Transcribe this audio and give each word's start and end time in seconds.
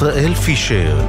ישראל 0.00 0.34
פישר 0.34 1.00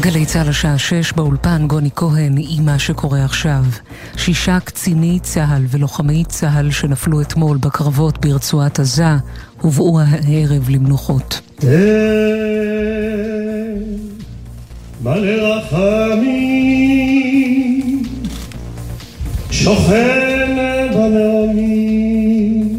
גלי 0.00 0.26
צה"ל 0.26 0.48
השעה 0.48 0.78
שש 0.78 1.12
באולפן 1.12 1.66
גוני 1.66 1.90
כהן 1.96 2.34
עם 2.38 2.64
מה 2.64 2.78
שקורה 2.78 3.24
עכשיו. 3.24 3.64
שישה 4.16 4.60
קציני 4.60 5.18
צה"ל 5.22 5.64
ולוחמי 5.70 6.24
צה"ל 6.28 6.70
שנפלו 6.70 7.20
אתמול 7.20 7.56
בקרבות 7.56 8.18
ברצועת 8.18 8.80
עזה 8.80 9.16
הובאו 9.60 10.00
הערב 10.00 10.68
למנוחות. 10.68 11.40
מלא 15.02 15.56
רחמים 15.56 16.82
שוכן 19.50 20.56
בנעמים 20.94 22.76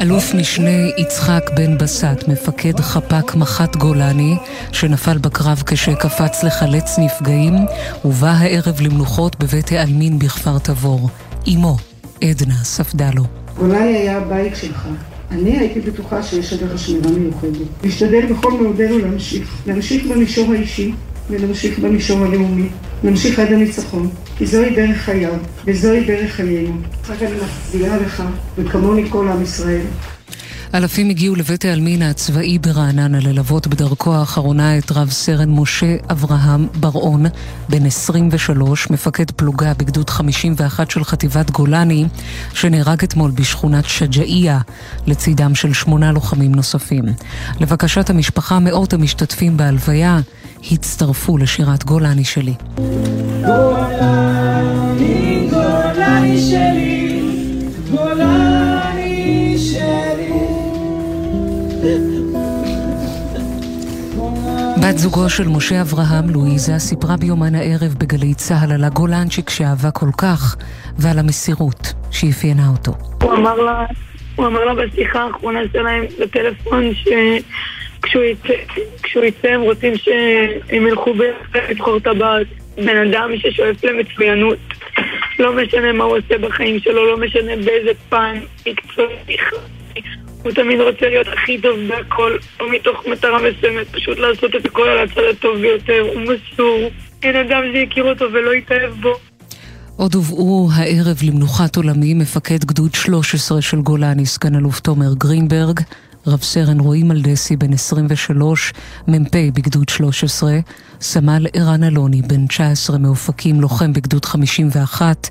אלוף 0.00 0.34
משנה 0.34 0.70
יצחק 0.98 1.50
בן 1.56 1.78
בסט, 1.78 2.28
מפקד 2.28 2.80
חפ"ק 2.80 3.34
מח"ט 3.34 3.76
גולני, 3.76 4.36
שנפל 4.72 5.18
בקרב 5.18 5.62
כשקפץ 5.66 6.44
לחלץ 6.44 6.98
נפגעים, 6.98 7.54
הובא 8.02 8.28
הערב 8.30 8.80
למנוחות 8.80 9.36
בבית 9.38 9.72
העלמין 9.72 10.18
בכפר 10.18 10.58
תבור. 10.58 11.08
אמו, 11.54 11.76
עדנה 12.24 12.54
ספדלו. 12.54 13.24
גולני 13.58 13.96
היה 13.96 14.16
הבית 14.16 14.56
שלך. 14.56 14.88
אני 15.30 15.58
הייתי 15.58 15.80
בטוחה 15.80 16.22
שיש 16.22 16.52
עליך 16.52 16.78
שמירה 16.78 17.10
מיוחדת. 17.10 17.66
להשתדל 17.84 18.26
בכל 18.26 18.52
מאודנו 18.52 18.98
להמשיך. 18.98 19.62
להמשיך 19.66 20.06
במישור 20.06 20.52
האישי 20.52 20.92
ולהמשיך 21.30 21.78
במישור 21.78 22.24
הלאומי. 22.24 22.68
נמשיך 23.04 23.38
עד 23.38 23.52
הניצחון, 23.52 24.08
כי 24.38 24.46
זוהי 24.46 24.74
דרך 24.74 24.96
חייו, 24.96 25.34
וזוהי 25.64 26.04
דרך 26.04 26.32
חיינו. 26.32 26.76
רק 27.08 27.22
אני 27.22 27.36
מצדיעה 27.36 27.96
לך, 27.96 28.22
וכמוני 28.58 29.10
כל 29.10 29.28
עם 29.28 29.42
ישראל. 29.42 29.86
אלפים 30.74 31.10
הגיעו 31.10 31.34
לבית 31.34 31.64
העלמין 31.64 32.02
הצבאי 32.02 32.58
ברעננה 32.58 33.20
ללוות 33.20 33.66
בדרכו 33.66 34.14
האחרונה 34.14 34.78
את 34.78 34.92
רב 34.92 35.10
סרן 35.10 35.50
משה 35.50 35.96
אברהם 36.10 36.66
בר-און, 36.80 37.26
בן 37.68 37.86
23, 37.86 38.90
מפקד 38.90 39.30
פלוגה 39.30 39.74
בגדוד 39.74 40.10
51 40.10 40.90
של 40.90 41.04
חטיבת 41.04 41.50
גולני, 41.50 42.04
שנהרג 42.54 43.02
אתמול 43.02 43.30
בשכונת 43.30 43.84
שג'אעיה, 43.84 44.60
לצידם 45.06 45.54
של 45.54 45.72
שמונה 45.72 46.12
לוחמים 46.12 46.54
נוספים. 46.54 47.04
לבקשת 47.60 48.10
המשפחה, 48.10 48.58
מאות 48.58 48.92
המשתתפים 48.92 49.56
בהלוויה 49.56 50.20
הצטרפו 50.72 51.38
לשירת 51.38 51.84
גולני 51.84 52.24
שלי. 52.24 52.54
גולני, 53.46 55.48
גולני 55.50 56.40
שלי, 56.40 57.22
גולני 57.90 58.45
בת 64.88 64.98
זוגו 64.98 65.30
של 65.30 65.48
משה 65.48 65.80
אברהם, 65.80 66.30
לואיזה, 66.30 66.78
סיפרה 66.78 67.16
ביומן 67.16 67.54
הערב 67.54 67.94
בגלי 67.98 68.34
צה"ל 68.34 68.72
על 68.72 68.84
הגולנצ'יק 68.84 69.50
שאהבה 69.50 69.90
כל 69.90 70.08
כך 70.18 70.56
ועל 70.98 71.18
המסירות 71.18 71.92
שאפיינה 72.10 72.68
אותו. 72.68 72.92
הוא 73.22 73.32
אמר 73.32 73.56
לה, 73.56 73.84
הוא 74.36 74.46
אמר 74.46 74.64
לה 74.64 74.74
בשיחה 74.74 75.22
האחרונה 75.22 75.60
שלהם 75.72 76.04
בטלפון 76.20 76.94
ש... 76.94 77.08
כשהוא 78.02 79.24
יצא, 79.24 79.48
הם 79.48 79.60
רוצים 79.60 79.96
שהם 79.96 80.86
ילכו 80.86 81.12
לבחור 81.70 81.96
את 81.96 82.06
הבת. 82.06 82.46
בן 82.76 83.08
אדם 83.08 83.30
ששואף 83.36 83.84
למצוינות. 83.84 84.58
לא 85.38 85.56
משנה 85.56 85.92
מה 85.92 86.04
הוא 86.04 86.16
עושה 86.16 86.38
בחיים 86.38 86.80
שלו, 86.80 87.06
לא 87.06 87.16
משנה 87.26 87.56
באיזה 87.56 87.90
פן 88.08 88.38
מקצועי. 88.66 89.36
הוא 90.46 90.52
תמיד 90.52 90.80
רוצה 90.80 91.08
להיות 91.08 91.26
הכי 91.28 91.60
טוב 91.60 91.78
בהכל, 91.88 92.36
או 92.60 92.64
מתוך 92.70 93.06
מטרה 93.06 93.38
מסוימת, 93.38 93.86
פשוט 93.92 94.18
לעשות 94.18 94.56
את 94.56 94.64
הכל 94.64 94.88
על 94.88 94.98
הצד 94.98 95.22
הטוב 95.30 95.56
ביותר. 95.60 96.06
הוא 96.14 96.22
מסור. 96.22 96.90
אין 97.22 97.36
אדם 97.36 97.62
שיכיר 97.72 98.04
אותו 98.04 98.24
ולא 98.32 98.54
יתאהב 98.54 98.92
בו. 99.00 99.14
עוד 99.96 100.14
הובאו 100.14 100.68
הערב 100.74 101.16
למנוחת 101.22 101.76
עולמי 101.76 102.14
מפקד 102.14 102.64
גדוד 102.64 102.94
13 102.94 103.62
של 103.62 103.80
גולני, 103.80 104.26
סגן 104.26 104.54
אלוף 104.56 104.80
תומר 104.80 105.14
גרינברג, 105.14 105.80
רב 106.26 106.42
סרן 106.42 106.80
רועי 106.80 107.02
מלדסי, 107.02 107.56
בן 107.56 107.72
23, 107.72 108.72
מ"פ 109.08 109.34
בגדוד 109.54 109.88
13, 109.88 110.58
סמל 111.00 111.46
ערן 111.52 111.82
אלוני, 111.84 112.22
בן 112.22 112.46
19 112.46 112.98
מאופקים, 112.98 113.60
לוחם 113.60 113.92
בגדוד 113.92 114.24
51, 114.24 115.28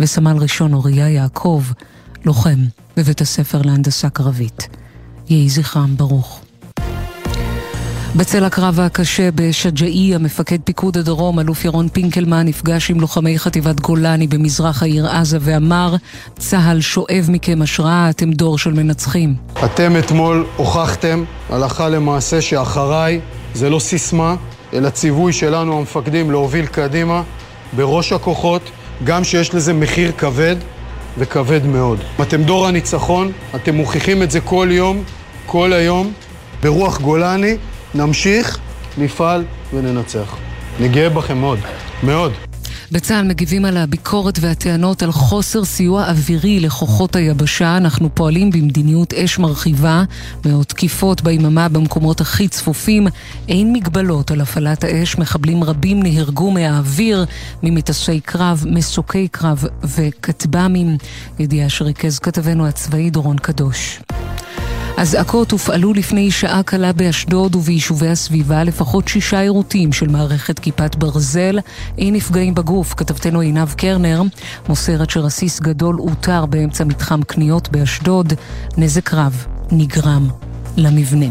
וסמל 0.00 0.36
ראשון 0.40 0.74
אוריה 0.74 1.08
יעקב, 1.08 1.62
לוחם 2.26 2.58
בבית 2.96 3.20
הספר 3.20 3.62
להנדסה 3.64 4.10
קרבית. 4.10 4.68
יהי 5.28 5.48
זכרם 5.48 5.96
ברוך. 5.96 6.40
בצל 8.16 8.44
הקרב 8.44 8.80
הקשה 8.80 9.28
בשג'אעי, 9.34 10.14
המפקד 10.14 10.58
פיקוד 10.64 10.96
הדרום, 10.96 11.40
אלוף 11.40 11.64
ירון 11.64 11.88
פינקלמן, 11.88 12.46
נפגש 12.46 12.90
עם 12.90 13.00
לוחמי 13.00 13.38
חטיבת 13.38 13.80
גולני 13.80 14.26
במזרח 14.26 14.82
העיר 14.82 15.06
עזה 15.06 15.38
ואמר, 15.40 15.94
צה"ל 16.38 16.80
שואב 16.80 17.26
מכם 17.28 17.62
השראה, 17.62 18.10
אתם 18.10 18.32
דור 18.32 18.58
של 18.58 18.72
מנצחים. 18.72 19.34
אתם 19.64 19.96
אתמול 19.98 20.46
הוכחתם 20.56 21.24
הלכה 21.50 21.88
למעשה 21.88 22.40
שאחריי 22.40 23.20
זה 23.54 23.70
לא 23.70 23.78
סיסמה, 23.78 24.36
אלא 24.72 24.90
ציווי 24.90 25.32
שלנו 25.32 25.78
המפקדים 25.78 26.30
להוביל 26.30 26.66
קדימה 26.66 27.22
בראש 27.76 28.12
הכוחות, 28.12 28.62
גם 29.04 29.24
שיש 29.24 29.54
לזה 29.54 29.72
מחיר 29.72 30.12
כבד 30.12 30.56
וכבד 31.18 31.66
מאוד. 31.66 31.98
אתם 32.22 32.42
דור 32.42 32.66
הניצחון, 32.66 33.32
אתם 33.54 33.74
מוכיחים 33.74 34.22
את 34.22 34.30
זה 34.30 34.40
כל 34.40 34.68
יום, 34.70 35.02
כל 35.46 35.72
היום, 35.72 36.12
ברוח 36.62 37.00
גולני. 37.00 37.56
נמשיך, 37.94 38.58
נפעל 38.98 39.44
וננצח. 39.74 40.36
אני 40.80 40.88
גאה 40.88 41.08
בכם 41.08 41.38
מאוד, 41.38 41.58
מאוד. 42.02 42.32
בצה"ל 42.92 43.24
מגיבים 43.24 43.64
על 43.64 43.76
הביקורת 43.76 44.38
והטענות 44.40 45.02
על 45.02 45.12
חוסר 45.12 45.64
סיוע 45.64 46.04
אווירי 46.08 46.60
לכוחות 46.60 47.16
היבשה. 47.16 47.76
אנחנו 47.76 48.14
פועלים 48.14 48.50
במדיניות 48.50 49.14
אש 49.14 49.38
מרחיבה, 49.38 50.04
מאות 50.46 50.68
תקיפות 50.68 51.22
ביממה 51.22 51.68
במקומות 51.68 52.20
הכי 52.20 52.48
צפופים. 52.48 53.06
אין 53.48 53.72
מגבלות 53.72 54.30
על 54.30 54.40
הפעלת 54.40 54.84
האש. 54.84 55.18
מחבלים 55.18 55.64
רבים 55.64 56.02
נהרגו 56.02 56.50
מהאוויר, 56.50 57.26
ממטסי 57.62 58.20
קרב, 58.20 58.64
מסוקי 58.70 59.28
קרב 59.28 59.64
וכטב"מים. 59.82 60.96
ידיעה 61.38 61.68
שריכז 61.68 62.18
כתבנו 62.18 62.66
הצבאי 62.66 63.10
דורון 63.10 63.38
קדוש. 63.38 64.00
אזעקות 64.96 65.50
הופעלו 65.50 65.92
לפני 65.94 66.30
שעה 66.30 66.62
קלה 66.62 66.92
באשדוד 66.92 67.54
וביישובי 67.54 68.08
הסביבה, 68.08 68.64
לפחות 68.64 69.08
שישה 69.08 69.40
עירותים 69.40 69.92
של 69.92 70.08
מערכת 70.08 70.58
כיפת 70.58 70.96
ברזל. 70.96 71.58
אין 71.98 72.14
נפגעים 72.14 72.54
בגוף. 72.54 72.94
כתבתנו 72.94 73.40
עינב 73.40 73.72
קרנר 73.72 74.22
מוסרת 74.68 75.10
שרסיס 75.10 75.60
גדול 75.60 76.00
אותר 76.00 76.46
באמצע 76.46 76.84
מתחם 76.84 77.22
קניות 77.22 77.68
באשדוד. 77.68 78.32
נזק 78.76 79.14
רב 79.14 79.46
נגרם 79.72 80.28
למבנה. 80.76 81.26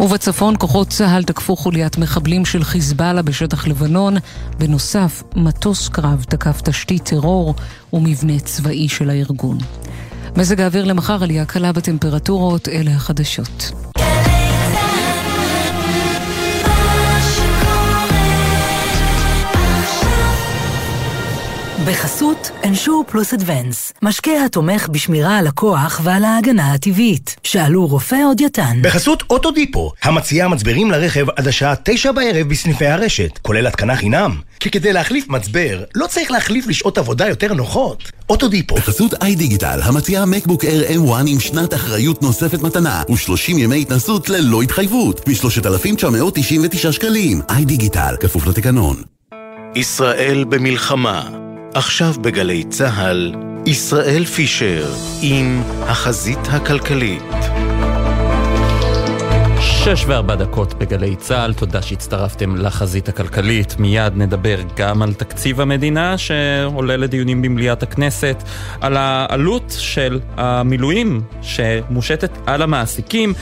ובצפון 0.00 0.54
כוחות 0.58 0.88
צה"ל 0.88 1.22
תקפו 1.24 1.56
חוליית 1.56 1.98
מחבלים 1.98 2.44
של 2.44 2.64
חיזבאללה 2.64 3.22
בשטח 3.22 3.66
לבנון. 3.66 4.16
בנוסף, 4.58 5.22
מטוס 5.36 5.88
קרב 5.88 6.24
תקף 6.28 6.60
תשתית 6.60 7.04
טרור 7.04 7.54
ומבנה 7.92 8.38
צבאי 8.38 8.88
של 8.88 9.10
הארגון. 9.10 9.58
מזג 10.36 10.60
האוויר 10.60 10.84
למחר 10.84 11.22
עלייה 11.22 11.44
קלה 11.44 11.72
בטמפרטורות, 11.72 12.68
אלה 12.68 12.90
החדשות. 12.90 13.72
בחסות 21.78 22.50
אנשור 22.64 23.04
פלוס 23.08 23.34
אדוונס, 23.34 23.92
משקה 24.02 24.30
התומך 24.46 24.88
בשמירה 24.88 25.38
על 25.38 25.46
הכוח 25.46 26.00
ועל 26.04 26.24
ההגנה 26.24 26.74
הטבעית. 26.74 27.36
שאלו 27.42 27.86
רופא 27.86 28.16
או 28.24 28.34
דיאטן. 28.34 28.78
בחסות 28.82 29.22
אוטודיפו, 29.30 29.92
המציעה 30.02 30.48
מצברים 30.48 30.90
לרכב 30.90 31.30
עד 31.36 31.48
השעה 31.48 31.74
תשע 31.84 32.12
בערב 32.12 32.48
בסניפי 32.48 32.86
הרשת, 32.86 33.38
כולל 33.42 33.66
התקנה 33.66 33.96
חינם. 33.96 34.36
כי 34.60 34.70
כדי 34.70 34.92
להחליף 34.92 35.28
מצבר, 35.28 35.82
לא 35.94 36.06
צריך 36.06 36.30
להחליף 36.30 36.66
לשעות 36.66 36.98
עבודה 36.98 37.28
יותר 37.28 37.54
נוחות. 37.54 38.10
אוטודיפו. 38.30 38.74
בחסות 38.74 39.14
איי 39.22 39.34
דיגיטל, 39.34 39.80
המציעה 39.82 40.26
מקבוק 40.26 40.64
Air 40.64 40.90
M1 40.90 41.26
עם 41.26 41.40
שנת 41.40 41.74
אחריות 41.74 42.22
נוספת 42.22 42.62
מתנה, 42.62 43.02
ו-30 43.08 43.58
ימי 43.58 43.80
התנסות 43.80 44.28
ללא 44.28 44.62
התחייבות, 44.62 45.28
מ-3,999 45.28 46.92
שקלים. 46.92 47.40
איי 47.50 47.64
דיגיטל, 47.64 48.14
כפוף 48.20 48.46
לתקנון. 48.46 48.96
ישראל 49.74 50.44
במלחמה 50.44 51.28
עכשיו 51.74 52.14
בגלי 52.20 52.64
צה"ל, 52.64 53.34
ישראל 53.66 54.24
פישר 54.24 54.94
עם 55.22 55.62
החזית 55.82 56.38
הכלכלית. 56.48 57.61
שש 59.84 60.04
וארבע 60.06 60.34
דקות 60.34 60.74
בגלי 60.74 61.16
צה"ל, 61.16 61.52
תודה 61.52 61.82
שהצטרפתם 61.82 62.56
לחזית 62.56 63.08
הכלכלית. 63.08 63.76
מיד 63.78 64.12
נדבר 64.16 64.56
גם 64.76 65.02
על 65.02 65.14
תקציב 65.14 65.60
המדינה 65.60 66.18
שעולה 66.18 66.96
לדיונים 66.96 67.42
במליאת 67.42 67.82
הכנסת, 67.82 68.42
על 68.80 68.96
העלות 68.96 69.76
של 69.78 70.20
המילואים 70.36 71.20
שמושתת 71.42 72.30
על 72.46 72.62
המעסיקים, 72.62 73.34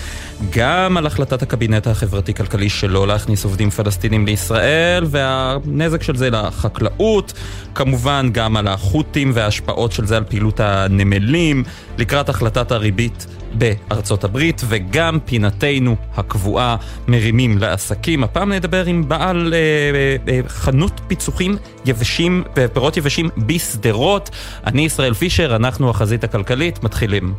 גם 0.50 0.96
על 0.96 1.06
החלטת 1.06 1.42
הקבינט 1.42 1.86
החברתי-כלכלי 1.86 2.68
שלא 2.68 3.06
להכניס 3.06 3.44
עובדים 3.44 3.70
פלסטינים 3.70 4.26
לישראל, 4.26 5.04
והנזק 5.10 6.02
של 6.02 6.16
זה 6.16 6.30
לחקלאות, 6.30 7.32
כמובן 7.74 8.30
גם 8.32 8.56
על 8.56 8.68
החות'ים 8.68 9.30
וההשפעות 9.34 9.92
של 9.92 10.06
זה 10.06 10.16
על 10.16 10.24
פעילות 10.24 10.60
הנמלים, 10.60 11.64
לקראת 11.98 12.28
החלטת 12.28 12.72
הריבית. 12.72 13.26
בארצות 13.52 14.24
הברית, 14.24 14.62
וגם 14.68 15.18
פינתנו 15.24 15.96
הקבועה 16.16 16.76
מרימים 17.08 17.58
לעסקים. 17.58 18.24
הפעם 18.24 18.52
נדבר 18.52 18.84
עם 18.86 19.08
בעל 19.08 19.54
אה, 19.54 19.58
אה, 19.58 20.16
אה 20.32 20.48
חנות 20.48 21.00
פיצוחים 21.08 21.56
יבשים 21.84 22.44
ופירות 22.56 22.96
יבשים 22.96 23.28
בשדרות. 23.46 24.30
אני 24.66 24.84
ישראל 24.84 25.14
פישר, 25.14 25.56
אנחנו 25.56 25.90
החזית 25.90 26.24
הכלכלית, 26.24 26.84
מתחילים. 26.84 27.34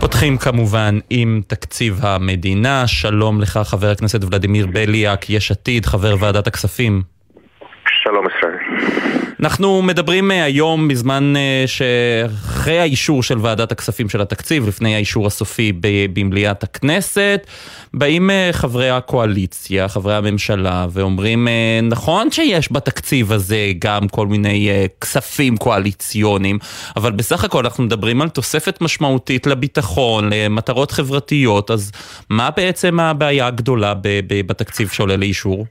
פותחים 0.00 0.38
כמובן 0.38 0.98
עם 1.10 1.40
תקציב 1.46 1.98
המדינה. 2.02 2.86
שלום 2.86 3.40
לך, 3.40 3.60
חבר 3.64 3.90
הכנסת 3.90 4.24
ולדימיר 4.24 4.66
בליאק, 4.66 5.30
יש 5.30 5.50
עתיד, 5.50 5.86
חבר 5.86 6.14
ועדת 6.20 6.46
הכספים. 6.46 7.02
שלום 8.02 8.24
ישראל. 8.36 8.56
אנחנו 9.40 9.82
מדברים 9.82 10.30
אה, 10.30 10.44
היום 10.44 10.88
בזמן 10.88 11.32
אה, 11.36 11.64
שאחרי 12.60 12.78
האישור 12.78 13.22
של 13.22 13.38
ועדת 13.40 13.72
הכספים 13.72 14.08
של 14.08 14.20
התקציב, 14.20 14.68
לפני 14.68 14.94
האישור 14.94 15.26
הסופי 15.26 15.72
במליאת 16.12 16.62
הכנסת, 16.62 17.46
באים 17.94 18.30
אה, 18.30 18.48
חברי 18.52 18.90
הקואליציה, 18.90 19.88
חברי 19.88 20.14
הממשלה, 20.16 20.86
ואומרים, 20.90 21.48
נכון 21.82 22.30
שיש 22.30 22.72
בתקציב 22.72 23.32
הזה 23.32 23.72
גם 23.78 24.08
כל 24.08 24.26
מיני 24.26 24.68
כספים 25.00 25.56
קואליציוניים, 25.56 26.58
אבל 26.96 27.12
בסך 27.12 27.44
הכל 27.44 27.64
אנחנו 27.64 27.84
מדברים 27.84 28.22
על 28.22 28.28
תוספת 28.28 28.80
משמעותית 28.80 29.46
לביטחון, 29.46 30.30
למטרות 30.32 30.90
חברתיות, 30.90 31.70
אז 31.70 31.92
מה 32.30 32.50
בעצם 32.50 33.00
הבעיה 33.00 33.46
הגדולה 33.46 33.94
בתקציב 34.46 34.88
שעולה 34.88 35.16
לאישור? 35.16 35.66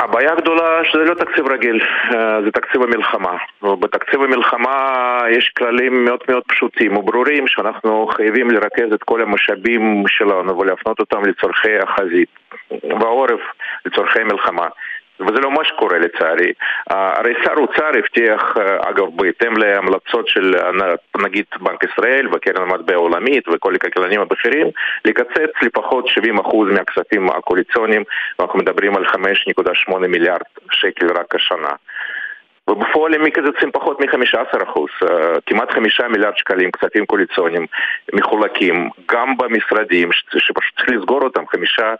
הבעיה 0.00 0.32
הגדולה 0.32 0.84
שזה 0.84 1.04
לא 1.04 1.14
תקציב 1.14 1.48
רגיל, 1.48 1.80
אה, 2.14 2.42
זה 2.42 2.50
תקציב 2.50 2.82
המלחמה. 2.82 3.36
בתקציב 3.62 4.22
המלחמה 4.22 5.18
יש 5.30 5.52
כללים 5.58 6.04
מאוד 6.04 6.20
מאוד 6.28 6.42
פשוטים 6.48 6.96
וברורים 6.96 7.46
שאנחנו 7.46 8.06
חייבים 8.16 8.50
לרכז 8.50 8.92
את 8.94 9.02
כל 9.02 9.22
המשאבים 9.22 10.04
שלנו 10.06 10.58
ולהפנות 10.58 11.00
אותם 11.00 11.22
לצורכי 11.24 11.78
החזית 11.78 12.28
והעורף, 13.00 13.40
לצורכי 13.86 14.24
מלחמה. 14.24 14.66
וזה 15.20 15.40
לא 15.40 15.50
מה 15.50 15.64
שקורה 15.64 15.98
לצערי. 15.98 16.52
הרי 16.90 17.34
שר 17.44 17.54
אוצר 17.56 17.90
הבטיח, 17.98 18.54
אה, 18.58 18.90
אגב, 18.90 19.06
בהתאם 19.16 19.56
להמלצות 19.56 20.28
של 20.28 20.54
אה, 20.56 20.94
נגיד 21.22 21.44
בנק 21.60 21.84
ישראל 21.84 22.28
וקרן 22.32 22.62
המטבע 22.62 22.94
העולמית 22.94 23.48
וכל 23.48 23.74
הכלכלנים 23.74 24.20
הבכירים, 24.20 24.66
לקצץ 25.04 25.52
לפחות 25.62 26.06
70% 26.06 26.72
מהכספים 26.72 27.30
הקואליציוניים, 27.30 28.02
ואנחנו 28.38 28.58
מדברים 28.58 28.96
על 28.96 29.04
5.8 29.04 29.98
מיליארד 29.98 30.40
שקל 30.70 31.06
רק 31.06 31.34
השנה. 31.34 31.72
ובפועל 32.70 33.14
הם 33.14 33.24
מקצצים 33.24 33.70
פחות 33.72 34.00
מ-15%, 34.00 34.80
אה, 35.10 35.40
כמעט 35.46 35.70
5 35.70 36.00
מיליארד 36.00 36.36
שקלים 36.36 36.70
כספים 36.70 37.06
קואליציוניים 37.06 37.66
מחולקים 38.12 38.90
גם 39.08 39.36
במשרדים 39.36 40.12
שפשוט 40.12 40.76
צריך 40.76 40.88
לסגור 40.88 41.22
אותם, 41.22 41.46
חמישה, 41.46 41.94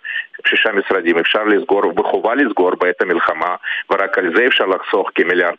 שישה 0.47 0.73
משרדים. 0.73 1.19
אפשר 1.19 1.45
לסגור 1.45 1.83
וחובה 1.97 2.35
לסגור 2.35 2.71
בעת 2.75 3.03
המלחמה 3.03 3.57
ורק 3.91 4.19
על 4.19 4.37
זה 4.37 4.47
אפשר 4.47 4.67
לחסוך 4.67 5.11
כמיליארד 5.15 5.57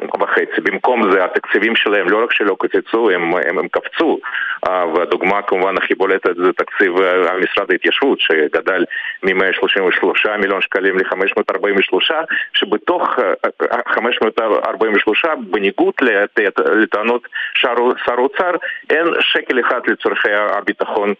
וחצי. 0.00 0.60
במקום 0.60 1.12
זה 1.12 1.24
התקציבים 1.24 1.76
שלהם 1.76 2.08
לא 2.08 2.24
רק 2.24 2.32
שלא 2.32 2.54
קוצצו, 2.54 3.10
הם, 3.10 3.22
הם, 3.22 3.58
הם 3.58 3.68
קפצו. 3.68 4.18
אה, 4.68 4.86
והדוגמה 4.94 5.42
כמובן 5.42 5.74
הכי 5.76 5.94
בולטת 5.94 6.36
זה 6.44 6.52
תקציב 6.56 6.96
אה, 6.96 7.38
משרד 7.38 7.70
ההתיישבות 7.70 8.18
שגדל 8.20 8.84
מ-133 9.22 10.38
מיליון 10.38 10.60
שקלים 10.60 10.98
ל-543, 10.98 12.12
שבתוך 12.54 13.08
543, 13.94 15.24
אה, 15.24 15.30
בניגוד 15.50 15.94
לטענות 16.82 17.22
שר 17.54 18.12
האוצר, 18.18 18.50
אין 18.90 19.06
שקל 19.20 19.60
אחד 19.60 19.80
לצורכי 19.86 20.32
הביטחון 20.32 21.14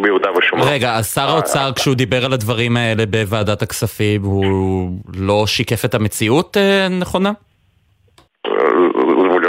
ביהודה 0.00 0.30
ושומרון. 0.38 0.68
רגע, 0.72 0.94
אז 0.94 1.14
שר 1.14 1.28
האוצר 1.28 1.70
כשהוא 1.76 1.94
דיבר 1.94 2.24
על 2.24 2.32
הדברים 2.32 2.76
האלה 2.76 3.06
בוועדת 3.06 3.62
הכספים, 3.62 4.22
הוא 4.22 4.90
לא 5.16 5.46
שיקף 5.46 5.84
את 5.84 5.94
המציאות 5.94 6.56
נכונה? 7.00 7.30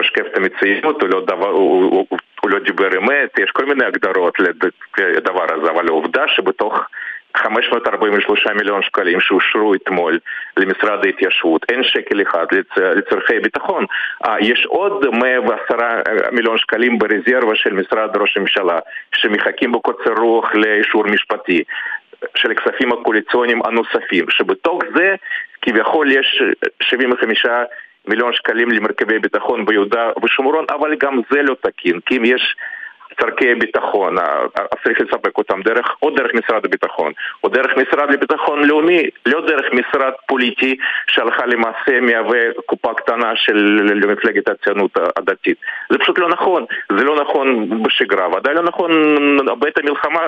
שיקף 0.03 0.27
את 0.31 0.37
המציאות, 0.37 1.01
הוא 1.01 1.09
לא, 1.09 1.21
דבר, 1.25 1.49
הוא, 1.49 1.83
הוא, 1.83 2.17
הוא 2.41 2.49
לא 2.49 2.59
דיבר 2.59 2.97
אמת, 2.97 3.39
יש 3.39 3.51
כל 3.51 3.65
מיני 3.65 3.85
הגדרות 3.85 4.33
לדבר 4.97 5.45
הזה, 5.53 5.71
אבל 5.71 5.87
העובדה 5.87 6.27
שבתוך 6.27 6.79
543 7.37 8.47
מיליון 8.47 8.81
שקלים 8.81 9.19
שאושרו 9.19 9.73
אתמול 9.75 10.19
למשרד 10.57 11.05
ההתיישבות, 11.05 11.65
אין 11.69 11.83
שקל 11.83 12.21
אחד 12.21 12.45
לצ... 12.51 12.77
לצורכי 12.77 13.39
ביטחון. 13.39 13.85
아, 14.23 14.29
יש 14.39 14.65
עוד 14.65 15.05
110 15.13 15.75
מיליון 16.31 16.57
שקלים 16.57 16.99
ברזרבה 16.99 17.55
של 17.55 17.73
משרד 17.73 18.17
ראש 18.17 18.37
הממשלה, 18.37 18.79
שמחכים 19.15 19.71
בקוצר 19.71 20.13
רוח 20.17 20.55
לאישור 20.55 21.03
משפטי. 21.07 21.63
של 22.35 22.51
הכספים 22.51 22.91
הקואליציוניים 22.91 23.61
הנוספים, 23.65 24.25
שבתוך 24.29 24.79
זה 24.95 25.15
כביכול 25.61 26.11
יש 26.11 26.41
75 26.81 27.45
מיליון 28.07 28.33
שקלים 28.33 28.69
למרכיבי 28.69 29.19
ביטחון 29.19 29.65
ביהודה 29.65 30.09
ושומרון, 30.23 30.65
אבל 30.69 30.95
גם 30.99 31.21
זה 31.31 31.41
לא 31.41 31.55
תקין, 31.61 31.99
כי 32.05 32.17
אם 32.17 32.25
יש 32.25 32.55
צורכי 33.21 33.55
ביטחון, 33.55 34.15
צריך 34.83 35.01
לספק 35.01 35.37
אותם 35.37 35.61
דרך, 35.61 35.95
או 36.01 36.09
דרך 36.09 36.33
משרד 36.33 36.65
הביטחון, 36.65 37.11
או 37.43 37.49
דרך 37.49 37.77
משרד 37.77 38.11
לביטחון 38.11 38.63
לאומי, 38.63 39.03
לא 39.25 39.41
דרך 39.41 39.65
משרד 39.73 40.11
פוליטי 40.27 40.75
שהלכה 41.07 41.45
למעשה 41.45 42.01
מהווה 42.01 42.39
קופה 42.65 42.93
קטנה 42.93 43.35
של 43.35 44.05
מפלגת 44.07 44.49
הציונות 44.49 44.91
הדתית. 45.17 45.57
זה 45.89 45.97
פשוט 45.97 46.19
לא 46.19 46.29
נכון, 46.29 46.65
זה 46.97 47.03
לא 47.03 47.21
נכון 47.21 47.69
בשגרה, 47.83 48.27
ודאי 48.37 48.53
לא 48.53 48.63
נכון 48.63 48.91
בעת 49.59 49.77
המלחמה, 49.77 50.21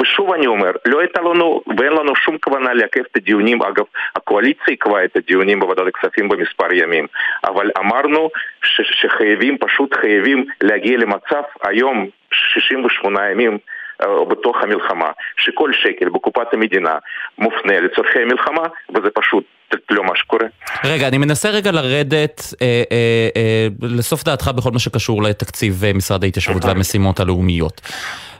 ושוב 0.00 0.32
אני 0.32 0.46
אומר, 0.46 0.70
לא 0.86 1.00
הייתה 1.00 1.20
לנו 1.20 1.62
ואין 1.78 1.92
לנו 1.92 2.16
שום 2.16 2.38
כוונה 2.38 2.74
לעכב 2.74 3.00
את 3.00 3.16
הדיונים, 3.16 3.62
אגב, 3.62 3.84
הקואליציה 4.16 4.64
עיכבה 4.66 5.04
את 5.04 5.16
הדיונים 5.16 5.60
בוועדת 5.60 5.86
הכספים 5.86 6.28
במספר 6.28 6.74
ימים, 6.74 7.06
אבל 7.44 7.70
אמרנו 7.78 8.30
שחייבים, 8.62 9.58
פשוט 9.58 9.94
חייבים 9.94 10.44
להגיע 10.62 10.98
למצב 10.98 11.42
היום 11.62 12.08
68 12.54 13.30
ימים 13.30 13.58
אה, 14.02 14.24
בתוך 14.30 14.56
המלחמה, 14.62 15.10
שכל 15.36 15.72
שקל 15.72 16.08
בקופת 16.08 16.46
המדינה 16.52 16.94
מופנה 17.38 17.80
לצורכי 17.80 18.18
המלחמה, 18.18 18.62
וזה 18.94 19.08
פשוט 19.14 19.44
לא 19.90 20.04
מה 20.04 20.16
שקורה. 20.16 20.46
רגע, 20.84 21.08
אני 21.08 21.18
מנסה 21.18 21.50
רגע 21.50 21.72
לרדת 21.72 22.40
אה, 22.62 22.82
אה, 22.92 23.28
אה, 23.36 23.68
לסוף 23.82 24.24
דעתך 24.24 24.50
בכל 24.56 24.70
מה 24.70 24.78
שקשור 24.78 25.22
לתקציב 25.22 25.84
אה, 25.84 25.92
משרד 25.92 26.24
ההתיישבות 26.24 26.64
והמשימות 26.64 27.20
הלאומיות. 27.20 27.80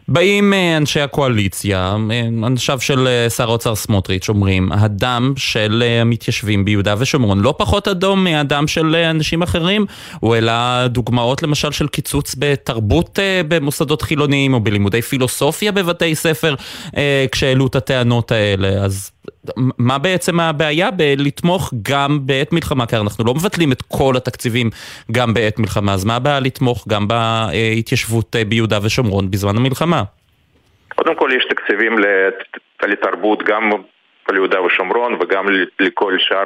באים 0.08 0.52
אה, 0.52 0.76
אנשי 0.76 1.00
הקואליציה, 1.00 1.96
אה, 2.10 2.20
אנשיו 2.46 2.80
של 2.80 3.06
אה, 3.06 3.30
שר 3.30 3.50
האוצר 3.50 3.74
סמוטריץ', 3.74 4.28
אומרים, 4.28 4.72
הדם 4.72 5.32
של 5.36 5.84
המתיישבים 6.02 6.64
ביהודה 6.64 6.94
ושומרון 6.98 7.40
לא 7.40 7.54
פחות 7.58 7.88
אדום 7.88 8.24
מהדם 8.24 8.66
של 8.66 8.96
אנשים 8.96 9.42
אחרים. 9.42 9.86
הוא 10.20 10.34
העלה 10.34 10.86
דוגמאות 10.88 11.42
למשל 11.42 11.72
של 11.72 11.88
קיצוץ 11.88 12.34
בתרבות 12.38 13.18
במוסדות 13.48 14.02
חילוניים 14.02 14.54
או 14.54 14.60
בלימודי 14.60 15.02
פילוסופיה 15.02 15.72
בבתי 15.72 16.14
ספר 16.14 16.54
כשהעלו 17.32 17.66
את 17.66 17.76
הטענות 17.76 18.32
האלה. 18.32 18.68
אז 18.68 19.10
מה 19.78 19.98
בעצם 19.98 20.40
הבעיה 20.40 20.90
בלתמוך 20.90 21.72
גם 21.82 22.18
בעת 22.20 22.52
מלחמה? 22.52 22.86
כי 22.86 22.96
אנחנו 22.96 23.24
לא 23.24 23.34
מבטלים 23.34 23.72
את 23.72 23.82
כל 23.82 24.14
התקציבים 24.16 24.70
גם 25.12 25.34
בעת 25.34 25.58
מלחמה, 25.58 25.92
אז 25.92 26.04
מה 26.04 26.16
הבעיה 26.16 26.40
לתמוך 26.40 26.88
גם 26.88 27.08
בהתיישבות 27.08 28.36
ביהודה 28.48 28.78
ושומרון 28.82 29.30
בזמן 29.30 29.56
המלחמה? 29.56 30.02
קודם 30.94 31.14
כל 31.14 31.30
יש 31.36 31.44
תקציבים 31.50 31.96
לתרבות 32.82 33.42
גם 33.42 33.70
ליהודה 34.32 34.62
ושומרון 34.62 35.14
וגם 35.20 35.46
לכל 35.80 36.16
שאר 36.18 36.44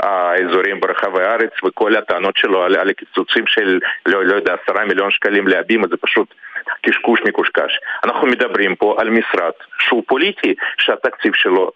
האזורים 0.00 0.80
ברחבי 0.80 1.22
הארץ 1.22 1.50
וכל 1.64 1.96
הטענות 1.96 2.36
שלו 2.36 2.62
על, 2.62 2.76
על 2.76 2.90
הקיצוצים 2.90 3.44
של, 3.46 3.78
לא, 4.06 4.24
לא 4.24 4.34
יודע, 4.34 4.54
עשרה 4.62 4.84
מיליון 4.84 5.10
שקלים 5.10 5.48
להבימה 5.48 5.86
זה 5.90 5.96
פשוט 5.96 6.34
קשקוש 6.82 7.20
מקושקש. 7.24 7.78
אנחנו 8.04 8.26
מדברים 8.26 8.76
פה 8.76 8.96
על 8.98 9.10
משרד 9.10 9.52
שהוא 9.78 10.02
פוליטי, 10.06 10.54
שהתקציב 10.78 11.34
שלו 11.34 11.72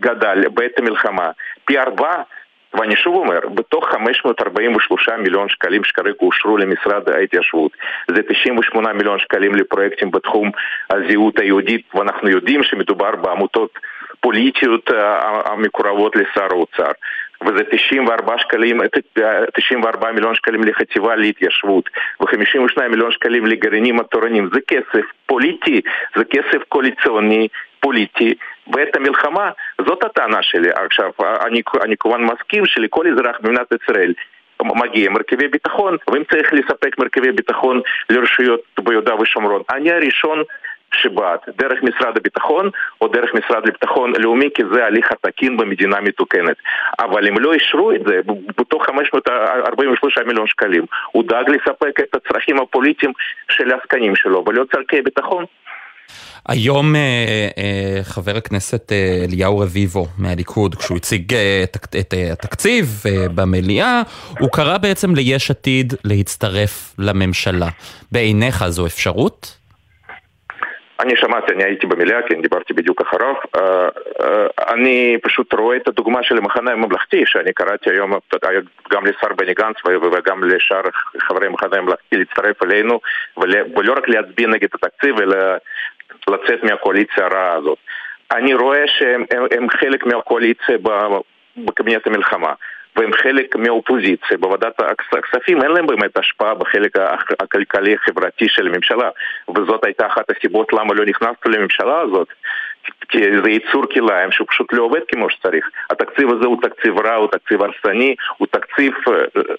גדל 0.00 0.48
בעת 0.48 0.78
המלחמה 0.78 1.30
פי 1.64 1.78
ארבע 1.78 2.22
ואני 2.74 2.96
שוב 2.96 3.14
אומר, 3.14 3.38
בתוך 3.54 3.88
543 3.88 5.08
מיליון 5.08 5.48
שקלים 5.48 5.84
שכרגע 5.84 6.16
אושרו 6.20 6.56
למשרד 6.56 7.08
ההתיישבות, 7.08 7.72
זה 8.08 8.22
98 8.22 8.92
מיליון 8.92 9.18
שקלים 9.18 9.54
לפרויקטים 9.54 10.10
בתחום 10.10 10.50
הזהות 10.90 11.38
היהודית, 11.38 11.94
ואנחנו 11.94 12.28
יודעים 12.28 12.62
שמדובר 12.62 13.16
בעמותות 13.16 13.78
פוליטיות 14.20 14.90
המקורבות 15.44 16.16
לשר 16.16 16.46
האוצר. 16.50 16.90
וזה 17.46 17.64
94 17.70 18.38
שקלים, 18.38 18.80
94 19.56 20.12
מיליון 20.12 20.34
שקלים 20.34 20.64
לחטיבה 20.64 21.16
להתיישבות 21.16 21.90
ו-52 22.20 22.88
מיליון 22.88 23.12
שקלים 23.12 23.46
לגרעינים 23.46 24.00
התורניים. 24.00 24.48
זה 24.52 24.60
כסף 24.68 25.04
פוליטי, 25.26 25.80
זה 26.16 26.24
כסף 26.24 26.62
קואליציוני 26.68 27.48
פוליטי, 27.80 28.34
ואת 28.72 28.96
המלחמה, 28.96 29.50
זאת 29.86 30.04
הטענה 30.04 30.42
שלי. 30.42 30.68
עכשיו, 30.84 31.10
אני, 31.46 31.62
אני 31.82 31.96
כמובן 32.00 32.22
מסכים 32.22 32.66
שלכל 32.66 33.06
אזרח 33.06 33.36
במדינת 33.40 33.72
ישראל 33.82 34.12
מגיע 34.62 35.10
מרכיבי 35.10 35.48
ביטחון, 35.48 35.96
ואם 36.08 36.22
צריך 36.30 36.52
לספק 36.52 36.98
מרכיבי 36.98 37.32
ביטחון 37.32 37.80
לרשויות 38.10 38.60
ביהודה 38.80 39.14
ושומרון, 39.14 39.62
אני 39.70 39.92
הראשון 39.92 40.42
שבעד, 40.94 41.38
דרך 41.56 41.82
משרד 41.82 42.16
הביטחון 42.16 42.70
או 43.00 43.08
דרך 43.08 43.34
משרד 43.34 43.66
לביטחון 43.66 44.12
לאומי, 44.18 44.48
כי 44.54 44.62
זה 44.72 44.84
ההליך 44.84 45.12
התקין 45.12 45.56
במדינה 45.56 46.00
מתוקנת. 46.00 46.56
אבל 46.98 47.28
אם 47.28 47.38
לא 47.38 47.52
אישרו 47.52 47.92
את 47.92 48.00
זה, 48.06 48.20
בתוך 48.58 48.86
543 48.86 50.18
מיליון 50.18 50.46
שקלים, 50.46 50.84
הוא 51.12 51.24
דאג 51.28 51.50
לספק 51.50 52.00
את 52.00 52.14
הצרכים 52.14 52.60
הפוליטיים 52.60 53.12
של 53.48 53.72
העסקנים 53.72 54.16
שלו, 54.16 54.44
ולא 54.46 54.64
צורכי 54.72 55.02
ביטחון. 55.02 55.44
היום 56.48 56.96
אה, 56.96 57.00
אה, 57.58 58.02
חבר 58.02 58.36
הכנסת 58.36 58.92
אה, 58.92 59.24
אליהו 59.24 59.58
רביבו 59.58 60.06
מהליכוד, 60.18 60.74
כשהוא 60.74 60.96
הציג 60.96 61.34
את 62.00 62.14
התקציב 62.32 62.86
במליאה, 63.34 64.02
הוא 64.40 64.48
קרא 64.52 64.78
בעצם 64.78 65.14
ליש 65.14 65.50
עתיד 65.50 65.92
להצטרף 66.04 66.94
לממשלה. 66.98 67.68
בעיניך 68.12 68.64
זו 68.68 68.86
אפשרות? 68.86 69.56
אני 71.00 71.16
שמעתי, 71.16 71.52
אני 71.52 71.64
הייתי 71.64 71.86
במליאה, 71.86 72.22
כן, 72.28 72.42
דיברתי 72.42 72.72
בדיוק 72.72 73.00
אחריו. 73.00 73.34
אני 74.68 75.16
פשוט 75.22 75.54
רואה 75.54 75.76
את 75.76 75.88
הדוגמה 75.88 76.22
של 76.22 76.38
המחנה 76.38 76.72
הממלכתי, 76.72 77.22
שאני 77.26 77.52
קראתי 77.52 77.90
היום 77.90 78.12
גם 78.92 79.06
לשר 79.06 79.34
בני 79.36 79.54
גנץ 79.54 79.76
וגם 79.86 80.44
לשאר 80.44 80.82
חברי 81.18 81.46
המחנה 81.46 81.76
הממלכתי 81.76 82.16
להצטרף 82.16 82.62
אלינו, 82.62 83.00
ולא 83.76 83.92
רק 83.92 84.08
להצביע 84.08 84.48
נגד 84.48 84.68
התקציב, 84.74 85.20
אלא 85.20 85.36
לצאת 86.28 86.64
מהקואליציה 86.64 87.26
הרעה 87.26 87.52
הזאת. 87.52 87.78
אני 88.32 88.54
רואה 88.54 88.84
שהם 88.86 89.70
חלק 89.70 90.06
מהקואליציה 90.06 90.76
בקבינט 91.56 92.06
המלחמה. 92.06 92.52
והם 92.96 93.12
חלק 93.12 93.56
מהאופוזיציה 93.56 94.36
בוועדת 94.40 94.80
הכספים, 95.12 95.62
אין 95.62 95.70
להם 95.70 95.86
באמת 95.86 96.18
השפעה 96.18 96.54
בחלק 96.54 96.96
הכלכלי-חברתי 97.40 98.48
של 98.48 98.66
הממשלה 98.66 99.10
וזאת 99.56 99.84
הייתה 99.84 100.06
אחת 100.06 100.30
הסיבות 100.30 100.72
למה 100.72 100.94
לא 100.94 101.04
נכנסנו 101.04 101.52
לממשלה 101.52 102.00
הזאת 102.00 102.28
זה 103.42 103.50
ייצור 103.50 103.86
כלאיים 103.86 104.32
שהוא 104.32 104.46
פשוט 104.50 104.72
לא 104.72 104.82
עובד 104.82 105.00
כמו 105.12 105.30
שצריך. 105.30 105.70
התקציב 105.90 106.28
הזה 106.28 106.46
הוא 106.46 106.62
תקציב 106.62 106.98
רע, 107.06 107.14
הוא 107.14 107.28
תקציב 107.28 107.62
הרסני, 107.62 108.14
הוא 108.36 108.46
תקציב 108.50 108.92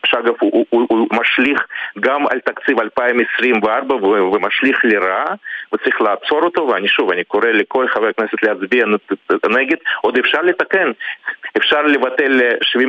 שאגב 0.06 0.34
הוא, 0.40 0.66
הוא, 0.70 0.86
הוא 0.90 1.08
משליך 1.12 1.68
גם 2.00 2.28
על 2.28 2.40
תקציב 2.40 2.80
2024 2.80 3.96
ומשליך 3.96 4.80
לרעה 4.84 5.36
וצריך 5.74 6.02
לעצור 6.02 6.44
אותו 6.44 6.68
ואני 6.68 6.88
שוב, 6.88 7.12
אני 7.12 7.24
קורא 7.24 7.48
לכל 7.48 7.88
חבר 7.88 8.14
כנסת 8.14 8.44
להצביע 8.44 8.86
נגד, 9.50 9.78
עוד 10.02 10.18
אפשר 10.18 10.42
לתקן, 10.42 10.92
אפשר 11.58 11.82
לבטל 11.82 12.40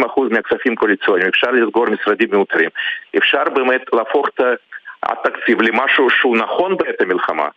70% 0.07 0.21
מהכספים 0.31 0.73
הקואליציוניים, 0.73 1.29
אפשר 1.29 1.51
לסגור 1.51 1.87
משרדים 1.91 2.29
מיותרים, 2.31 2.71
אפשר 3.17 3.45
באמת 3.55 3.83
להפוך 3.93 4.29
את 4.29 4.41
התקציב 5.03 5.63
למשהו 5.63 6.11
שהוא 6.11 6.37
נכון 6.37 6.77
בעת 6.77 7.01
המלחמה, 7.01 7.49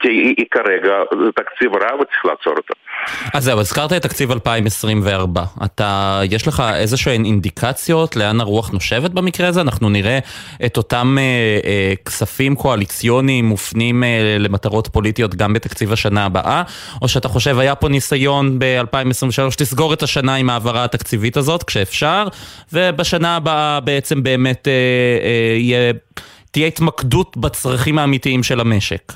כי 0.00 0.44
כרגע 0.50 0.92
תקציב 1.34 1.72
רע 1.74 1.94
וצריך 2.00 2.24
לעצור 2.24 2.52
אותו. 2.56 2.74
אז 3.34 3.44
זהו, 3.44 3.60
הזכרת 3.60 3.92
את 3.92 4.02
תקציב 4.02 4.30
2024. 4.30 5.42
אתה, 5.64 6.20
יש 6.30 6.48
לך 6.48 6.62
איזה 6.74 6.96
שהן 6.96 7.24
אינדיקציות 7.24 8.16
לאן 8.16 8.40
הרוח 8.40 8.70
נושבת 8.70 9.10
במקרה 9.10 9.48
הזה? 9.48 9.60
אנחנו 9.60 9.90
נראה 9.90 10.18
את 10.66 10.76
אותם 10.76 11.16
אה, 11.18 11.22
אה, 11.64 11.92
כספים 12.04 12.54
קואליציוניים 12.54 13.44
מופנים 13.44 14.04
אה, 14.04 14.36
למטרות 14.38 14.88
פוליטיות 14.88 15.34
גם 15.34 15.52
בתקציב 15.52 15.92
השנה 15.92 16.24
הבאה? 16.24 16.62
או 17.02 17.08
שאתה 17.08 17.28
חושב 17.28 17.58
היה 17.58 17.74
פה 17.74 17.88
ניסיון 17.88 18.58
ב-2023 18.58 19.42
לסגור 19.60 19.92
את 19.92 20.02
השנה 20.02 20.34
עם 20.34 20.50
ההעברה 20.50 20.84
התקציבית 20.84 21.36
הזאת 21.36 21.62
כשאפשר, 21.62 22.24
ובשנה 22.72 23.36
הבאה 23.36 23.80
בעצם 23.80 24.22
באמת 24.22 24.68
אה, 24.68 24.72
אה, 24.72 25.56
יהיה... 25.58 25.92
תהיה 26.50 26.66
התמקדות 26.66 27.36
בצרכים 27.36 27.98
האמיתיים 27.98 28.42
של 28.42 28.60
המשק? 28.60 29.12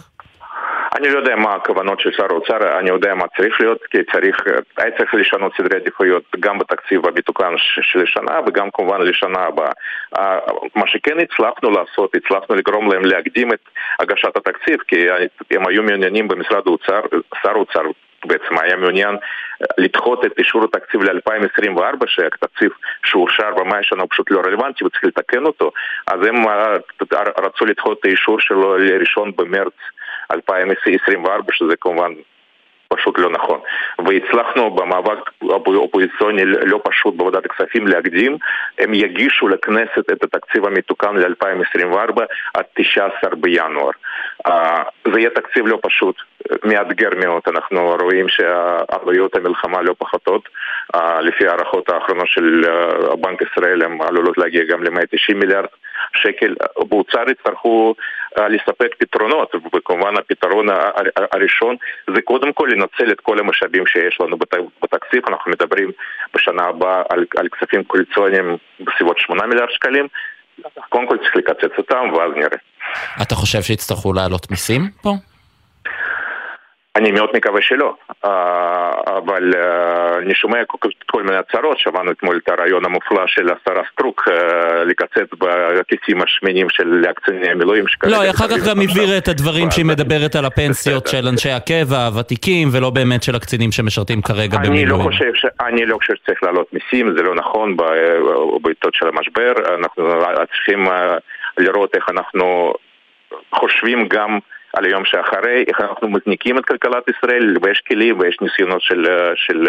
אני 0.96 1.10
לא 1.10 1.18
יודע 1.18 1.36
מה 1.36 1.54
הכוונות 1.54 2.00
של 2.00 2.12
שר 2.12 2.26
האוצר, 2.30 2.78
אני 2.78 2.90
יודע 2.90 3.14
מה 3.14 3.24
צריך 3.36 3.60
להיות, 3.60 3.78
כי 3.90 3.98
צריך, 4.12 4.36
היה 4.76 4.90
צריך 4.98 5.14
לשנות 5.14 5.52
סדרי 5.56 5.80
עדיפויות 5.80 6.22
גם 6.40 6.58
בתקציב 6.58 7.06
המתוקן 7.06 7.54
של 7.82 8.02
השנה 8.02 8.40
וגם 8.46 8.70
כמובן 8.70 9.00
לשנה 9.00 9.40
הבאה. 9.40 9.72
מה 10.74 10.86
שכן 10.86 11.20
הצלחנו 11.20 11.70
לעשות, 11.70 12.14
הצלחנו 12.14 12.54
לגרום 12.54 12.92
להם 12.92 13.04
להקדים 13.04 13.52
את 13.52 13.60
הגשת 14.00 14.36
התקציב, 14.36 14.78
כי 14.88 15.06
הם 15.50 15.66
היו 15.68 15.82
מעוניינים 15.82 16.28
במשרד 16.28 16.62
האוצר, 16.66 17.00
שר 17.42 17.50
האוצר 17.50 17.82
בעצם 18.24 18.58
היה 18.62 18.76
מעוניין 18.76 19.14
אה, 19.14 19.66
לדחות 19.78 20.24
את 20.24 20.32
אישור 20.38 20.64
התקציב 20.64 21.02
ל-2024, 21.02 22.06
שהתקציב 22.06 22.70
שאושר 23.04 23.54
במאי 23.54 23.78
השנה 23.78 24.02
הוא 24.02 24.08
פשוט 24.10 24.30
לא 24.30 24.40
רלוונטי 24.46 24.84
וצריך 24.84 25.04
לתקן 25.04 25.44
אותו, 25.46 25.70
אז 26.06 26.26
הם 26.26 26.48
אה, 26.48 26.76
רצו 27.38 27.64
לדחות 27.64 28.00
את 28.00 28.04
האישור 28.04 28.40
שלו 28.40 28.78
לראשון 28.78 29.32
במרץ 29.36 29.72
2024, 30.32 31.52
שזה 31.52 31.76
כמובן 31.80 32.12
פשוט 32.96 33.18
לא 33.18 33.30
נכון. 33.30 33.60
והצלחנו 34.06 34.70
במאבק 34.70 35.30
אופוזיציוני 35.66 36.44
לא 36.44 36.80
פשוט 36.84 37.14
בוועדת 37.14 37.46
הכספים 37.46 37.86
להקדים, 37.86 38.36
הם 38.78 38.94
יגישו 38.94 39.48
לכנסת 39.48 40.12
את 40.12 40.24
התקציב 40.24 40.66
המתוקן 40.66 41.16
ל-2024 41.16 42.22
עד 42.54 42.64
19 42.74 43.30
בינואר. 43.36 43.90
זה 45.12 45.20
יהיה 45.20 45.30
תקציב 45.30 45.66
לא 45.66 45.78
פשוט, 45.82 46.16
מאתגר 46.64 47.10
מאוד, 47.24 47.42
אנחנו 47.46 47.96
רואים 48.00 48.26
שעלויות 48.28 49.36
המלחמה 49.36 49.82
לא 49.82 49.94
פחותות, 49.98 50.48
לפי 51.20 51.46
הערכות 51.46 51.90
האחרונות 51.90 52.28
של 52.28 52.64
בנק 53.20 53.42
ישראל 53.42 53.82
הן 53.82 53.98
עלולות 54.08 54.38
להגיע 54.38 54.64
גם 54.64 54.82
ל-190 54.82 55.34
מיליארד 55.34 55.66
שקל, 56.14 56.54
באוצר 56.88 57.30
יצטרכו 57.30 57.94
לספק 58.38 58.94
פתרונות, 58.98 59.54
וכמובן 59.76 60.16
הפתרון 60.18 60.66
הראשון 61.32 61.76
זה 62.14 62.22
קודם 62.22 62.52
כל 62.52 62.68
לנצל 62.72 63.12
את 63.12 63.20
כל 63.20 63.38
המשאבים 63.38 63.86
שיש 63.86 64.18
לנו 64.20 64.36
בתקציב, 64.82 65.22
אנחנו 65.28 65.50
מדברים 65.50 65.90
בשנה 66.34 66.62
הבאה 66.62 67.02
על, 67.10 67.24
על 67.36 67.48
כספים 67.48 67.84
קואליציוניים 67.84 68.56
בסביבות 68.80 69.18
8 69.18 69.46
מיליארד 69.46 69.70
שקלים, 69.70 70.08
קודם 70.88 71.06
כל 71.08 71.16
צריך 71.18 71.36
לקצץ 71.36 71.78
אותם 71.78 72.12
ואז 72.12 72.32
נראה. 72.36 72.58
אתה 73.22 73.34
חושב 73.34 73.62
שיצטרכו 73.62 74.12
להעלות 74.12 74.50
מיסים 74.50 74.82
פה? 75.02 75.10
אני 76.96 77.12
מאוד 77.12 77.30
מקווה 77.34 77.62
שלא, 77.62 77.94
אה, 78.24 78.90
אבל 79.18 79.52
אה, 79.56 80.18
אני 80.18 80.34
שומע 80.34 80.58
כל 81.06 81.22
מיני 81.22 81.36
הצהרות, 81.36 81.78
שמענו 81.78 82.10
אתמול 82.10 82.40
את 82.44 82.48
הרעיון 82.48 82.84
המופלא 82.84 83.26
של 83.26 83.46
השרה 83.46 83.82
סטרוק 83.92 84.28
אה, 84.28 84.84
לקצץ 84.84 85.30
בכיסים 85.38 86.22
השמנים 86.22 86.66
של 86.70 87.04
קציני 87.16 87.50
המילואים. 87.50 87.84
לא, 88.02 88.20
היא 88.20 88.30
אחר 88.30 88.48
כך 88.48 88.68
גם 88.68 88.80
הבהירה 88.80 89.18
את 89.18 89.28
הדברים 89.28 89.70
שהיא 89.70 89.84
מדברת 89.84 90.36
על 90.36 90.44
הפנסיות 90.44 91.06
של 91.06 91.28
אנשי 91.28 91.50
הקבע, 91.50 92.06
הוותיקים, 92.06 92.68
ולא 92.72 92.90
באמת 92.90 93.22
של 93.22 93.36
הקצינים 93.36 93.72
שמשרתים 93.72 94.22
כרגע 94.22 94.58
לא 94.58 94.68
במילואים. 94.68 95.08
אני 95.60 95.86
לא 95.86 95.96
חושב 95.96 96.14
שצריך 96.14 96.42
להעלות 96.42 96.72
מיסים, 96.72 97.14
זה 97.16 97.22
לא 97.22 97.34
נכון 97.34 97.76
בעיתות 98.62 98.94
של 98.94 99.08
המשבר, 99.08 99.52
אנחנו 99.78 100.04
צריכים 100.52 100.86
לראות 101.58 101.94
איך 101.94 102.08
אנחנו 102.10 102.72
חושבים 103.54 104.08
גם 104.08 104.38
על 104.72 104.84
היום 104.84 105.04
שאחרי, 105.04 105.64
איך 105.68 105.80
אנחנו 105.80 106.08
מזניקים 106.08 106.58
את 106.58 106.64
כלכלת 106.64 107.04
ישראל, 107.08 107.56
ויש 107.62 107.82
כלים 107.88 108.18
ויש 108.18 108.36
ניסיונות 108.40 108.82
של, 108.82 109.04
של 109.36 109.66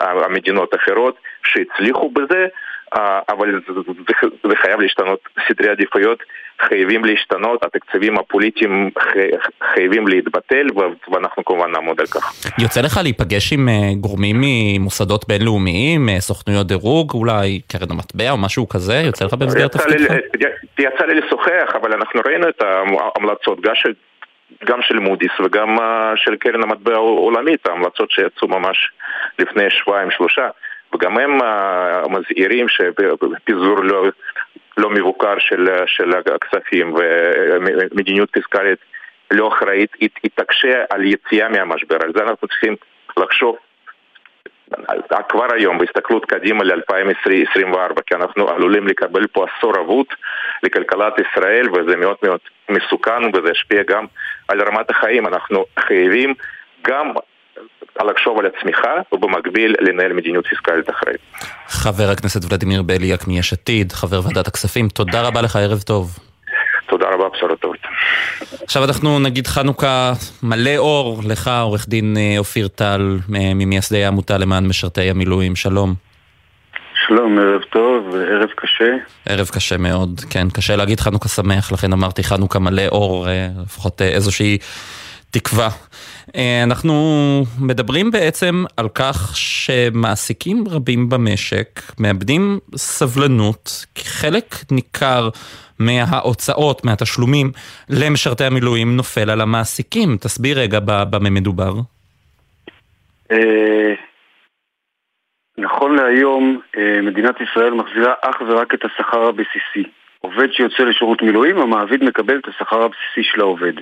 המדינות 0.00 0.74
האחרות 0.74 1.16
שהצליחו 1.44 2.10
בזה, 2.10 2.46
אבל 3.28 3.60
זה, 3.68 3.72
זה, 4.48 4.56
חייב 4.56 4.80
להשתנות, 4.80 5.18
סדרי 5.48 5.68
עדיפויות 5.68 6.18
חייבים 6.68 7.04
להשתנות, 7.04 7.64
התקציבים 7.64 8.18
הפוליטיים 8.18 8.90
חייבים 9.74 10.08
להתבטל 10.08 10.66
ואנחנו 11.12 11.44
כמובן 11.44 11.70
נעמוד 11.72 12.00
על 12.00 12.06
כך. 12.06 12.32
יוצא 12.58 12.80
לך 12.80 13.00
להיפגש 13.02 13.52
עם 13.52 13.68
אה, 13.68 13.74
גורמים 14.00 14.36
ממוסדות 14.40 15.28
בינלאומיים, 15.28 16.08
אה, 16.08 16.20
סוכנויות 16.20 16.66
דירוג, 16.66 17.12
אולי 17.14 17.60
קרן 17.68 17.90
המטבע 17.90 18.30
או 18.30 18.36
משהו 18.36 18.68
כזה? 18.68 18.94
יוצא 18.94 19.24
לך 19.24 19.34
במסגרת 19.34 19.72
תפקידך? 19.72 20.14
יצא 20.78 21.04
לי 21.06 21.14
לשוחח, 21.14 21.76
אבל 21.80 21.92
אנחנו 21.92 22.20
ראינו 22.26 22.48
את 22.48 22.62
ההמלצות 22.62 23.60
גם 23.60 23.74
של 23.74 23.92
גם 24.64 24.82
של 24.82 24.98
מודי'ס 24.98 25.40
וגם 25.44 25.78
uh, 25.78 25.82
של 26.16 26.36
קרן 26.36 26.62
המטבע 26.62 26.94
העולמית, 26.94 27.66
ההמלצות 27.66 28.10
שיצאו 28.10 28.48
ממש 28.48 28.90
לפני 29.38 29.70
שבועיים 29.70 30.10
שלושה. 30.10 30.48
וגם 30.94 31.18
הם 31.18 31.38
מזהירים 32.10 32.66
שפיזור 32.68 33.84
לא, 33.84 34.06
לא 34.76 34.90
מבוקר 34.90 35.38
של, 35.38 35.68
של 35.86 36.10
הכספים 36.34 36.94
ומדיניות 36.94 38.30
פיסקלית 38.32 38.78
לא 39.30 39.48
אחראית, 39.48 39.90
היא, 40.00 40.08
תקשה 40.34 40.84
על 40.90 41.04
יציאה 41.04 41.48
מהמשבר. 41.48 41.96
על 42.02 42.12
זה 42.16 42.22
אנחנו 42.22 42.48
צריכים 42.48 42.76
לחשוב 43.16 43.56
כבר 45.28 45.46
היום 45.54 45.78
בהסתכלות 45.78 46.24
קדימה 46.24 46.64
ל-2024, 46.64 48.02
כי 48.06 48.14
אנחנו 48.14 48.48
עלולים 48.48 48.86
לקבל 48.86 49.26
פה 49.26 49.46
עשור 49.58 49.80
אבוד 49.80 50.06
לכלכלת 50.62 51.12
ישראל 51.18 51.70
וזה 51.70 51.96
מאוד 51.96 52.16
מאוד 52.22 52.40
מסוכן 52.68 53.24
וזה 53.34 53.50
ישפיע 53.50 53.82
גם 53.82 54.06
על 54.48 54.62
רמת 54.62 54.90
החיים. 54.90 55.26
אנחנו 55.26 55.64
חייבים 55.86 56.34
גם 56.86 57.12
לחשוב 58.04 58.38
על 58.38 58.46
הצמיחה 58.46 58.94
ובמקביל 59.12 59.74
לנהל 59.80 60.12
מדיניות 60.12 60.46
פיסקלית 60.46 60.90
אחראית. 60.90 61.20
חבר 61.68 62.10
הכנסת 62.10 62.52
ולדימיר 62.52 62.82
בליאק 62.82 63.28
מיש 63.28 63.52
עתיד, 63.52 63.92
חבר 63.92 64.20
ועדת 64.24 64.48
הכספים, 64.48 64.88
תודה 64.88 65.22
רבה 65.22 65.42
לך, 65.42 65.56
ערב 65.56 65.80
טוב. 65.80 66.18
תודה 66.88 67.06
רבה, 67.06 67.24
בשורות 67.34 67.60
טובות. 67.60 67.78
עכשיו 68.62 68.84
אנחנו 68.84 69.18
נגיד 69.18 69.46
חנוכה 69.46 70.12
מלא 70.42 70.76
אור 70.76 71.20
לך, 71.28 71.50
עורך 71.62 71.88
דין 71.88 72.16
אה, 72.16 72.34
אופיר 72.38 72.68
טל, 72.68 73.18
ממייסדי 73.28 74.04
העמותה 74.04 74.38
למען 74.38 74.66
משרתי 74.66 75.10
המילואים, 75.10 75.56
שלום. 75.56 76.05
שלום, 77.08 77.38
ערב 77.38 77.62
טוב, 77.62 78.14
ערב 78.14 78.48
קשה. 78.56 78.96
ערב 79.26 79.48
קשה 79.48 79.76
מאוד, 79.76 80.20
כן, 80.30 80.50
קשה 80.50 80.76
להגיד 80.76 81.00
חנוכה 81.00 81.28
שמח, 81.28 81.72
לכן 81.72 81.92
אמרתי 81.92 82.24
חנוכה 82.24 82.58
מלא 82.58 82.82
אור, 82.88 83.28
אה, 83.28 83.48
לפחות 83.64 84.02
אה, 84.02 84.08
איזושהי 84.08 84.58
תקווה. 85.30 85.68
אנחנו 86.62 86.94
מדברים 87.60 88.10
בעצם 88.10 88.64
על 88.76 88.88
כך 88.88 89.36
שמעסיקים 89.36 90.64
רבים 90.68 91.08
במשק 91.08 91.82
מאבדים 91.98 92.58
סבלנות, 92.76 93.86
חלק 93.98 94.56
ניכר 94.70 95.28
מההוצאות, 95.78 96.84
מהתשלומים 96.84 97.52
למשרתי 97.88 98.44
המילואים 98.44 98.96
נופל 98.96 99.30
על 99.30 99.40
המעסיקים. 99.40 100.16
תסביר 100.20 100.58
רגע 100.58 100.78
במה 100.84 101.30
מדובר. 101.30 101.74
נכון 105.58 105.96
להיום 105.96 106.60
אה, 106.76 107.00
מדינת 107.02 107.40
ישראל 107.40 107.74
מחזירה 107.74 108.14
אך 108.20 108.40
ורק 108.46 108.74
את 108.74 108.84
השכר 108.84 109.22
הבסיסי. 109.22 109.90
עובד 110.20 110.52
שיוצא 110.52 110.82
לשירות 110.82 111.22
מילואים, 111.22 111.58
המעביד 111.58 112.04
מקבל 112.04 112.38
את 112.38 112.48
השכר 112.48 112.82
הבסיסי 112.82 113.22
של 113.22 113.40
העובד. 113.40 113.72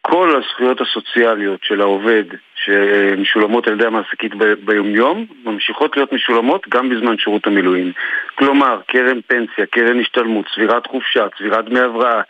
כל 0.00 0.36
הזכויות 0.36 0.80
הסוציאליות 0.80 1.60
של 1.62 1.80
העובד 1.80 2.24
שמשולמות 2.54 3.66
על 3.66 3.72
ידי 3.74 3.86
המעסקית 3.86 4.32
ביומיום 4.64 5.26
ממשיכות 5.44 5.96
להיות 5.96 6.12
משולמות 6.12 6.68
גם 6.68 6.88
בזמן 6.88 7.18
שירות 7.18 7.46
המילואים. 7.46 7.92
כלומר, 8.34 8.80
קרן 8.86 9.20
פנסיה, 9.26 9.66
קרן 9.66 10.00
השתלמות, 10.00 10.46
צבירת 10.54 10.86
חופשה, 10.86 11.26
צבירת 11.38 11.64
דמי 11.64 11.80
הבראה, 11.80 12.22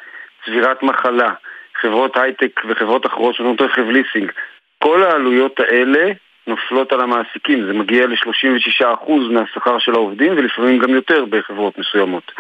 צבירת 0.45 0.83
מחלה, 0.83 1.35
חברות 1.81 2.17
הייטק 2.17 2.61
וחברות 2.69 3.07
אחרות 3.07 3.35
שנותנות 3.35 3.61
רכב 3.61 3.89
ליסינג, 3.89 4.33
כל 4.79 5.03
העלויות 5.03 5.61
האלה 5.61 6.13
נופלות 6.47 6.93
על 6.93 7.01
המעסיקים, 7.01 7.67
זה 7.67 7.73
מגיע 7.73 8.07
ל-36% 8.07 9.11
מהשכר 9.31 9.79
של 9.79 9.93
העובדים 9.95 10.33
ולפעמים 10.33 10.79
גם 10.79 10.91
יותר 10.91 11.25
בחברות 11.25 11.79
מסוימות. 11.79 12.33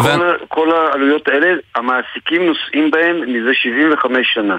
ו... 0.00 0.04
כל, 0.04 0.36
כל 0.48 0.72
העלויות 0.72 1.28
האלה, 1.28 1.54
המעסיקים 1.74 2.46
נושאים 2.46 2.90
בהן 2.90 3.16
מזה 3.16 3.54
75 3.54 4.34
שנה. 4.34 4.56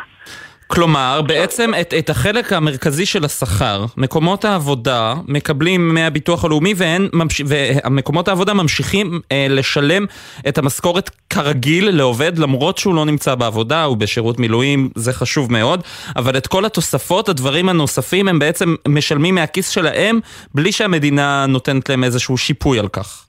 כלומר, 0.67 1.21
בעצם 1.27 1.71
את, 1.81 1.93
את 2.00 2.09
החלק 2.09 2.53
המרכזי 2.53 3.05
של 3.05 3.25
השכר, 3.25 3.86
מקומות 3.97 4.45
העבודה 4.45 5.13
מקבלים 5.27 5.93
מהביטוח 5.93 6.45
הלאומי 6.45 6.74
והן, 6.77 7.07
ממש, 7.13 7.41
ומקומות 7.47 8.27
העבודה 8.27 8.53
ממשיכים 8.53 9.19
אה, 9.31 9.47
לשלם 9.50 10.05
את 10.47 10.57
המשכורת 10.57 11.09
כרגיל 11.29 11.89
לעובד 11.89 12.38
למרות 12.38 12.77
שהוא 12.77 12.95
לא 12.95 13.05
נמצא 13.05 13.36
בעבודה, 13.36 13.83
הוא 13.83 13.97
בשירות 13.97 14.39
מילואים, 14.39 14.89
זה 14.95 15.13
חשוב 15.13 15.51
מאוד, 15.51 15.83
אבל 16.15 16.38
את 16.38 16.47
כל 16.47 16.65
התוספות, 16.65 17.29
הדברים 17.29 17.69
הנוספים, 17.69 18.27
הם 18.27 18.39
בעצם 18.39 18.75
משלמים 18.88 19.36
מהכיס 19.36 19.69
שלהם 19.69 20.19
בלי 20.55 20.71
שהמדינה 20.71 21.45
נותנת 21.47 21.89
להם 21.89 22.03
איזשהו 22.03 22.38
שיפוי 22.38 22.79
על 22.79 22.88
כך. 22.88 23.25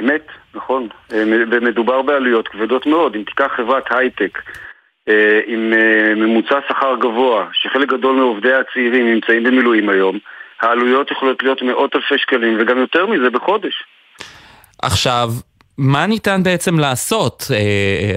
אמת, 0.00 0.26
נכון. 0.54 0.88
אה, 1.12 1.22
ומדובר 1.50 2.02
בעלויות 2.02 2.48
כבדות 2.48 2.86
מאוד. 2.86 3.14
אם 3.14 3.22
תיקח 3.22 3.50
חברת 3.56 3.84
הייטק 3.90 4.38
עם 5.46 5.72
אה, 5.72 6.14
ממוצע 6.14 6.58
שכר 6.68 6.94
גבוה, 7.00 7.46
שחלק 7.52 7.88
גדול 7.88 8.16
מעובדיה 8.16 8.58
הצעירים 8.60 9.06
נמצאים 9.06 9.44
במילואים 9.44 9.88
היום, 9.88 10.18
העלויות 10.60 11.10
יכולות 11.10 11.42
להיות 11.42 11.62
מאות 11.62 11.96
אלפי 11.96 12.18
שקלים 12.18 12.56
וגם 12.60 12.78
יותר 12.78 13.06
מזה 13.06 13.30
בחודש. 13.30 13.84
עכשיו, 14.82 15.28
מה 15.78 16.06
ניתן 16.06 16.42
בעצם 16.44 16.78
לעשות? 16.78 17.42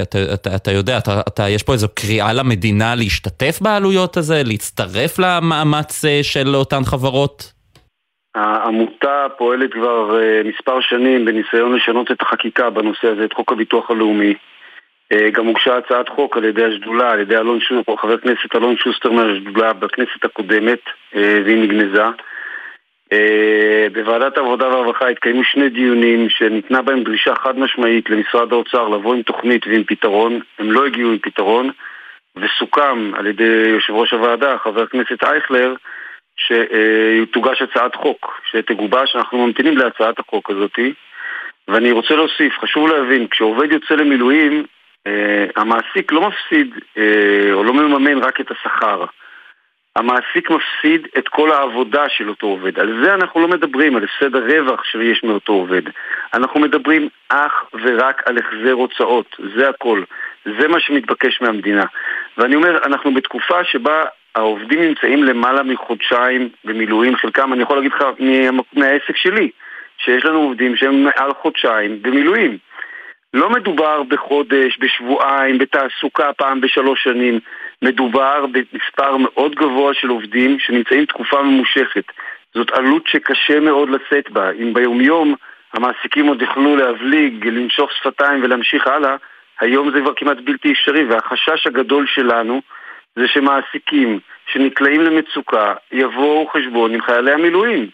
אתה, 0.02 0.18
אתה, 0.34 0.56
אתה 0.56 0.72
יודע, 0.72 0.98
אתה, 0.98 1.22
אתה, 1.28 1.50
יש 1.50 1.64
פה 1.64 1.74
איזו 1.74 1.88
קריאה 1.96 2.34
למדינה 2.34 2.96
להשתתף 2.96 3.60
בעלויות 3.62 4.18
הזה, 4.18 4.42
להצטרף 4.46 5.20
למאמץ 5.20 6.02
של 6.22 6.56
אותן 6.56 6.84
חברות? 6.86 7.54
העמותה 8.36 9.26
פועלת 9.38 9.74
כבר 9.74 10.20
מספר 10.46 10.82
שנים 10.82 11.26
בניסיון 11.26 11.76
לשנות 11.76 12.12
את 12.12 12.22
החקיקה 12.22 12.70
בנושא 12.70 13.08
הזה, 13.08 13.26
את 13.26 13.34
חוק 13.34 13.52
הביטוח 13.52 13.92
הלאומי. 13.92 14.34
Uh, 15.14 15.32
גם 15.32 15.46
הוגשה 15.46 15.78
הצעת 15.78 16.10
חוק 16.10 16.38
על 16.38 16.44
ידי 16.44 16.66
השדולה, 16.66 17.12
על 17.12 17.20
ידי 17.20 17.38
אלון 17.38 17.60
שוסטר, 17.60 17.96
חבר 17.96 18.14
הכנסת 18.14 18.56
אלון 18.56 18.78
שוסטר 18.78 19.12
מהשדולה 19.12 19.74
בכנסת 19.74 20.26
הקודמת, 20.26 20.80
uh, 20.88 21.18
והיא 21.46 21.64
נגנזה. 21.64 22.06
Uh, 23.14 23.16
בוועדת 23.94 24.38
העבודה 24.38 24.68
והרווחה 24.68 25.08
התקיימו 25.08 25.44
שני 25.44 25.70
דיונים 25.70 26.30
שניתנה 26.30 26.82
בהם 26.82 27.04
דרישה 27.04 27.36
חד 27.36 27.60
משמעית 27.60 28.10
למשרד 28.10 28.54
האוצר 28.54 28.88
לבוא 28.88 29.16
עם 29.16 29.22
תוכנית 29.22 29.68
ועם 29.68 29.84
פתרון. 29.84 30.40
הם 30.60 30.72
לא 30.72 30.86
הגיעו 30.86 31.12
עם 31.12 31.20
פתרון, 31.20 31.70
וסוכם 32.36 33.12
על 33.16 33.28
ידי 33.28 33.64
יושב 33.68 33.94
ראש 33.94 34.14
הוועדה, 34.14 34.58
חבר 34.58 34.82
הכנסת 34.84 35.24
אייכלר, 35.24 35.74
שתוגש 36.38 37.62
הצעת 37.62 37.96
חוק 37.96 38.42
שתגובש, 38.52 39.16
אנחנו 39.16 39.48
ממתינים 39.48 39.78
להצעת 39.78 40.20
החוק 40.20 40.52
הזאתי 40.52 40.94
ואני 41.68 41.92
רוצה 41.92 42.16
להוסיף, 42.16 42.60
חשוב 42.60 42.88
להבין, 42.88 43.28
כשעובד 43.28 43.72
יוצא 43.72 43.96
למילואים, 43.96 44.52
אה, 44.54 44.75
המעסיק 45.56 46.12
לא 46.12 46.22
מפסיד 46.22 46.76
אה, 46.98 47.54
או 47.54 47.64
לא 47.64 47.74
מממן 47.74 48.18
רק 48.18 48.42
את 48.42 48.52
השכר 48.52 49.06
המעסיק 49.96 50.50
מפסיד 50.50 51.08
את 51.18 51.28
כל 51.28 51.52
העבודה 51.52 52.10
של 52.10 52.30
אותו 52.30 52.48
עובד. 52.48 52.80
על 52.80 53.04
זה 53.04 53.14
אנחנו 53.14 53.42
לא 53.42 53.48
מדברים, 53.48 53.96
על 53.96 54.04
הפסד 54.04 54.36
הרווח 54.36 54.84
שיש 54.84 55.24
מאותו 55.24 55.54
עובד. 55.54 55.82
אנחנו 56.34 56.60
מדברים 56.60 57.10
אך 57.30 57.64
ורק 57.84 58.24
על 58.26 58.38
החזר 58.38 58.72
הוצאות, 58.72 59.36
זה 59.56 59.70
הכל. 59.70 60.04
זה 60.60 60.68
מה 60.68 60.80
שמתבקש 60.80 61.42
מהמדינה. 61.42 61.86
ואני 62.38 62.56
אומר, 62.56 62.80
אנחנו 62.86 63.14
בתקופה 63.14 63.64
שבה 63.64 64.04
העובדים 64.36 64.82
נמצאים 64.82 65.24
למעלה 65.24 65.64
מחודשיים 65.64 66.50
במילואים, 66.66 67.16
חלקם, 67.16 67.54
אני 67.54 67.62
יכול 67.62 67.78
להגיד 67.78 67.92
לך, 67.92 68.04
מהעסק 68.74 69.16
שלי, 69.16 69.50
שיש 69.98 70.26
לנו 70.26 70.40
עובדים 70.40 70.76
שהם 70.76 71.04
מעל 71.04 71.34
חודשיים 71.42 72.02
במילואים. 72.02 72.58
לא 73.36 73.50
מדובר 73.50 74.04
בחודש, 74.04 74.78
בשבועיים, 74.80 75.58
בתעסוקה 75.58 76.34
פעם 76.34 76.62
בשלוש 76.62 77.04
שנים. 77.04 77.40
מדובר 77.82 78.46
במספר 78.46 79.18
מאוד 79.18 79.56
גבוה 79.56 79.94
של 79.94 80.08
עובדים 80.08 80.60
שנמצאים 80.60 81.06
תקופה 81.06 81.44
ממושכת. 81.44 82.04
זאת 82.54 82.72
עלות 82.72 83.08
שקשה 83.08 83.60
מאוד 83.60 83.90
לשאת 83.90 84.30
בה. 84.30 84.52
אם 84.52 84.74
ביומיום 84.74 85.36
המעסיקים 85.74 86.28
עוד 86.28 86.42
יכלו 86.42 86.76
להבליג, 86.76 87.48
לנשוך 87.48 87.92
שפתיים 87.92 88.44
ולהמשיך 88.44 88.88
הלאה, 88.88 89.16
היום 89.60 89.92
זה 89.92 90.00
כבר 90.02 90.14
כמעט 90.16 90.38
בלתי 90.44 90.72
אפשרי, 90.72 91.06
והחשש 91.06 91.68
הגדול 91.68 92.08
שלנו 92.08 92.62
זה 93.16 93.28
שמעסיקים 93.28 94.20
שנקלעים 94.54 95.02
למצוקה 95.02 95.74
יבואו 95.92 96.48
חשבון 96.48 96.94
עם 96.94 97.02
חיילי 97.02 97.32
המילואים. 97.32 97.90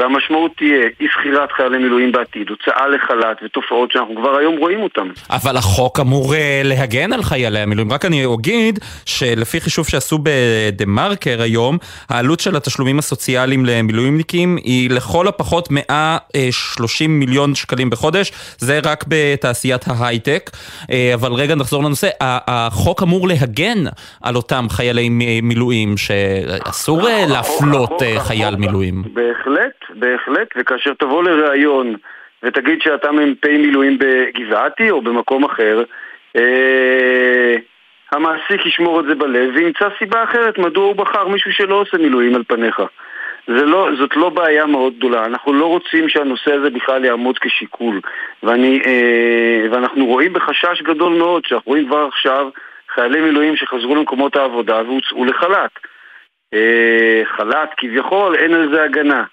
והמשמעות 0.00 0.52
תהיה 0.56 0.88
אי 1.00 1.06
שכירת 1.08 1.52
חיילי 1.52 1.78
מילואים 1.78 2.12
בעתיד, 2.12 2.50
הוצאה 2.50 2.88
לחל"ת 2.88 3.36
ותופעות 3.44 3.92
שאנחנו 3.92 4.16
כבר 4.16 4.36
היום 4.36 4.56
רואים 4.56 4.82
אותן. 4.82 5.08
אבל 5.30 5.56
החוק 5.56 6.00
אמור 6.00 6.34
אה, 6.34 6.60
להגן 6.64 7.12
על 7.12 7.22
חיילי 7.22 7.58
המילואים. 7.58 7.92
רק 7.92 8.04
אני 8.04 8.24
אגיד 8.34 8.78
שלפי 9.06 9.60
חישוב 9.60 9.88
שעשו 9.88 10.18
בדה 10.22 10.86
מרקר 10.86 11.42
היום, 11.42 11.78
העלות 12.10 12.40
של 12.40 12.56
התשלומים 12.56 12.98
הסוציאליים 12.98 13.66
למילואימניקים 13.66 14.56
היא 14.56 14.90
לכל 14.90 15.28
הפחות 15.28 15.68
130 15.70 17.20
מיליון 17.20 17.54
שקלים 17.54 17.90
בחודש, 17.90 18.32
זה 18.58 18.80
רק 18.84 19.04
בתעשיית 19.08 19.84
ההייטק. 19.86 20.50
אה, 20.90 21.10
אבל 21.14 21.32
רגע 21.32 21.54
נחזור 21.54 21.82
לנושא, 21.82 22.08
החוק 22.20 23.02
אמור 23.02 23.28
להגן 23.28 23.78
על 24.22 24.36
אותם 24.36 24.66
חיילי 24.70 25.08
מילואים, 25.42 25.96
שאסור 25.96 27.08
אה, 27.08 27.24
להפלות 27.28 28.02
חייל 28.18 28.56
מילואים. 28.56 29.02
בהחלט. 29.12 29.83
בהחלט, 29.94 30.48
וכאשר 30.56 30.94
תבוא 30.94 31.24
לראיון 31.24 31.94
ותגיד 32.42 32.82
שאתה 32.82 33.12
מ"פ 33.12 33.46
מילואים 33.46 33.98
בגבעתי 33.98 34.90
או 34.90 35.02
במקום 35.02 35.44
אחר, 35.44 35.82
אה, 36.36 37.56
המעסיק 38.12 38.66
ישמור 38.66 39.00
את 39.00 39.04
זה 39.04 39.14
בלב 39.14 39.50
וימצא 39.54 39.88
סיבה 39.98 40.24
אחרת 40.24 40.58
מדוע 40.58 40.84
הוא 40.84 40.96
בחר 40.96 41.28
מישהו 41.28 41.52
שלא 41.52 41.74
עושה 41.74 41.98
מילואים 41.98 42.34
על 42.34 42.42
פניך. 42.44 42.82
לא, 43.48 43.88
זאת 43.98 44.16
לא 44.16 44.28
בעיה 44.28 44.66
מאוד 44.66 44.96
גדולה. 44.96 45.24
אנחנו 45.24 45.52
לא 45.52 45.66
רוצים 45.66 46.08
שהנושא 46.08 46.52
הזה 46.52 46.70
בכלל 46.70 47.04
יעמוד 47.04 47.38
כשיקול. 47.38 48.00
ואני, 48.42 48.80
אה, 48.86 49.66
ואנחנו 49.70 50.06
רואים 50.06 50.32
בחשש 50.32 50.82
גדול 50.82 51.12
מאוד, 51.12 51.44
שאנחנו 51.44 51.70
רואים 51.70 51.86
כבר 51.86 52.06
עכשיו 52.06 52.48
חיילי 52.94 53.20
מילואים 53.20 53.56
שחזרו 53.56 53.94
למקומות 53.94 54.36
העבודה 54.36 54.82
והוצאו 54.86 55.24
לחל"ת. 55.24 55.70
אה, 56.54 57.22
חל"ת 57.36 57.70
כביכול, 57.76 58.34
אין 58.34 58.54
על 58.54 58.68
זה 58.74 58.82
הגנה. 58.82 59.24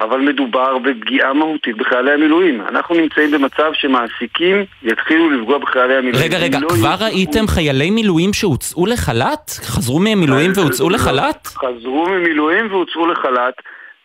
אבל 0.00 0.20
מדובר 0.20 0.78
בפגיעה 0.78 1.32
מהותית 1.32 1.76
בחיילי 1.76 2.12
המילואים. 2.12 2.60
אנחנו 2.60 2.94
נמצאים 2.94 3.30
במצב 3.30 3.70
שמעסיקים 3.74 4.64
יתחילו 4.82 5.30
לפגוע 5.30 5.58
בחיילי 5.58 5.96
המילואים. 5.96 6.24
רגע, 6.24 6.38
רגע, 6.38 6.58
לא 6.60 6.68
כבר 6.68 6.96
ראיתם 7.00 7.46
חיילי 7.46 7.90
מילואים 7.90 8.32
שהוצאו 8.32 8.86
לחל"ת? 8.86 9.50
חזרו 9.50 9.98
ממילואים 10.00 10.50
והוצאו 10.54 10.90
לחל"ת? 10.90 11.46
חזרו 11.46 12.08
ממילואים 12.08 12.72
והוצאו 12.72 13.06
לחל"ת, 13.06 13.54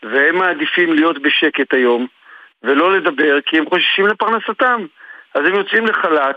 והם 0.04 0.38
מעדיפים 0.38 0.93
להיות 0.93 1.21
בשקט 1.21 1.73
היום, 1.73 2.08
ולא 2.63 2.97
לדבר, 2.97 3.38
כי 3.45 3.58
הם 3.58 3.65
חוששים 3.69 4.08
לפרנסתם. 4.08 4.86
אז 5.36 5.41
הם 5.45 5.56
יוצאים 5.56 5.86
לחל"ת, 5.86 6.36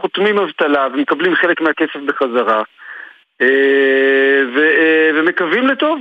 חותמים 0.00 0.38
אבטלה 0.38 0.86
ומקבלים 0.94 1.34
חלק 1.34 1.60
מהכסף 1.60 2.00
בחזרה, 2.06 2.62
אה, 3.40 3.46
אה, 4.56 5.10
ומקווים 5.14 5.66
לטוב. 5.66 6.00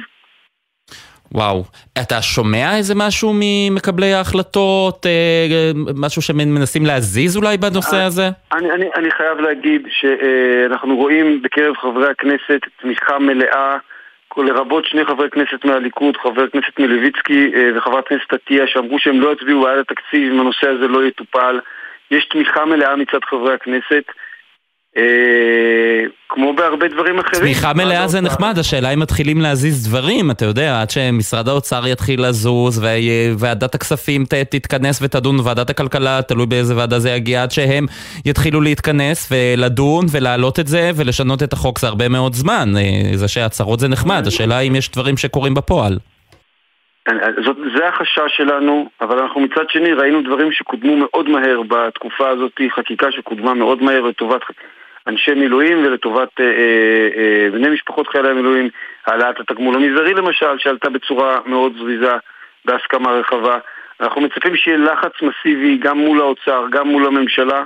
וואו, 1.31 1.63
אתה 2.01 2.21
שומע 2.21 2.77
איזה 2.77 2.93
משהו 2.95 3.31
ממקבלי 3.35 4.13
ההחלטות, 4.13 5.05
אה, 5.05 5.71
משהו 5.95 6.21
שמנסים 6.21 6.85
להזיז 6.85 7.37
אולי 7.37 7.57
בנושא 7.57 7.95
אני, 7.95 8.05
הזה? 8.05 8.29
אני, 8.53 8.71
אני, 8.71 8.85
אני 8.95 9.11
חייב 9.11 9.39
להגיד 9.39 9.87
שאנחנו 9.89 10.95
רואים 10.97 11.41
בקרב 11.41 11.75
חברי 11.77 12.11
הכנסת 12.11 12.61
תמיכה 12.81 13.19
מלאה, 13.19 13.77
לרבות 14.37 14.85
שני 14.85 15.05
חברי 15.05 15.29
כנסת 15.29 15.65
מהליכוד, 15.65 16.17
חבר 16.17 16.43
הכנסת 16.43 16.79
מלביצקי 16.79 17.51
אה, 17.55 17.69
וחברת 17.75 18.05
הכנסת 18.05 18.33
עטיה, 18.33 18.67
שאמרו 18.67 18.99
שהם 18.99 19.21
לא 19.21 19.33
יצביעו 19.33 19.61
בעד 19.61 19.79
התקציב 19.79 20.33
אם 20.33 20.39
הנושא 20.39 20.67
הזה 20.69 20.87
לא 20.87 21.05
יטופל. 21.05 21.59
יש 22.11 22.25
תמיכה 22.25 22.65
מלאה 22.65 22.95
מצד 22.95 23.19
חברי 23.29 23.53
הכנסת. 23.53 24.03
אה, 24.97 26.03
כמו 26.29 26.53
בהרבה 26.53 26.87
דברים 26.87 27.19
אחרים. 27.19 27.41
תמיכה 27.41 27.73
מלאה 27.73 28.07
זה 28.07 28.21
נחמד, 28.21 28.59
השאלה 28.59 28.93
אם 28.93 28.99
מתחילים 28.99 29.41
להזיז 29.41 29.87
דברים, 29.87 30.31
אתה 30.31 30.45
יודע, 30.45 30.81
עד 30.81 30.89
שמשרד 30.89 31.47
האוצר 31.47 31.87
יתחיל 31.87 32.27
לזוז, 32.27 32.81
וועדת 33.39 33.75
הכספים 33.75 34.23
תתכנס 34.49 35.01
ותדון, 35.01 35.35
ועדת 35.43 35.69
הכלכלה, 35.69 36.21
תלוי 36.21 36.45
באיזה 36.45 36.77
ועדה 36.77 36.99
זה 36.99 37.09
יגיע, 37.09 37.43
עד 37.43 37.51
שהם 37.51 37.85
יתחילו 38.25 38.61
להתכנס 38.61 39.31
ולדון 39.31 40.05
ולהעלות 40.11 40.59
את 40.59 40.67
זה 40.67 40.91
ולשנות 40.95 41.43
את 41.43 41.53
החוק, 41.53 41.79
זה 41.79 41.87
הרבה 41.87 42.09
מאוד 42.09 42.33
זמן. 42.33 42.69
אה, 42.77 43.17
זה 43.17 43.27
שהצהרות 43.27 43.79
זה 43.79 43.87
נחמד, 43.87 44.23
השאלה 44.27 44.59
אם 44.59 44.75
יש 44.75 44.91
דברים 44.91 45.17
שקורים 45.17 45.53
בפועל. 45.53 45.97
זאת, 47.45 47.57
זה 47.77 47.87
החשש 47.87 48.37
שלנו, 48.37 48.89
אבל 49.01 49.19
אנחנו 49.19 49.41
מצד 49.41 49.69
שני 49.69 49.93
ראינו 49.93 50.21
דברים 50.21 50.51
שקודמו 50.51 50.97
מאוד 50.97 51.29
מהר 51.29 51.61
בתקופה 51.67 52.29
הזאת, 52.29 52.51
חקיקה 52.75 53.11
שקודמה 53.11 53.53
מאוד 53.53 53.83
מהר 53.83 54.01
לטובת 54.01 54.41
אנשי 55.07 55.33
מילואים 55.33 55.85
ולטובת 55.85 56.39
אה, 56.39 56.45
אה, 56.45 57.09
אה, 57.17 57.51
בני 57.51 57.69
משפחות 57.69 58.07
חיילי 58.07 58.29
המילואים, 58.29 58.69
העלאת 59.05 59.39
התגמול 59.39 59.75
המזערי 59.75 60.13
למשל, 60.13 60.57
שעלתה 60.57 60.89
בצורה 60.89 61.39
מאוד 61.45 61.73
זריזה 61.77 62.11
בהסכמה 62.65 63.11
רחבה. 63.11 63.57
אנחנו 64.01 64.21
מצפים 64.21 64.55
שיהיה 64.55 64.77
לחץ 64.77 65.11
מסיבי 65.21 65.77
גם 65.77 65.97
מול 65.97 66.21
האוצר, 66.21 66.65
גם 66.71 66.87
מול 66.87 67.05
הממשלה, 67.05 67.63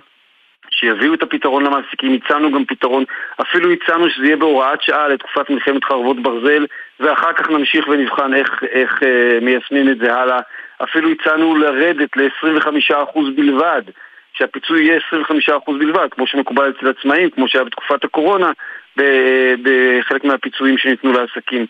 שיביאו 0.69 1.13
את 1.13 1.23
הפתרון 1.23 1.63
למעסיקים, 1.63 2.13
הצענו 2.13 2.51
גם 2.51 2.65
פתרון, 2.65 3.03
אפילו 3.41 3.71
הצענו 3.71 4.09
שזה 4.09 4.25
יהיה 4.25 4.37
בהוראת 4.37 4.81
שעה 4.81 5.07
לתקופת 5.07 5.49
מלחמת 5.49 5.83
חרבות 5.83 6.19
ברזל, 6.19 6.65
ואחר 6.99 7.33
כך 7.33 7.49
נמשיך 7.49 7.87
ונבחן 7.87 8.33
איך, 8.33 8.63
איך 8.71 9.03
אה, 9.03 9.39
מיישמים 9.41 9.89
את 9.89 9.97
זה 9.97 10.15
הלאה. 10.15 10.39
אפילו 10.83 11.09
הצענו 11.09 11.55
לרדת 11.55 12.17
ל-25% 12.17 13.19
בלבד 13.35 13.81
שהפיצוי 14.37 14.83
יהיה 14.83 14.99
25% 15.67 15.71
בלבד, 15.79 16.07
כמו 16.11 16.27
שמקובל 16.27 16.69
אצל 16.69 16.89
עצמאים, 16.89 17.29
כמו 17.29 17.47
שהיה 17.47 17.63
בתקופת 17.63 18.03
הקורונה, 18.03 18.51
בחלק 19.63 20.23
מהפיצויים 20.23 20.77
שניתנו 20.77 21.11
לעסקים. 21.11 21.65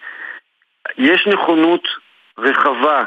יש 0.97 1.27
נכונות 1.27 1.87
רחבה, 2.37 3.03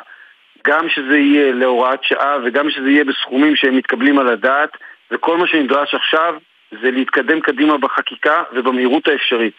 גם 0.67 0.89
שזה 0.89 1.19
יהיה 1.19 1.53
להוראת 1.53 2.05
שעה 2.05 2.37
וגם 2.45 2.71
שזה 2.71 2.91
יהיה 2.91 3.05
בסכומים 3.05 3.57
שהם 3.57 3.77
מתקבלים 3.77 4.19
על 4.19 4.29
הדעת, 4.29 4.71
וכל 5.11 5.37
מה 5.37 5.47
שנדרש 5.47 5.95
עכשיו 5.95 6.35
זה 6.83 6.91
להתקדם 6.91 7.41
קדימה 7.41 7.79
בחקיקה 7.79 8.43
ובמהירות 8.53 9.09
האפשרית. 9.09 9.57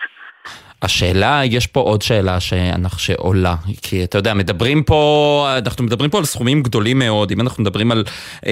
השאלה, 0.81 1.41
יש 1.45 1.67
פה 1.67 1.79
עוד 1.79 2.01
שאלה 2.01 2.39
שאנחנו, 2.39 2.99
שעולה, 2.99 3.55
כי 3.81 4.03
אתה 4.03 4.17
יודע, 4.17 4.33
מדברים 4.33 4.83
פה, 4.83 5.49
אנחנו 5.57 5.83
מדברים 5.83 6.09
פה 6.09 6.17
על 6.17 6.25
סכומים 6.25 6.63
גדולים 6.63 6.99
מאוד, 6.99 7.31
אם 7.31 7.41
אנחנו 7.41 7.63
מדברים 7.63 7.91
על 7.91 8.03
אה, 8.45 8.51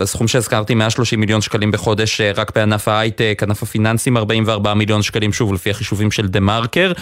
אה, 0.00 0.26
שהזכרתי, 0.26 0.74
130 0.74 1.20
מיליון 1.20 1.40
שקלים 1.40 1.70
בחודש 1.70 2.20
אה, 2.20 2.32
רק 2.36 2.54
בענף 2.54 2.88
ההייטק, 2.88 3.40
ענף 3.42 3.62
הפיננסים 3.62 4.16
44 4.16 4.74
מיליון 4.74 5.02
שקלים, 5.02 5.32
שוב, 5.32 5.54
לפי 5.54 5.70
החישובים 5.70 6.10
של 6.10 6.28
דה 6.28 6.40
מרקר, 6.40 6.92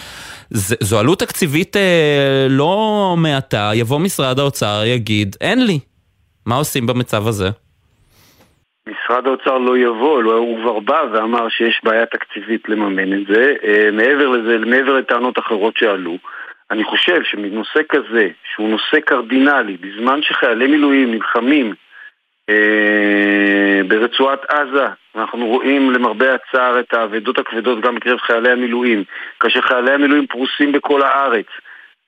זו 0.80 0.98
עלות 0.98 1.18
תקציבית 1.18 1.76
אה, 1.76 2.46
לא 2.48 3.14
מעטה, 3.18 3.70
יבוא 3.74 3.98
משרד 3.98 4.38
האוצר, 4.38 4.82
יגיד, 4.86 5.36
אין 5.40 5.66
לי. 5.66 5.78
מה 6.46 6.56
עושים 6.56 6.86
במצב 6.86 7.26
הזה? 7.26 7.50
משרד 9.10 9.26
האוצר 9.26 9.58
לא 9.58 9.78
יבוא, 9.78 10.22
לא, 10.22 10.32
הוא 10.32 10.60
כבר 10.60 10.78
בא 10.78 11.04
ואמר 11.12 11.48
שיש 11.48 11.80
בעיה 11.84 12.06
תקציבית 12.06 12.68
לממן 12.68 13.12
את 13.12 13.26
זה. 13.26 13.54
אה, 13.64 13.88
מעבר 13.92 14.28
לזה, 14.28 14.58
מעבר 14.58 14.94
לטענות 14.94 15.38
אחרות 15.38 15.76
שעלו, 15.76 16.18
אני 16.70 16.84
חושב 16.84 17.22
שמנושא 17.22 17.80
כזה, 17.88 18.28
שהוא 18.54 18.68
נושא 18.68 19.00
קרדינלי, 19.00 19.76
בזמן 19.76 20.22
שחיילי 20.22 20.66
מילואים 20.66 21.10
נלחמים 21.10 21.74
אה, 22.50 23.80
ברצועת 23.88 24.44
עזה, 24.44 24.86
אנחנו 25.16 25.46
רואים 25.46 25.90
למרבה 25.90 26.34
הצער 26.34 26.80
את 26.80 26.94
האבדות 26.94 27.38
הכבדות 27.38 27.80
גם 27.80 27.94
בקרב 27.94 28.18
חיילי 28.18 28.50
המילואים, 28.50 29.04
כאשר 29.40 29.60
חיילי 29.60 29.92
המילואים 29.92 30.26
פרוסים 30.26 30.72
בכל 30.72 31.02
הארץ, 31.02 31.46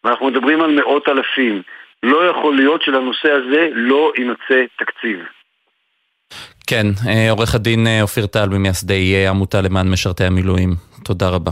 ואנחנו 0.05 0.27
מדברים 0.27 0.61
על 0.61 0.71
מאות 0.71 1.09
אלפים, 1.09 1.63
לא 2.03 2.29
יכול 2.31 2.57
להיות 2.57 2.83
שלנושא 2.83 3.33
הזה 3.33 3.69
לא 3.73 4.13
יימצא 4.17 4.65
תקציב. 4.79 5.40
כן, 6.71 6.87
אה, 7.09 7.31
עורך 7.31 7.55
הדין 7.55 7.87
אה, 7.87 8.03
אופיר 8.03 8.27
טל 8.27 8.49
ממייסדי 8.49 9.15
אה, 9.15 9.31
עמותה 9.31 9.61
למען 9.61 9.89
משרתי 9.89 10.25
המילואים. 10.25 10.75
תודה 11.05 11.29
רבה. 11.29 11.51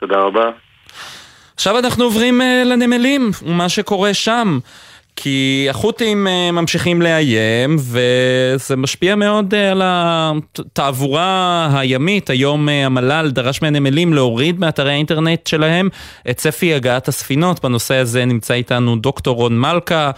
תודה 0.00 0.16
רבה. 0.16 0.44
עכשיו 1.54 1.78
אנחנו 1.78 2.04
עוברים 2.04 2.40
לנמלים, 2.64 3.30
ומה 3.42 3.68
שקורה 3.68 4.14
שם. 4.14 4.58
כי 5.16 5.66
החות'ים 5.70 6.26
ממשיכים 6.52 7.02
לאיים, 7.02 7.76
וזה 7.78 8.76
משפיע 8.76 9.16
מאוד 9.16 9.54
על 9.54 9.82
התעבורה 9.84 11.68
הימית. 11.72 12.30
היום 12.30 12.68
המל"ל 12.68 13.30
דרש 13.30 13.62
מהנמלים 13.62 14.12
להוריד 14.12 14.60
מאתרי 14.60 14.92
האינטרנט 14.92 15.46
שלהם 15.46 15.88
את 16.30 16.36
צפי 16.36 16.74
הגעת 16.74 17.08
הספינות. 17.08 17.64
בנושא 17.64 17.94
הזה 17.94 18.24
נמצא 18.24 18.54
איתנו 18.54 18.96
דוקטור 18.96 19.36
רון 19.36 19.60
מלכה. 19.60 20.10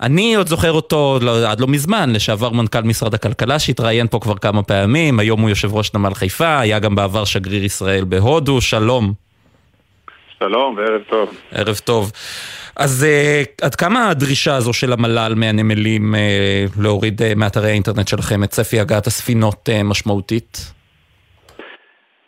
אני 0.00 0.34
עוד 0.34 0.46
זוכר 0.46 0.72
אותו 0.72 1.18
לא, 1.22 1.50
עד 1.50 1.60
לא 1.60 1.66
מזמן, 1.66 2.10
לשעבר 2.12 2.50
מנכ"ל 2.50 2.80
משרד 2.84 3.14
הכלכלה 3.14 3.58
שהתראיין 3.58 4.06
פה 4.06 4.18
כבר 4.18 4.34
כמה 4.36 4.62
פעמים, 4.62 5.18
היום 5.18 5.40
הוא 5.40 5.48
יושב 5.48 5.74
ראש 5.74 5.94
נמל 5.94 6.14
חיפה, 6.14 6.58
היה 6.60 6.78
גם 6.78 6.94
בעבר 6.94 7.24
שגריר 7.24 7.64
ישראל 7.64 8.04
בהודו, 8.04 8.60
שלום. 8.60 9.12
שלום 10.38 10.76
וערב 10.76 11.02
טוב. 11.08 11.34
ערב 11.52 11.76
טוב. 11.84 12.12
אז 12.76 13.06
uh, 13.06 13.64
עד 13.66 13.74
כמה 13.74 14.08
הדרישה 14.08 14.56
הזו 14.56 14.72
של 14.72 14.92
המל"ל 14.92 15.32
מהנמלים 15.36 16.14
uh, 16.14 16.82
להוריד 16.82 17.20
uh, 17.22 17.24
מאתרי 17.36 17.70
האינטרנט 17.70 18.08
שלכם 18.08 18.44
את 18.44 18.48
צפי 18.48 18.80
הגעת 18.80 19.06
הספינות 19.06 19.68
uh, 19.68 19.82
משמעותית? 19.84 20.72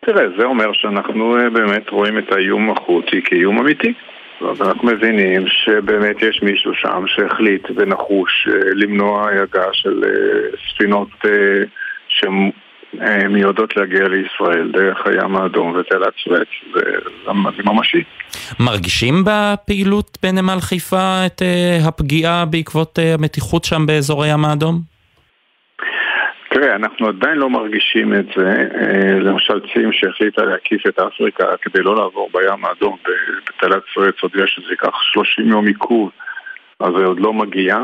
תראה, 0.06 0.24
זה 0.38 0.44
אומר 0.44 0.72
שאנחנו 0.72 1.36
uh, 1.36 1.50
באמת 1.54 1.90
רואים 1.90 2.18
את 2.18 2.32
האיום 2.32 2.70
החוטי 2.70 3.20
כאיום 3.24 3.58
אמיתי. 3.58 3.92
אז 4.40 4.60
אנחנו 4.60 4.88
מבינים 4.88 5.44
שבאמת 5.48 6.16
יש 6.22 6.40
מישהו 6.42 6.72
שם 6.74 7.04
שהחליט 7.06 7.62
ונחוש 7.76 8.48
אה, 8.48 8.74
למנוע 8.74 9.30
הגעה 9.30 9.68
של 9.72 10.04
אה, 10.04 10.58
ספינות 10.68 11.08
אה, 11.24 11.30
שמיועדות 12.08 13.76
להגיע 13.76 14.08
לישראל 14.08 14.70
דרך 14.72 15.06
הים 15.06 15.36
האדום 15.36 15.76
ותעלת 15.76 16.14
סואץ, 16.24 16.48
זה 17.24 17.62
ממשי. 17.64 18.02
מרגישים 18.60 19.14
בפעילות 19.24 20.18
בנמל 20.22 20.60
חיפה 20.60 21.26
את 21.26 21.42
הפגיעה 21.84 22.44
בעקבות 22.44 22.98
המתיחות 23.18 23.64
שם 23.64 23.86
באזור 23.86 24.24
הים 24.24 24.44
האדום? 24.44 24.93
תראה, 26.54 26.74
אנחנו 26.74 27.08
עדיין 27.08 27.38
לא 27.38 27.50
מרגישים 27.50 28.14
את 28.14 28.26
זה. 28.36 28.48
אה, 28.74 29.18
למשל 29.20 29.60
צים 29.72 29.92
שהחליטה 29.92 30.44
להקיף 30.44 30.86
את 30.86 30.98
אפריקה 30.98 31.44
כדי 31.62 31.82
לא 31.82 31.96
לעבור 31.96 32.30
בים 32.32 32.64
האדום 32.64 32.96
בתעלת 33.48 33.82
סואץ, 33.94 34.14
הודיע 34.22 34.46
שזה 34.46 34.70
ייקח 34.70 35.02
30 35.02 35.48
יום 35.48 35.66
עיכוב. 35.66 36.10
אז 36.80 36.88
זה 36.98 37.04
עוד 37.04 37.20
לא 37.20 37.32
מגיע, 37.32 37.78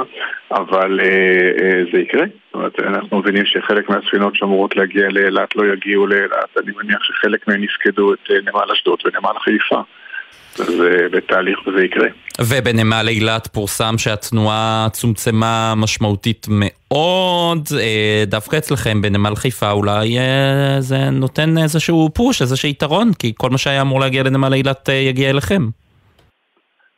אבל 0.51 1.01
אה, 1.01 1.51
אה, 1.63 1.83
זה 1.93 1.99
יקרה. 1.99 2.25
זאת 2.25 2.55
אומרת, 2.55 2.81
אנחנו 2.81 3.19
מבינים 3.19 3.47
שחלק 3.47 3.89
מהספינות 3.89 4.37
שאמורות 4.37 4.77
להגיע 4.77 5.09
לאילת 5.11 5.57
לא 5.57 5.73
יגיעו 5.73 6.07
לאילת. 6.07 6.57
אני 6.63 6.73
מניח 6.77 7.03
שחלק 7.03 7.49
מהן 7.49 7.63
יפקדו 7.63 8.15
את 8.15 8.31
אה, 8.31 8.37
נמל 8.41 8.73
אשדוד 8.73 8.99
ונמל 9.05 9.39
חיפה. 9.39 9.81
זה 10.57 11.07
בתהליך 11.13 11.59
וזה 11.67 11.85
יקרה. 11.85 12.09
ובנמל 12.41 13.07
אילת 13.09 13.47
פורסם 13.47 13.99
שהתנועה 13.99 14.89
צומצמה 14.93 15.75
משמעותית 15.77 16.47
מאוד, 16.51 17.69
אה, 17.81 18.25
דווקא 18.27 18.57
אצלכם 18.57 19.03
בנמל 19.03 19.35
חיפה 19.35 19.71
אולי 19.71 20.19
אה, 20.19 20.81
זה 20.81 21.11
נותן 21.11 21.59
איזשהו 21.59 22.11
פוש, 22.15 22.43
איזשהו 22.43 22.69
יתרון, 22.69 23.13
כי 23.19 23.33
כל 23.37 23.51
מה 23.51 23.59
שהיה 23.59 23.81
אמור 23.81 24.01
להגיע 24.01 24.23
לנמל 24.23 24.55
אילת 24.55 24.89
אה, 24.89 24.95
יגיע 24.95 25.31
אליכם. 25.31 25.69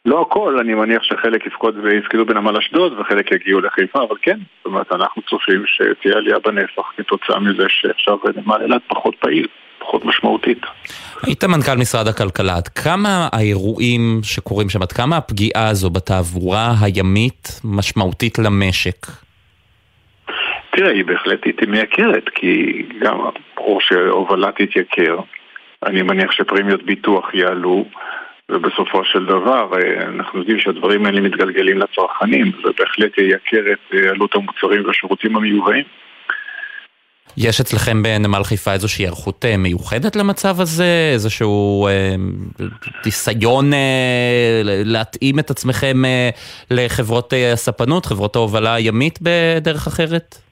לא 0.06 0.20
הכל, 0.22 0.58
אני 0.58 0.74
מניח 0.74 1.02
שחלק 1.02 1.46
יפקוד 1.46 1.76
ויפקדו 1.82 2.26
בנמל 2.26 2.56
אשדוד 2.56 2.92
וחלק 2.98 3.32
יגיעו 3.32 3.60
לחיפה, 3.60 3.98
אבל 4.02 4.16
כן, 4.22 4.38
זאת 4.58 4.66
אומרת 4.66 4.92
אנחנו 4.92 5.22
צופים 5.22 5.62
שתהיה 5.66 6.16
עלייה 6.16 6.38
בנפח 6.38 6.92
כתוצאה 6.96 7.40
מזה 7.40 7.64
שעכשיו 7.68 8.16
נמל 8.36 8.62
אילת 8.62 8.82
פחות 8.88 9.14
פעיל. 9.20 9.46
פחות 9.78 10.04
משמעותית. 10.04 10.58
היית 11.22 11.44
מנכ"ל 11.44 11.76
משרד 11.80 12.06
הכלכלה, 12.08 12.56
עד 12.56 12.68
כמה 12.68 13.28
האירועים 13.32 14.20
שקורים 14.22 14.68
שם, 14.68 14.82
עד 14.82 14.92
כמה 14.92 15.16
הפגיעה 15.16 15.68
הזו 15.68 15.90
בתעבורה 15.90 16.72
הימית 16.80 17.60
משמעותית 17.64 18.38
למשק? 18.38 19.06
תראה, 20.70 20.92
היא 20.92 21.04
בהחלט 21.04 21.44
הייתי 21.44 21.66
מייקרת, 21.66 22.28
כי 22.34 22.82
גם 23.00 23.18
ברור 23.56 23.80
שהובלה 23.80 24.52
תתייקר, 24.52 25.18
אני 25.86 26.02
מניח 26.02 26.32
שפרימיות 26.32 26.82
ביטוח 26.82 27.34
יעלו, 27.34 27.84
ובסופו 28.52 29.04
של 29.04 29.24
דבר 29.24 29.70
אה, 29.74 30.02
אנחנו 30.08 30.38
יודעים 30.38 30.58
שהדברים 30.58 31.06
האלה 31.06 31.20
מתגלגלים 31.20 31.78
לצרכנים, 31.78 32.52
זה 32.64 32.70
בהחלט 32.78 33.18
יייקר 33.18 33.72
את 33.72 33.94
אה, 33.94 34.10
עלות 34.10 34.34
המוצרים 34.34 34.86
והשירותים 34.86 35.36
המיובאים. 35.36 35.84
יש 37.36 37.60
אצלכם 37.60 38.02
בנמל 38.02 38.44
חיפה 38.44 38.72
איזושהי 38.72 39.04
היערכות 39.04 39.44
אה, 39.44 39.56
מיוחדת 39.56 40.16
למצב 40.16 40.60
הזה? 40.60 41.10
איזשהו 41.12 41.86
אה, 41.86 42.14
ניסיון 43.04 43.72
אה, 43.72 44.60
להתאים 44.64 45.38
את 45.38 45.50
עצמכם 45.50 46.04
אה, 46.04 46.30
לחברות 46.70 47.32
הספנות, 47.52 48.06
חברות 48.06 48.36
ההובלה 48.36 48.74
הימית 48.74 49.18
בדרך 49.22 49.86
אחרת? 49.86 50.51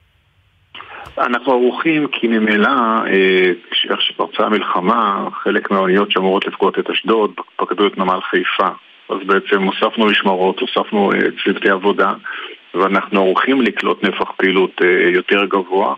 אנחנו 1.21 1.53
ערוכים 1.53 2.07
כי 2.13 2.29
ממילא, 2.29 2.69
אה, 3.07 3.53
איך 3.91 4.03
שפרצה 4.03 4.43
המלחמה, 4.43 5.29
חלק 5.43 5.71
מהאוניות 5.71 6.11
שאמורות 6.11 6.47
לפקוד 6.47 6.75
את 6.79 6.91
אשדוד 6.91 7.35
פקדו 7.57 7.87
את 7.87 7.99
נמל 7.99 8.21
חיפה. 8.31 8.69
אז 9.09 9.17
בעצם 9.27 9.63
הוספנו 9.63 10.07
משמרות, 10.07 10.61
הוספנו 10.61 11.13
אה, 11.13 11.19
צוותי 11.45 11.71
עבודה, 11.71 12.13
ואנחנו 12.75 13.21
ערוכים 13.21 13.63
לקלוט 13.63 14.05
נפח 14.05 14.31
פעילות 14.37 14.83
אה, 14.83 15.11
יותר 15.11 15.45
גבוה. 15.45 15.95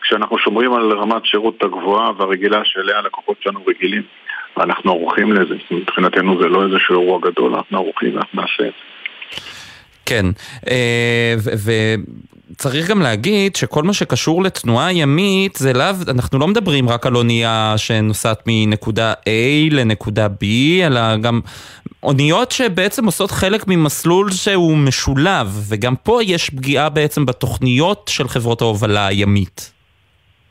כשאנחנו 0.00 0.38
שומרים 0.38 0.72
על 0.72 0.92
רמת 0.92 1.26
שירות 1.26 1.62
הגבוהה 1.62 2.10
והרגילה 2.18 2.60
שאליה 2.64 2.98
הלקוחות 2.98 3.36
שלנו 3.42 3.60
רגילים 3.66 4.02
ואנחנו 4.56 4.92
ערוכים 4.92 5.32
לזה, 5.32 5.54
מבחינתנו 5.70 6.42
זה 6.42 6.48
לא 6.48 6.64
איזשהו 6.64 7.00
אירוע 7.00 7.20
גדול, 7.20 7.54
אנחנו 7.54 7.78
ערוכים 7.78 8.14
ואנחנו 8.14 8.40
נעשה 8.42 8.62
את 8.68 8.72
זה. 8.72 8.96
כן, 10.06 10.26
וצריך 12.50 12.90
גם 12.90 13.02
להגיד 13.02 13.56
שכל 13.56 13.82
מה 13.82 13.92
שקשור 13.92 14.42
לתנועה 14.42 14.92
ימית 14.92 15.56
זה 15.56 15.72
לאו, 15.72 16.14
אנחנו 16.14 16.38
לא 16.38 16.46
מדברים 16.46 16.88
רק 16.88 17.06
על 17.06 17.16
אונייה 17.16 17.74
שנוסעת 17.76 18.42
מנקודה 18.46 19.12
A 19.12 19.74
לנקודה 19.74 20.26
B, 20.26 20.44
אלא 20.86 21.16
גם 21.16 21.40
אוניות 22.02 22.52
שבעצם 22.52 23.04
עושות 23.04 23.30
חלק 23.30 23.60
ממסלול 23.68 24.30
שהוא 24.30 24.76
משולב, 24.76 25.46
וגם 25.70 25.94
פה 25.96 26.22
יש 26.22 26.50
פגיעה 26.50 26.88
בעצם 26.88 27.26
בתוכניות 27.26 28.10
של 28.10 28.28
חברות 28.28 28.60
ההובלה 28.60 29.06
הימית. 29.06 29.72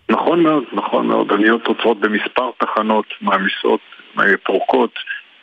נכון 0.09 0.43
מאוד, 0.43 0.63
נכון 0.73 1.07
מאוד. 1.07 1.31
אוניות 1.31 1.67
עוצרות 1.67 1.99
במספר 1.99 2.49
תחנות 2.57 3.05
מעמיסות, 3.21 3.79
פורקות, 4.43 4.91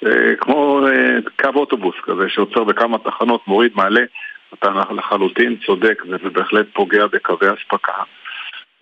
אה, 0.06 0.36
כמו 0.40 0.86
אה, 0.86 1.18
קו 1.42 1.58
אוטובוס 1.60 1.94
כזה 2.02 2.22
שעוצר 2.28 2.64
בכמה 2.64 2.98
תחנות, 2.98 3.40
מוריד, 3.46 3.72
מעלה. 3.74 4.00
אתה 4.54 4.70
לחלוטין 4.90 5.56
צודק, 5.66 6.02
וזה 6.06 6.30
בהחלט 6.32 6.66
פוגע 6.72 7.06
בקווי 7.06 7.48
אספקה. 7.48 8.02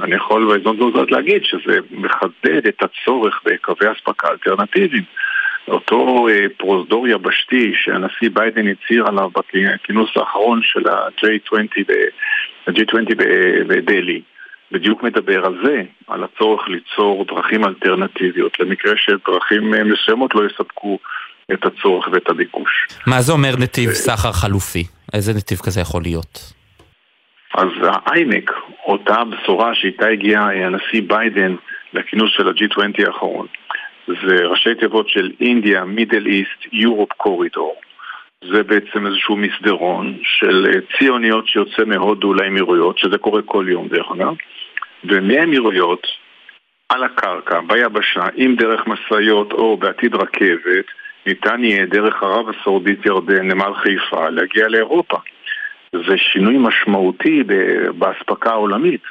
אני 0.00 0.14
יכול 0.14 0.46
בהזדמנות 0.46 0.94
הזאת 0.94 1.11
להגיד 1.11 1.44
שזה 1.44 1.78
מחדד 1.90 2.66
את 2.68 2.83
הצורך 2.83 3.40
בקווי 3.44 3.92
אספקה 3.92 4.28
אלטרנטיביים. 4.30 5.04
אותו 5.68 6.28
אה, 6.28 6.46
פרוזדור 6.56 7.09
יבשתי 7.09 7.72
שהנשיא 7.74 8.30
ביידן 8.33 8.68
הצהיר 8.68 9.06
עליו 9.06 9.30
בכינוס 9.30 10.11
האחרון 10.16 10.61
של 10.62 10.88
ה-J20 10.88 11.83
בדלהי. 13.66 14.22
בדיוק 14.72 15.02
מדבר 15.02 15.46
על 15.46 15.59
זה, 15.64 15.83
על 16.06 16.24
הצורך 16.24 16.68
ליצור 16.68 17.24
דרכים 17.24 17.64
אלטרנטיביות, 17.64 18.61
למקרה 18.61 18.96
שדרכים 18.96 19.74
אה, 19.74 19.85
מסוימות 19.85 20.35
לא 20.35 20.46
יספקו 20.46 20.98
את 21.52 21.66
הצורך 21.66 22.08
ואת 22.12 22.28
הביקוש. 22.28 22.86
מה 23.06 23.20
זה 23.20 23.32
אומר 23.32 23.56
נתיב 23.58 23.90
סחר 23.90 24.32
חלופי? 24.32 24.84
איזה 25.14 25.32
נתיב 25.36 25.58
כזה 25.58 25.80
יכול 25.80 26.02
להיות? 26.02 26.52
אז 27.54 27.68
האיימק, 27.82 28.50
אותה 28.86 29.24
בשורה 29.24 29.74
שאיתה 29.74 30.06
הגיע 30.06 30.40
אה, 30.40 30.66
הנשיא 30.66 31.02
ביידן 31.06 31.54
לכינוס 31.92 32.30
של 32.36 32.48
ה-G20 32.48 33.06
האחרון, 33.06 33.46
זה 34.06 34.44
ראשי 34.44 34.74
תיבות 34.74 35.08
של 35.08 35.30
אינדיה, 35.40 35.84
מידל 35.84 36.26
איסט, 36.26 36.72
יורופ 36.72 37.12
קורידור. 37.12 37.80
זה 38.52 38.62
בעצם 38.62 39.06
איזשהו 39.06 39.36
מסדרון 39.36 40.18
של 40.22 40.66
אה, 40.66 40.98
ציוניות 40.98 41.48
שיוצא 41.48 41.84
מהודו 41.86 42.34
לאמירויות, 42.34 42.98
שזה 42.98 43.18
קורה 43.18 43.42
כל 43.42 43.66
יום 43.68 43.88
דרך 43.88 44.06
אגב, 44.14 44.34
ומהאמירויות 45.04 46.06
על 46.88 47.04
הקרקע, 47.04 47.60
ביבשה, 47.60 48.28
אם 48.36 48.54
דרך 48.58 48.86
משאיות 48.86 49.52
או 49.52 49.76
בעתיד 49.76 50.14
רכבת, 50.14 50.86
ניתן 51.26 51.64
יהיה 51.64 51.87
דרך 51.87 52.22
ערב 52.22 52.46
הסעודית 52.48 53.06
ירדן, 53.06 53.48
נמל 53.48 53.74
חיפה, 53.74 54.28
להגיע 54.28 54.68
לאירופה. 54.68 55.16
זה 55.92 56.16
שינוי 56.16 56.56
משמעותי 56.59 57.42
באספקה 57.98 58.50
העולמית, 58.50 59.02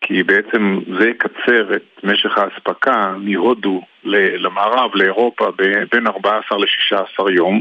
כי 0.00 0.22
בעצם 0.22 0.78
זה 0.98 1.08
יקצר 1.08 1.76
את 1.76 2.04
משך 2.04 2.38
האספקה 2.38 3.14
מהודו 3.18 3.82
למערב, 4.04 4.90
לאירופה, 4.94 5.50
בין 5.92 6.06
14 6.06 6.58
ל-16 6.58 7.30
יום. 7.30 7.60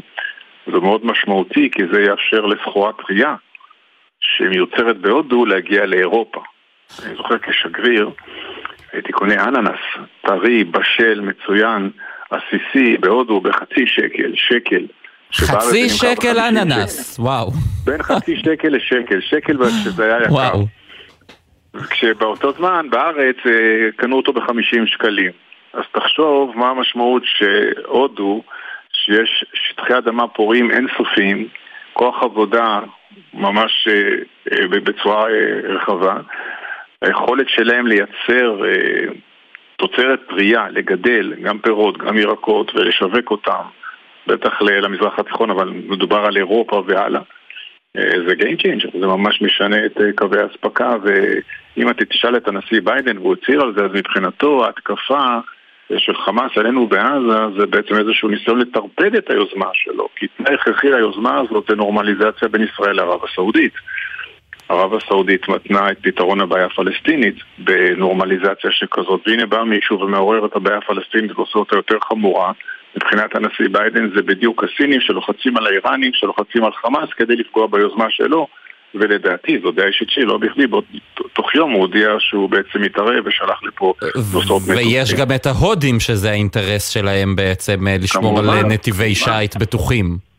זה 0.65 0.79
מאוד 0.79 1.05
משמעותי, 1.05 1.69
כי 1.71 1.81
זה 1.93 2.01
יאפשר 2.01 2.45
לסחורה 2.45 2.91
טרייה 2.93 3.35
שמיוצרת 4.19 4.97
בהודו 4.97 5.45
להגיע 5.45 5.85
לאירופה. 5.85 6.41
אני 7.05 7.15
זוכר 7.15 7.37
כשגריר, 7.37 8.09
הייתי 8.93 9.11
קונה 9.11 9.43
אננס, 9.43 9.79
טרי, 10.21 10.63
בשל, 10.63 11.21
מצוין, 11.21 11.89
עסיסי, 12.33 12.97
בהודו 12.97 13.41
בחצי 13.41 13.87
שקל, 13.87 14.31
שקל. 14.35 14.85
חצי 15.33 15.89
שקל 15.89 16.39
אננס, 16.39 17.19
וואו. 17.19 17.51
בין 17.83 18.03
חצי 18.03 18.35
שקל 18.35 18.67
לשקל, 18.67 19.21
שקל 19.21 19.57
שזה 19.83 20.05
היה 20.05 20.23
יקר. 20.23 20.33
וואו. 20.33 20.65
כשבאותו 21.89 22.51
זמן 22.51 22.87
בארץ 22.89 23.35
אה, 23.45 23.91
קנו 23.95 24.17
אותו 24.17 24.33
בחמישים 24.33 24.87
שקלים. 24.87 25.31
אז 25.73 25.83
תחשוב 25.91 26.53
מה 26.55 26.69
המשמעות 26.69 27.23
שהודו, 27.25 28.43
שיש 28.93 29.45
שטחי 29.53 29.97
אדמה 29.97 30.27
פוריים 30.27 30.71
אינסופיים, 30.71 31.47
כוח 31.93 32.23
עבודה 32.23 32.79
ממש 33.33 33.87
אה, 33.87 33.93
אה, 34.51 34.67
בצורה 34.67 35.25
רחבה, 35.63 36.15
היכולת 37.01 37.49
שלהם 37.49 37.87
לייצר 37.87 38.61
תוצרת 39.87 40.19
טרייה, 40.29 40.69
לגדל 40.69 41.33
גם 41.41 41.59
פירות, 41.59 41.97
גם 41.97 42.17
ירקות 42.17 42.75
ולשווק 42.75 43.31
אותם, 43.31 43.63
בטח 44.27 44.61
למזרח 44.61 45.19
התיכון, 45.19 45.49
אבל 45.49 45.69
מדובר 45.69 46.25
על 46.25 46.37
אירופה 46.37 46.83
והלאה. 46.87 47.21
אה, 47.97 48.11
זה 48.27 48.33
Game 48.33 48.59
Changer, 48.61 48.99
זה 48.99 49.07
ממש 49.07 49.41
משנה 49.41 49.85
את 49.85 50.01
אה, 50.01 50.05
קווי 50.15 50.41
האספקה, 50.41 50.95
ואם 51.03 51.89
אתה 51.89 52.05
תשאל 52.05 52.37
את 52.37 52.47
הנשיא 52.47 52.81
ביידן 52.83 53.17
והוא 53.17 53.33
הצהיר 53.33 53.61
על 53.61 53.73
זה, 53.77 53.85
אז 53.85 53.91
מבחינתו 53.93 54.65
ההתקפה 54.65 55.39
של 55.97 56.15
חמאס 56.15 56.51
עלינו 56.57 56.87
בעזה 56.87 57.59
זה 57.59 57.65
בעצם 57.65 57.95
איזשהו 57.95 58.29
ניסיון 58.29 58.59
לטרפד 58.59 59.15
את 59.15 59.29
היוזמה 59.29 59.69
שלו, 59.73 60.07
כי 60.15 60.27
תנאי 60.27 60.53
הכרחי 60.53 60.89
ליוזמה 60.89 61.39
הזאת 61.39 61.65
זה 61.69 61.75
נורמליזציה 61.75 62.47
בין 62.47 62.63
ישראל 62.63 62.95
לערב 62.95 63.19
הסעודית. 63.23 63.73
ערב 64.73 64.93
הסעודית 64.93 65.49
מתנה 65.49 65.91
את 65.91 65.97
פתרון 66.01 66.41
הבעיה 66.41 66.65
הפלסטינית 66.65 67.35
בנורמליזציה 67.57 68.71
שכזאת, 68.71 69.21
והנה 69.27 69.45
בא 69.45 69.63
מישהו 69.63 69.99
ומעורר 69.99 70.45
את 70.45 70.55
הבעיה 70.55 70.77
הפלסטינית 70.77 71.31
ועושה 71.37 71.59
אותה 71.59 71.75
יותר 71.75 71.97
חמורה. 72.09 72.51
מבחינת 72.95 73.35
הנשיא 73.35 73.67
ביידן 73.71 74.09
זה 74.15 74.21
בדיוק 74.21 74.63
הסינים 74.63 75.01
שלוחצים 75.01 75.57
על 75.57 75.67
האיראנים, 75.67 76.11
שלוחצים 76.13 76.63
על 76.63 76.71
חמאס 76.73 77.09
כדי 77.17 77.35
לפגוע 77.35 77.67
ביוזמה 77.67 78.05
שלו, 78.09 78.47
ולדעתי, 78.95 79.59
זו 79.63 79.71
דעה 79.71 79.87
אישית 79.87 80.09
שלי, 80.09 80.25
לא 80.25 80.37
בכדי, 80.37 80.63
תוך 81.33 81.55
יום 81.55 81.71
הוא 81.71 81.81
הודיע 81.81 82.09
שהוא 82.19 82.49
בעצם 82.49 82.81
מתערב 82.81 83.23
ושלח 83.25 83.63
לפה 83.63 83.93
נושאות 84.33 84.61
מטוסים. 84.61 84.87
ויש 84.87 85.13
גם 85.13 85.27
את 85.35 85.45
ההודים 85.45 85.99
שזה 85.99 86.29
האינטרס 86.31 86.89
שלהם 86.89 87.35
בעצם 87.35 87.87
אה, 87.87 87.97
לשמור 87.99 88.39
על 88.39 88.63
נתיבי 88.63 89.15
שיט 89.15 89.55
בטוחים. 89.55 90.32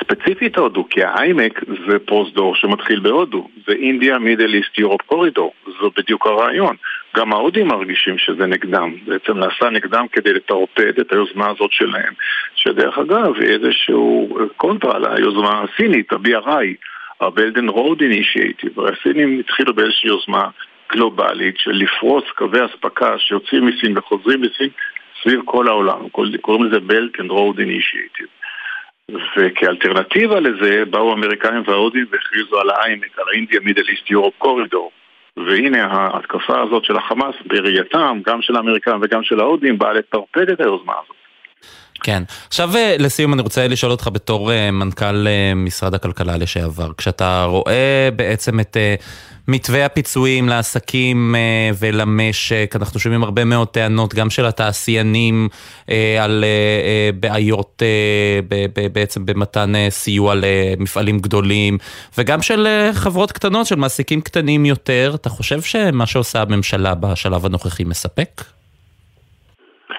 ספציפית 0.00 0.56
הודו, 0.56 0.88
כי 0.88 1.04
ה 1.04 1.15
IMEC 1.15 1.60
זה 1.88 1.98
פרוזדור 1.98 2.54
שמתחיל 2.54 3.00
בהודו, 3.00 3.48
זה 3.66 3.72
India, 3.72 4.18
Middle 4.18 4.54
East, 4.54 4.78
Europe 4.78 5.02
corridor, 5.02 5.52
זה 5.66 5.86
בדיוק 5.96 6.26
הרעיון. 6.26 6.76
גם 7.16 7.32
ההודים 7.32 7.68
מרגישים 7.68 8.18
שזה 8.18 8.46
נגדם, 8.46 8.94
בעצם 9.06 9.38
נעשה 9.38 9.70
נגדם 9.70 10.06
כדי 10.12 10.32
לטרפד 10.32 11.00
את 11.00 11.12
היוזמה 11.12 11.48
הזאת 11.50 11.72
שלהם, 11.72 12.12
שדרך 12.54 12.98
אגב 12.98 13.34
היא 13.40 13.48
איזשהו 13.48 14.38
קונטרה 14.56 14.98
ליוזמה 14.98 15.62
הסינית, 15.62 16.12
ה-BRI, 16.12 16.66
ה-Belt 17.20 17.56
and 17.56 17.70
Road 17.70 18.00
Initiative, 18.00 18.80
הסינים 18.92 19.38
התחילו 19.38 19.74
באיזושהי 19.74 20.08
יוזמה 20.08 20.48
גלובלית 20.92 21.58
של 21.58 21.70
לפרוס 21.70 22.24
קווי 22.34 22.60
אספקה 22.66 23.18
שיוצאים 23.18 23.66
מסין 23.66 23.98
וחוזרים 23.98 24.40
מסין 24.40 24.68
סביב 25.22 25.40
כל 25.44 25.68
העולם, 25.68 26.08
קוראים 26.40 26.64
לזה 26.64 26.76
Belt 26.76 27.20
and 27.20 27.30
Road 27.30 27.58
Initiative. 27.58 28.39
וכאלטרנטיבה 29.36 30.40
לזה 30.40 30.82
באו 30.90 31.10
האמריקאים 31.10 31.62
וההודים 31.66 32.06
והכריזו 32.12 32.60
על 32.60 32.70
האיימק, 32.70 33.18
על 33.18 33.24
האינדיה 33.32 33.60
מידל 33.60 33.82
איסט 33.88 34.10
יורופ 34.10 34.34
קורידור. 34.38 34.90
והנה 35.36 35.86
ההתקפה 35.86 36.60
הזאת 36.60 36.84
של 36.84 36.96
החמאס 36.96 37.34
בראייתם, 37.46 38.20
גם 38.26 38.42
של 38.42 38.56
האמריקאים 38.56 39.00
וגם 39.02 39.22
של 39.22 39.40
ההודים, 39.40 39.78
באה 39.78 39.92
לטרפד 39.92 40.50
את 40.50 40.60
היוזמה 40.60 40.92
הזאת. 40.92 41.16
כן. 42.02 42.22
עכשיו 42.46 42.76
אה, 42.76 42.96
לסיום 42.98 43.34
אני 43.34 43.42
רוצה 43.42 43.68
לשאול 43.68 43.92
אותך 43.92 44.08
בתור 44.12 44.52
אה, 44.52 44.70
מנכ"ל 44.70 45.26
אה, 45.26 45.52
משרד 45.56 45.94
הכלכלה 45.94 46.36
לשעבר, 46.36 46.92
כשאתה 46.98 47.44
רואה 47.44 48.08
בעצם 48.16 48.60
את 48.60 48.76
מתווה 49.50 49.86
הפיצויים 49.86 50.48
לעסקים 50.48 51.34
אה, 51.34 51.70
ולמשק, 51.80 52.74
אנחנו 52.76 53.00
שומעים 53.00 53.22
הרבה 53.22 53.44
מאוד 53.44 53.68
טענות 53.68 54.14
גם 54.14 54.30
של 54.30 54.46
התעשיינים 54.46 55.48
אה, 55.90 56.24
על 56.24 56.44
אה, 56.44 57.10
בעיות 57.20 57.82
בעצם 58.92 59.26
במתן 59.26 59.72
סיוע 59.88 60.34
למפעלים 60.34 61.18
גדולים, 61.18 61.78
וגם 62.18 62.42
של 62.42 62.66
חברות 62.92 63.32
קטנות, 63.32 63.66
של 63.66 63.76
מעסיקים 63.76 64.20
קטנים 64.20 64.66
יותר. 64.66 65.12
אתה 65.14 65.28
חושב 65.28 65.60
שמה 65.60 66.06
שעושה 66.06 66.42
הממשלה 66.42 66.94
בשלב 66.94 67.46
הנוכחי 67.46 67.84
מספק? 67.84 68.30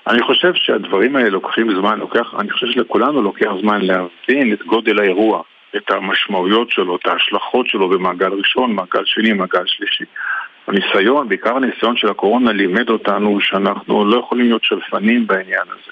אני 0.08 0.24
חושב 0.24 0.52
שהדברים 0.56 1.16
האלה 1.16 1.30
לוקחים 1.30 1.68
זמן, 1.82 2.00
לוקח, 2.00 2.34
אני 2.40 2.52
חושב 2.52 2.68
שלכולנו 2.68 3.22
לוקח 3.22 3.50
זמן 3.62 3.82
להבין 3.82 4.54
את 4.54 4.60
גודל 4.66 5.00
האירוע. 5.00 5.42
את 5.76 5.92
המשמעויות 5.92 6.72
שלו, 6.72 6.96
את 6.96 7.08
ההשלכות 7.08 7.68
שלו 7.68 7.90
במעגל 7.90 8.32
ראשון, 8.32 8.74
מעגל 8.74 9.06
שני, 9.06 9.34
מעגל 9.34 9.64
שלישי. 9.66 10.04
הניסיון, 10.68 11.30
בעיקר 11.30 11.56
הניסיון 11.56 11.98
של 11.98 12.10
הקורונה, 12.10 12.52
לימד 12.52 12.90
אותנו 12.90 13.42
שאנחנו 13.42 14.06
לא 14.06 14.20
יכולים 14.20 14.46
להיות 14.46 14.64
שלפנים 14.64 15.28
בעניין 15.28 15.68
הזה 15.68 15.92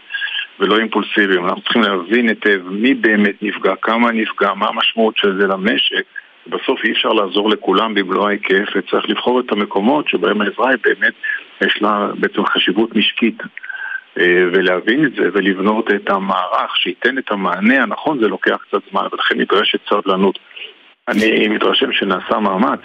ולא 0.59 0.77
אימפולסיביים. 0.77 1.45
אנחנו 1.45 1.61
צריכים 1.61 1.81
להבין 1.81 2.29
היטב 2.29 2.61
מי 2.69 2.93
באמת 2.93 3.35
נפגע, 3.41 3.75
כמה 3.81 4.11
נפגע, 4.11 4.53
מה 4.53 4.67
המשמעות 4.67 5.17
של 5.17 5.37
זה 5.41 5.47
למשק. 5.47 6.03
בסוף 6.47 6.83
אי 6.83 6.91
אפשר 6.91 7.09
לעזור 7.09 7.49
לכולם 7.49 7.93
במלוא 7.93 8.27
ההיקף, 8.27 8.69
וצריך 8.75 9.09
לבחור 9.09 9.39
את 9.39 9.51
המקומות 9.51 10.09
שבהם 10.09 10.41
העזרה 10.41 10.69
היא 10.69 10.77
באמת, 10.83 11.13
יש 11.61 11.81
לה 11.81 12.09
בעצם 12.19 12.45
חשיבות 12.45 12.95
משקית. 12.95 13.37
אה, 14.19 14.43
ולהבין 14.53 15.05
את 15.05 15.11
זה 15.11 15.29
ולבנות 15.33 15.85
את 15.95 16.09
המערך 16.09 16.75
שייתן 16.75 17.17
את 17.17 17.31
המענה 17.31 17.83
הנכון 17.83 18.19
זה 18.19 18.27
לוקח 18.27 18.57
קצת 18.67 18.81
זמן 18.91 19.07
ולכן 19.11 19.39
נדרשת 19.39 19.79
סבלנות. 19.89 20.39
אני 21.07 21.47
מתרשם 21.47 21.91
שנעשה 21.91 22.39
מאמץ, 22.39 22.79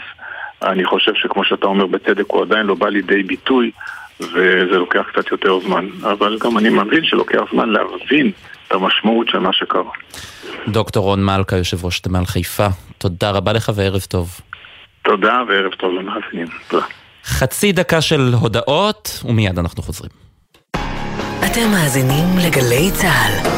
אני 0.62 0.84
חושב 0.84 1.12
שכמו 1.14 1.44
שאתה 1.44 1.66
אומר 1.66 1.86
בצדק 1.86 2.24
הוא 2.26 2.42
עדיין 2.42 2.66
לא 2.66 2.74
בא 2.74 2.88
לידי 2.88 3.22
ביטוי 3.22 3.70
וזה 4.20 4.78
לוקח 4.78 5.04
קצת 5.12 5.30
יותר 5.30 5.58
זמן, 5.60 5.86
אבל 6.02 6.38
גם 6.40 6.58
אני 6.58 6.68
מבין 6.68 7.04
שלוקח 7.04 7.40
זמן 7.52 7.68
להבין 7.68 8.30
את 8.66 8.72
המשמעות 8.72 9.28
של 9.28 9.38
מה 9.38 9.52
שקרה. 9.52 9.90
דוקטור 10.68 11.04
רון 11.04 11.24
מלכה, 11.24 11.56
יושב 11.56 11.84
ראש 11.84 12.00
תמ"ל 12.00 12.24
חיפה, 12.24 12.66
תודה 12.98 13.30
רבה 13.30 13.52
לך 13.52 13.72
וערב 13.74 14.00
טוב. 14.00 14.40
תודה 15.02 15.42
וערב 15.48 15.72
טוב 15.72 15.94
למאזינים. 15.94 16.46
תודה. 16.68 16.86
חצי 17.24 17.72
דקה 17.72 18.00
של 18.00 18.20
הודעות 18.40 19.22
ומיד 19.24 19.58
אנחנו 19.58 19.82
חוזרים. 19.82 20.23
אתם 21.46 21.70
מאזינים 21.70 22.38
לגלי 22.38 22.90
צה"ל. 22.94 23.48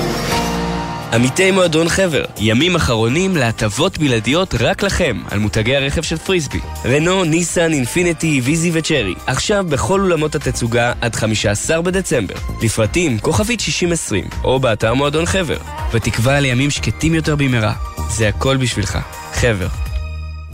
עמיתי 1.15 1.51
מועדון 1.51 1.89
חבר, 1.89 2.25
ימים 2.39 2.77
אחרונים 2.77 3.37
להטבות 3.37 3.99
בלעדיות 3.99 4.55
רק 4.61 4.83
לכם 4.83 5.23
על 5.31 5.39
מותגי 5.39 5.77
הרכב 5.77 6.03
של 6.03 6.17
פריסבי. 6.17 6.61
רנו, 6.85 7.25
ניסן, 7.25 7.73
אינפיניטי, 7.73 8.41
ויזי 8.45 8.71
וצ'רי, 8.75 9.15
עכשיו 9.27 9.65
בכל 9.69 10.01
אולמות 10.01 10.35
התצוגה 10.35 10.93
עד 11.01 11.15
15 11.15 11.83
בדצמבר. 11.83 12.35
לפרטים, 12.63 13.19
כוכבית 13.19 13.61
6020, 13.61 14.25
או 14.45 14.61
באתר 14.61 14.95
מועדון 14.95 15.27
חבר. 15.27 15.59
ותקווה 15.93 16.41
לימים 16.41 16.71
שקטים 16.71 17.15
יותר 17.15 17.37
במהרה. 17.37 17.75
זה 18.11 18.29
הכל 18.29 18.57
בשבילך. 18.57 18.99
חבר. 19.33 19.69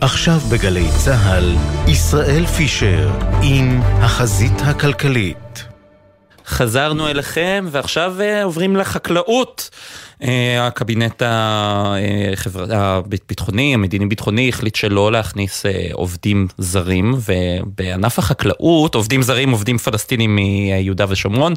עכשיו 0.00 0.38
בגלי 0.50 0.86
צה"ל, 1.04 1.56
ישראל 1.88 2.46
פישר 2.46 3.10
עם 3.42 3.80
החזית 3.82 4.60
הכלכלית. 4.64 5.36
חזרנו 6.46 7.08
אליכם 7.08 7.64
ועכשיו 7.70 8.14
אה, 8.20 8.44
עוברים 8.44 8.76
לחקלאות. 8.76 9.70
אה, 10.22 10.66
הקבינט 10.66 11.22
הביטחוני, 12.70 13.74
המדיני-ביטחוני, 13.74 14.48
החליט 14.48 14.74
שלא 14.74 15.12
להכניס 15.12 15.66
אה, 15.66 15.88
עובדים 15.92 16.46
זרים, 16.58 17.14
ובענף 17.14 18.18
החקלאות, 18.18 18.94
עובדים 18.94 19.22
זרים, 19.22 19.50
עובדים 19.50 19.78
פלסטינים 19.78 20.36
מיהודה 20.36 21.04
ושומרון, 21.08 21.52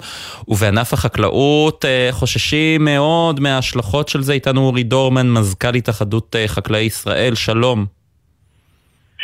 ובענף 0.48 0.94
החקלאות 0.94 1.86
חוששים 2.12 2.86
מאוד 2.86 3.40
מההשלכות 3.40 4.10
של 4.10 4.22
זה. 4.22 4.34
איתנו 4.34 4.62
אורי 4.62 4.84
דורמן, 4.84 5.32
מזכ"ל 5.32 5.76
התאחדות 5.76 6.36
חקלאי 6.48 6.82
ישראל, 6.82 7.36
שלום. 7.36 7.86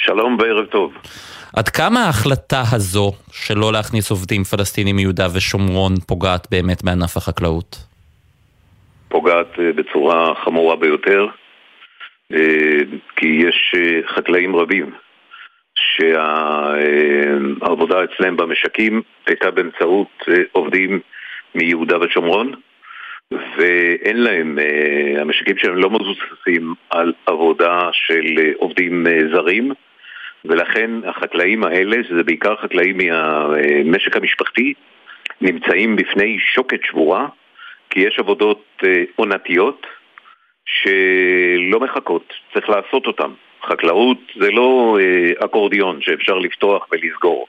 שלום 0.06 0.38
וערב 0.40 0.66
טוב. 0.66 0.92
עד 1.56 1.70
כמה 1.70 2.00
ההחלטה 2.00 2.64
הזו 2.72 3.12
שלא 3.32 3.74
להכניס 3.74 4.12
עובדים 4.12 4.44
פלסטינים 4.44 4.96
מיהודה 4.96 5.28
ושומרון 5.36 5.94
פוגעת 6.08 6.48
באמת 6.52 6.84
בענף 6.84 7.18
החקלאות? 7.18 7.78
פוגעת 9.10 9.60
אה, 9.60 9.74
בצורה 9.74 10.34
חמורה 10.46 10.76
ביותר, 10.76 11.28
אה, 12.34 12.80
כי 13.16 13.28
יש 13.28 13.76
אה, 13.78 14.00
חקלאים 14.16 14.56
רבים 14.56 14.92
שהעבודה 15.76 17.96
אצלם 18.04 18.38
במשקים 18.38 19.02
הייתה 19.28 19.52
באמצעות 19.52 20.24
עובדים 20.52 21.00
מיהודה 21.56 21.98
ושומרון 22.00 22.52
ואין 23.58 24.24
להם, 24.24 24.60
המשקים 25.18 25.58
שלהם 25.58 25.78
לא 25.78 25.90
מבוססים 25.90 26.74
על 26.90 27.14
עבודה 27.26 27.90
של 27.94 28.52
עובדים 28.58 29.08
זרים 29.34 29.72
ולכן 30.46 30.92
החקלאים 31.06 31.64
האלה, 31.64 31.98
שזה 32.10 32.24
בעיקר 32.24 32.56
חקלאים 32.56 32.98
מהמשק 32.98 34.16
המשפחתי, 34.16 34.74
נמצאים 35.42 35.96
בפני 35.96 36.38
שוקת 36.40 36.80
שבורה, 36.84 37.28
כי 37.90 38.00
יש 38.00 38.20
עבודות 38.20 38.64
אה, 38.84 39.04
עונתיות 39.16 39.88
שלא 40.66 41.80
מחכות, 41.80 42.34
צריך 42.54 42.70
לעשות 42.70 43.08
אותן. 43.08 43.32
חקלאות 43.64 44.18
זה 44.40 44.52
לא 44.52 44.98
אה, 45.02 45.46
אקורדיון 45.46 46.02
שאפשר 46.02 46.38
לפתוח 46.38 46.88
ולסגור. 46.92 47.48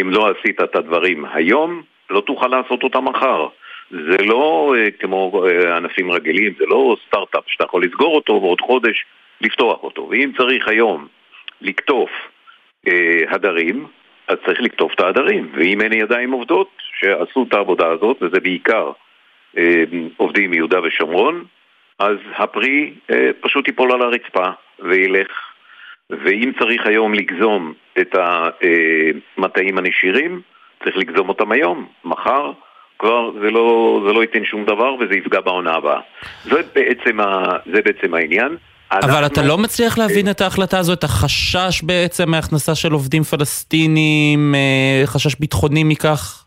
אם 0.00 0.10
לא 0.10 0.30
עשית 0.30 0.62
את 0.62 0.76
הדברים 0.76 1.24
היום, 1.32 1.82
לא 2.10 2.20
תוכל 2.20 2.46
לעשות 2.46 2.82
אותם 2.82 3.04
מחר. 3.04 3.46
זה 3.90 4.16
לא 4.24 4.74
אה, 4.78 4.90
כמו 4.90 5.44
ענפים 5.76 6.10
רגילים, 6.10 6.54
זה 6.58 6.64
לא 6.66 6.96
סטארט-אפ 7.06 7.44
שאתה 7.46 7.64
יכול 7.64 7.84
לסגור 7.84 8.14
אותו 8.14 8.32
ועוד 8.32 8.60
חודש 8.60 9.04
לפתוח 9.40 9.82
אותו. 9.82 10.08
ואם 10.10 10.30
צריך 10.36 10.68
היום 10.68 11.06
לקטוף 11.60 12.10
אה, 12.88 13.20
הדרים, 13.28 13.86
אז 14.28 14.36
צריך 14.46 14.60
לקטוף 14.60 14.94
את 14.94 15.00
ההדרים. 15.00 15.52
ואם 15.54 15.80
אין 15.80 15.92
ידיים 15.92 16.30
עובדות 16.30 16.68
שעשו 16.78 17.44
את 17.48 17.54
העבודה 17.54 17.86
הזאת, 17.86 18.16
וזה 18.22 18.40
בעיקר 18.40 18.92
אה, 19.58 19.84
עובדים 20.16 20.50
מיהודה 20.50 20.80
ושומרון, 20.82 21.44
אז 21.98 22.16
הפרי 22.36 22.92
אה, 23.10 23.30
פשוט 23.40 23.68
ייפול 23.68 23.92
על 23.92 24.02
הרצפה 24.02 24.50
וילך. 24.78 25.30
ואם 26.10 26.52
צריך 26.58 26.86
היום 26.86 27.14
לגזום 27.14 27.72
את 27.98 28.14
המטעים 28.14 29.78
הנשירים, 29.78 30.40
צריך 30.84 30.96
לגזום 30.96 31.28
אותם 31.28 31.52
היום. 31.52 31.88
מחר 32.04 32.52
כבר 32.98 33.30
זה 33.40 33.50
לא, 33.50 34.00
זה 34.06 34.12
לא 34.12 34.20
ייתן 34.20 34.44
שום 34.44 34.64
דבר 34.64 34.94
וזה 34.94 35.14
יפגע 35.14 35.40
בעונה 35.40 35.74
הבאה. 35.74 36.00
זה 36.42 36.62
בעצם, 36.74 37.20
ה, 37.20 37.44
זה 37.72 37.82
בעצם 37.82 38.14
העניין. 38.14 38.56
אבל 38.92 39.26
אתה 39.26 39.42
לא 39.42 39.58
מצליח 39.58 39.98
להבין 39.98 40.30
את 40.30 40.40
ההחלטה 40.40 40.78
הזו, 40.78 40.92
את 40.92 41.04
החשש 41.04 41.82
בעצם 41.82 42.30
מהכנסה 42.30 42.74
של 42.74 42.92
עובדים 42.92 43.22
פלסטינים, 43.22 44.54
אה, 44.54 45.02
חשש 45.06 45.34
ביטחוני 45.40 45.84
מכך? 45.84 46.44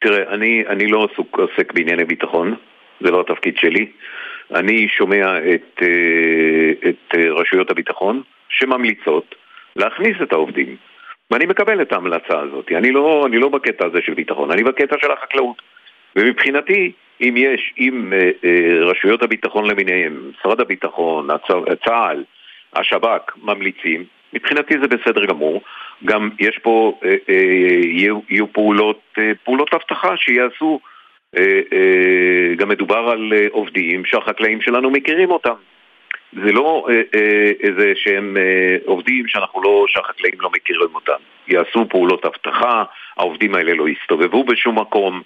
תראה, 0.00 0.34
אני, 0.34 0.64
אני 0.68 0.86
לא 0.86 1.08
עסוק, 1.12 1.38
עוסק 1.38 1.72
בענייני 1.72 2.04
ביטחון, 2.04 2.54
זה 3.00 3.10
לא 3.10 3.20
התפקיד 3.20 3.54
שלי. 3.56 3.86
אני 4.54 4.88
שומע 4.88 5.38
את, 5.38 5.82
אה, 5.82 6.88
את 6.90 7.14
אה, 7.16 7.32
רשויות 7.32 7.70
הביטחון 7.70 8.22
שממליצות 8.48 9.34
להכניס 9.76 10.16
את 10.22 10.32
העובדים. 10.32 10.76
ואני 11.30 11.46
מקבל 11.46 11.82
את 11.82 11.92
ההמלצה 11.92 12.40
הזאת. 12.40 12.72
אני 12.78 12.90
לא, 12.90 13.24
אני 13.26 13.38
לא 13.38 13.48
בקטע 13.48 13.86
הזה 13.86 13.98
של 14.06 14.14
ביטחון, 14.14 14.50
אני 14.50 14.62
בקטע 14.62 14.96
של 15.02 15.10
החקלאות. 15.10 15.62
ומבחינתי, 16.16 16.92
אם 17.20 17.34
יש, 17.36 17.72
אם 17.78 18.12
אה, 18.12 18.30
אה, 18.44 18.84
רשויות 18.84 19.22
הביטחון 19.22 19.70
למיניהם, 19.70 20.30
משרד 20.38 20.60
הביטחון. 20.60 21.28
צה"ל, 21.84 22.24
השב"כ, 22.72 23.36
ממליצים, 23.42 24.04
מבחינתי 24.32 24.74
זה 24.80 24.88
בסדר 24.88 25.24
גמור. 25.24 25.62
גם 26.04 26.30
יש 26.38 26.58
פה, 26.62 26.98
אה, 27.04 27.34
יהיו, 27.84 28.20
יהיו 28.28 28.52
פעולות, 28.52 29.18
פעולות 29.44 29.74
אבטחה 29.74 30.16
שיעשו. 30.16 30.80
גם 32.56 32.68
מדובר 32.68 33.10
על 33.10 33.32
עובדים 33.50 34.04
שהחקלאים 34.04 34.60
שלנו 34.60 34.90
מכירים 34.90 35.30
אותם. 35.30 35.54
זה 36.32 36.52
לא 36.52 36.88
איזה 37.60 37.92
שהם 37.94 38.36
עובדים 38.84 39.28
שאנחנו 39.28 39.62
לא, 39.62 39.84
שהחקלאים 39.88 40.34
לא 40.40 40.50
מכירים 40.50 40.94
אותם. 40.94 41.12
יעשו 41.48 41.88
פעולות 41.88 42.26
אבטחה, 42.26 42.84
העובדים 43.16 43.54
האלה 43.54 43.74
לא 43.74 43.88
יסתובבו 43.88 44.44
בשום 44.44 44.78
מקום, 44.78 45.22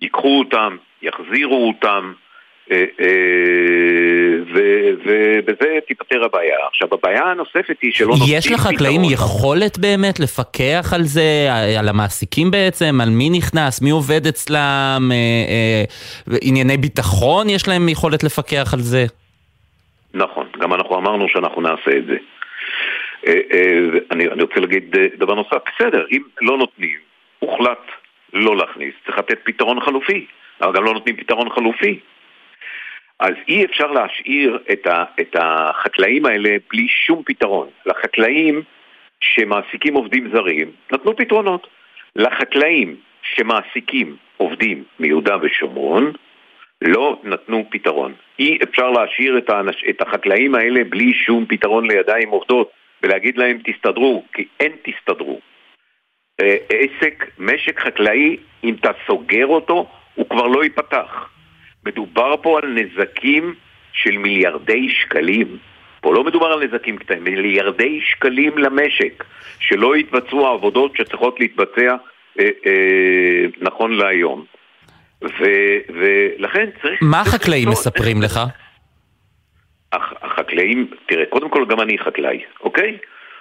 ייקחו 0.00 0.38
אותם, 0.38 0.76
יחזירו 1.02 1.68
אותם, 1.68 2.12
אה, 2.70 2.84
אה, 3.00 3.06
ובזה 5.04 5.78
תיפתר 5.88 6.24
הבעיה. 6.24 6.56
עכשיו, 6.68 6.88
הבעיה 6.92 7.24
הנוספת 7.24 7.76
היא 7.82 7.92
שלא 7.92 8.08
נותנים 8.08 8.38
יש 8.38 8.50
לחקלאים 8.50 9.00
יכולת 9.04 9.78
באמת 9.78 10.20
לפקח 10.20 10.92
על 10.94 11.02
זה, 11.02 11.48
על 11.78 11.88
המעסיקים 11.88 12.50
בעצם, 12.50 13.00
על 13.02 13.08
מי 13.10 13.30
נכנס, 13.30 13.82
מי 13.82 13.90
עובד 13.90 14.26
אצלם, 14.26 15.10
אה, 15.12 15.84
ענייני 16.42 16.76
ביטחון 16.76 17.48
יש 17.50 17.68
להם 17.68 17.88
יכולת 17.88 18.24
לפקח 18.24 18.74
על 18.74 18.80
זה? 18.80 19.04
נכון, 20.14 20.46
גם 20.58 20.74
אנחנו 20.74 20.96
אמרנו 20.96 21.28
שאנחנו 21.28 21.62
נעשה 21.62 21.90
את 21.98 22.06
זה. 22.06 22.16
אני, 24.10 24.42
רוצה 24.42 24.60
להגיד 24.60 24.96
דבר 25.18 25.34
נוסף, 25.34 25.56
בסדר, 25.74 26.04
אם 26.10 26.22
לא 26.40 26.58
נותנים, 26.58 26.98
הוחלט 27.38 27.78
לא 28.36 28.56
להכניס, 28.56 28.94
צריך 29.06 29.18
לתת 29.18 29.38
פתרון 29.44 29.80
חלופי, 29.80 30.26
אבל 30.60 30.72
גם 30.72 30.84
לא 30.84 30.92
נותנים 30.92 31.16
פתרון 31.16 31.50
חלופי. 31.50 32.00
אז 33.20 33.34
אי 33.48 33.64
אפשר 33.64 33.86
להשאיר 33.86 34.58
את, 34.72 34.86
ה, 34.86 35.04
את 35.20 35.36
החקלאים 35.38 36.26
האלה 36.26 36.56
בלי 36.70 36.88
שום 36.88 37.22
פתרון. 37.26 37.68
לחקלאים 37.86 38.62
שמעסיקים 39.20 39.94
עובדים 39.94 40.30
זרים, 40.32 40.70
נתנו 40.92 41.16
פתרונות. 41.16 41.66
לחקלאים 42.16 42.96
שמעסיקים 43.22 44.16
עובדים 44.36 44.84
מיהודה 44.98 45.36
ושומרון, 45.42 46.12
לא 46.82 47.20
נתנו 47.24 47.66
פתרון. 47.70 48.14
אי 48.38 48.58
אפשר 48.62 48.90
להשאיר 48.90 49.38
את, 49.38 49.50
האנש, 49.50 49.84
את 49.90 50.02
החקלאים 50.02 50.54
האלה 50.54 50.84
בלי 50.84 51.14
שום 51.14 51.46
פתרון 51.48 51.90
לידיים 51.90 52.28
עובדות 52.28 52.70
ולהגיד 53.02 53.38
להם 53.38 53.58
תסתדרו, 53.64 54.24
כי 54.32 54.44
אין 54.60 54.72
תסתדרו. 54.82 55.40
אה, 56.40 56.56
עסק, 56.68 57.24
משק 57.38 57.80
חקלאי, 57.80 58.36
אם 58.64 58.74
אתה 58.80 58.90
סוגר 59.06 59.46
אותו, 59.46 59.86
הוא 60.14 60.28
כבר 60.28 60.46
לא 60.46 60.64
ייפתח. 60.64 61.28
מדובר 61.86 62.34
פה 62.42 62.58
על 62.62 62.68
נזקים 62.68 63.54
של 63.92 64.18
מיליארדי 64.18 64.88
שקלים. 64.90 65.56
פה 66.00 66.14
לא 66.14 66.24
מדובר 66.24 66.46
על 66.46 66.64
נזקים 66.64 66.98
קטנים, 66.98 67.24
מיליארדי 67.24 68.00
שקלים 68.04 68.58
למשק, 68.58 69.24
שלא 69.60 69.96
יתבצעו 69.96 70.46
העבודות 70.46 70.96
שצריכות 70.96 71.40
להתבצע 71.40 71.96
אה, 72.40 72.44
אה, 72.66 73.44
נכון 73.60 73.92
להיום. 73.92 74.44
ו- 75.22 75.78
ולכן 75.88 76.66
צריך... 76.82 76.98
מה 77.02 77.20
החקלאים 77.20 77.68
מספרים 77.68 78.22
לך? 78.22 78.40
הח- 79.92 80.12
החקלאים, 80.22 80.90
תראה, 81.06 81.26
קודם 81.26 81.48
כל 81.50 81.64
גם 81.68 81.80
אני 81.80 81.98
חקלאי, 81.98 82.40
אוקיי? 82.60 82.96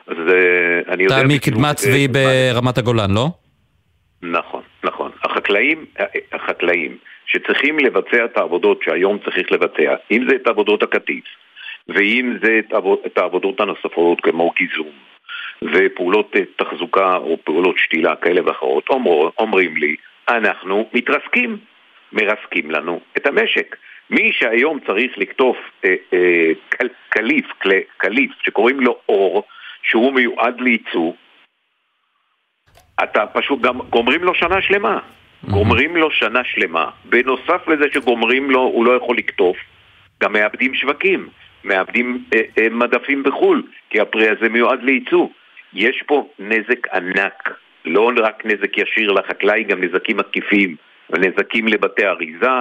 אז 0.08 0.18
אה, 0.30 0.94
אני 0.94 1.04
יודע... 1.04 1.18
אתה 1.18 1.28
מקדמת 1.28 1.76
צבי 1.76 2.08
אה, 2.16 2.54
ברמת 2.54 2.78
הגולן, 2.78 3.12
לא? 3.12 3.28
נכון, 4.22 4.62
נכון. 4.84 5.12
החקלאים, 5.24 5.86
החקלאים 6.34 6.98
שצריכים 7.26 7.80
לבצע 7.80 8.26
את 8.26 8.38
העבודות 8.38 8.84
שהיום 8.84 9.18
צריך 9.26 9.52
לבצע, 9.52 9.96
אם 10.12 10.26
זה 10.30 10.36
את 10.36 10.48
עבודות 10.48 10.84
הקטיף, 10.84 11.24
ואם 11.88 12.38
זה 12.44 12.60
את, 12.60 12.74
עבוד, 12.74 13.00
את 13.06 13.18
העבודות 13.18 13.60
הנוספות 13.60 14.22
כמו 14.22 14.52
גיזום, 14.58 14.92
ופעולות 15.74 16.36
אה, 16.36 16.42
תחזוקה 16.56 17.18
או 17.18 17.38
פעולות 17.44 17.76
שתילה 17.78 18.16
כאלה 18.16 18.42
ואחרות, 18.46 18.90
אומר, 18.90 19.30
אומרים 19.38 19.78
לי, 19.78 19.96
אנחנו 20.30 20.90
מתרסקים, 20.94 21.58
מרסקים 22.14 22.72
לנו 22.72 23.00
את 23.18 23.28
המשק. 23.28 23.76
מי 24.10 24.32
שהיום 24.34 24.80
צריך 24.88 25.18
לקטוף 25.18 25.58
אה, 25.86 25.96
אה, 26.14 26.52
קל, 26.70 26.88
קליף, 27.10 27.46
קל, 27.58 27.70
קליף, 27.98 28.32
שקוראים 28.42 28.80
לו 28.80 28.98
אור, 29.10 29.44
שהוא 29.90 30.14
מיועד 30.14 30.62
לייצוא, 30.62 31.14
אתה 33.04 33.26
פשוט 33.26 33.62
גם 33.62 33.80
גומרים 33.90 34.24
לו 34.24 34.36
שנה 34.36 34.62
שלמה. 34.62 35.00
גומרים 35.50 35.98
לו 35.98 36.12
שנה 36.12 36.44
שלמה. 36.44 36.90
בנוסף 37.06 37.68
לזה 37.68 37.86
שגומרים 37.94 38.52
לו, 38.52 38.60
הוא 38.60 38.86
לא 38.86 38.92
יכול 38.92 39.18
לקטוף, 39.18 39.58
גם 40.24 40.34
מאבדים 40.34 40.76
שווקים, 40.76 41.30
מאבדים 41.64 42.24
אה, 42.34 42.42
אה, 42.58 42.70
מדפים 42.70 43.24
בחו"ל, 43.24 43.64
כי 43.90 44.00
הפרי 44.00 44.30
הזה 44.30 44.50
מיועד 44.50 44.84
לייצוא. 44.84 45.28
יש 45.74 46.04
פה 46.08 46.30
נזק 46.40 46.88
ענק, 46.94 47.50
לא 47.86 48.12
רק 48.24 48.46
נזק 48.46 48.78
ישיר 48.78 49.12
לחקלאי, 49.12 49.64
גם 49.64 49.84
נזקים 49.84 50.20
עקיפים, 50.20 50.76
ונזקים 51.10 51.68
לבתי 51.68 52.06
אריזה 52.06 52.60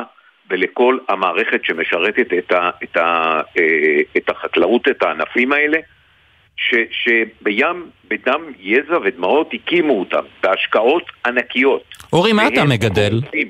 ולכל 0.50 0.98
המערכת 1.08 1.64
שמשרתת 1.64 2.32
את, 2.38 2.52
ה, 2.52 2.70
את, 2.82 2.96
ה, 2.96 3.40
אה, 3.58 4.00
את 4.16 4.30
החקלאות, 4.30 4.88
את 4.88 5.02
הענפים 5.02 5.52
האלה. 5.52 5.78
ש, 6.56 6.74
שבים, 6.90 7.90
בדם, 8.08 8.40
יזע 8.60 8.98
ודמעות 9.04 9.50
הקימו 9.52 10.00
אותם, 10.00 10.24
בהשקעות 10.42 11.02
ענקיות. 11.26 11.82
אורי, 12.12 12.32
מה 12.32 12.48
אתה 12.48 12.64
מגדל? 12.64 13.20
קורסים. 13.22 13.48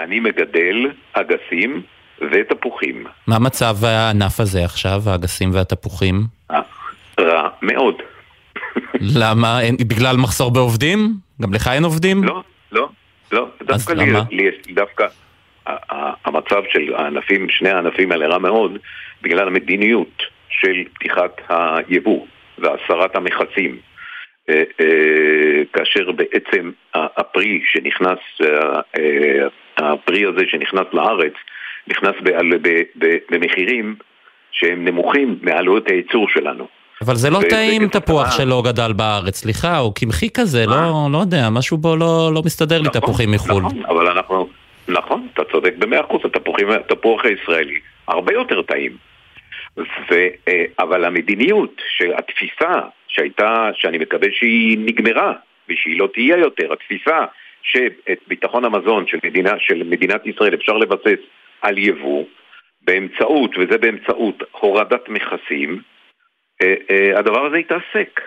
אני 0.00 0.20
מגדל 0.20 0.76
אגסים 1.12 1.82
ותפוחים. 2.20 3.06
מה 3.26 3.38
מצב 3.38 3.74
הענף 3.84 4.40
הזה 4.40 4.64
עכשיו, 4.64 5.00
האגסים 5.06 5.50
והתפוחים? 5.54 6.22
רע 7.20 7.48
מאוד. 7.62 7.94
למה? 9.00 9.60
אין- 9.60 9.76
בגלל 9.76 10.16
מחסור 10.16 10.50
בעובדים? 10.50 11.14
גם 11.42 11.54
לך 11.54 11.68
אין 11.68 11.84
עובדים? 11.84 12.24
לא, 12.24 12.42
לא, 12.72 12.88
לא. 13.32 13.46
דווקא 13.62 13.92
לי, 13.92 14.10
למה? 14.10 14.22
לי 14.30 14.44
דווקא 14.74 15.04
המצב 16.24 16.62
של 16.72 16.94
הענפים, 16.94 17.46
שני 17.50 17.70
הענפים 17.70 18.12
האלה 18.12 18.26
רע 18.26 18.38
מאוד, 18.38 18.78
בגלל 19.22 19.48
המדיניות 19.48 20.22
של 20.62 20.84
פתיחת 20.94 21.40
היבוא 21.48 22.26
והסרת 22.58 23.16
המכסים. 23.16 23.78
אה, 24.50 24.62
אה, 24.80 25.62
כאשר 25.72 26.12
בעצם 26.12 26.70
הפרי 26.94 27.60
שנכנס, 27.72 28.18
אה, 28.40 29.46
הפרי 29.78 30.24
הזה 30.26 30.42
שנכנס 30.50 30.86
לארץ, 30.92 31.32
נכנס 31.86 32.14
במחירים 33.30 33.96
שהם 34.52 34.84
נמוכים 34.84 35.38
מעלויות 35.42 35.88
הייצור 35.88 36.28
שלנו. 36.28 36.66
אבל 37.04 37.14
זה 37.14 37.30
לא 37.30 37.40
טעים 37.50 37.88
תפוח 37.88 38.36
שלא 38.36 38.62
גדל 38.66 38.92
בארץ, 38.92 39.36
סליחה, 39.36 39.78
הוא 39.78 39.94
קמחי 39.94 40.30
כזה, 40.30 40.66
לא 40.66 41.08
לא 41.12 41.18
יודע, 41.18 41.50
משהו 41.50 41.76
בו 41.76 41.96
לא 41.96 42.30
לא 42.34 42.42
מסתדר 42.44 42.80
לי 42.80 42.88
תפוחים 42.88 43.30
מחו"ל. 43.30 43.62
נכון, 43.62 43.82
אבל 43.88 44.06
אנחנו, 44.08 44.48
נכון, 44.88 45.26
אתה 45.34 45.42
צודק 45.52 45.74
במאה 45.78 46.00
אחוז, 46.00 46.20
התפוח 46.90 47.24
הישראלי 47.24 47.78
הרבה 48.08 48.32
יותר 48.32 48.62
טעים. 48.62 49.11
ו, 49.76 50.14
אה, 50.48 50.64
אבל 50.78 51.04
המדיניות, 51.04 51.82
התפיסה 52.18 52.80
שהייתה, 53.08 53.70
שאני 53.74 53.98
מקווה 53.98 54.28
שהיא 54.32 54.78
נגמרה 54.78 55.32
ושהיא 55.68 55.98
לא 55.98 56.08
תהיה 56.14 56.36
יותר, 56.36 56.72
התפיסה 56.72 57.24
שאת 57.62 58.18
ביטחון 58.28 58.64
המזון 58.64 59.06
של, 59.06 59.18
מדינה, 59.24 59.52
של 59.58 59.82
מדינת 59.82 60.26
ישראל 60.26 60.54
אפשר 60.54 60.72
לבסס 60.72 61.20
על 61.62 61.78
יבוא 61.78 62.24
באמצעות, 62.82 63.50
וזה 63.58 63.78
באמצעות 63.78 64.42
הורדת 64.50 65.08
מכסים, 65.08 65.82
אה, 66.62 66.74
אה, 66.90 67.18
הדבר 67.18 67.46
הזה 67.46 67.58
יתעסק. 67.58 68.20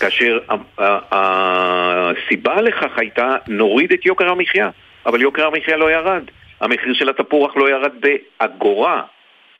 כאשר 0.00 0.38
הסיבה 1.12 2.60
לכך 2.62 2.98
הייתה 2.98 3.36
נוריד 3.48 3.92
את 3.92 4.06
יוקר 4.06 4.28
המחיה, 4.28 4.70
אבל 5.06 5.22
יוקר 5.22 5.46
המחיה 5.46 5.76
לא 5.76 5.90
ירד. 5.90 6.22
המחיר 6.60 6.94
של 6.94 7.08
התפוח 7.08 7.56
לא 7.56 7.70
ירד 7.70 7.92
באגורה, 8.00 9.02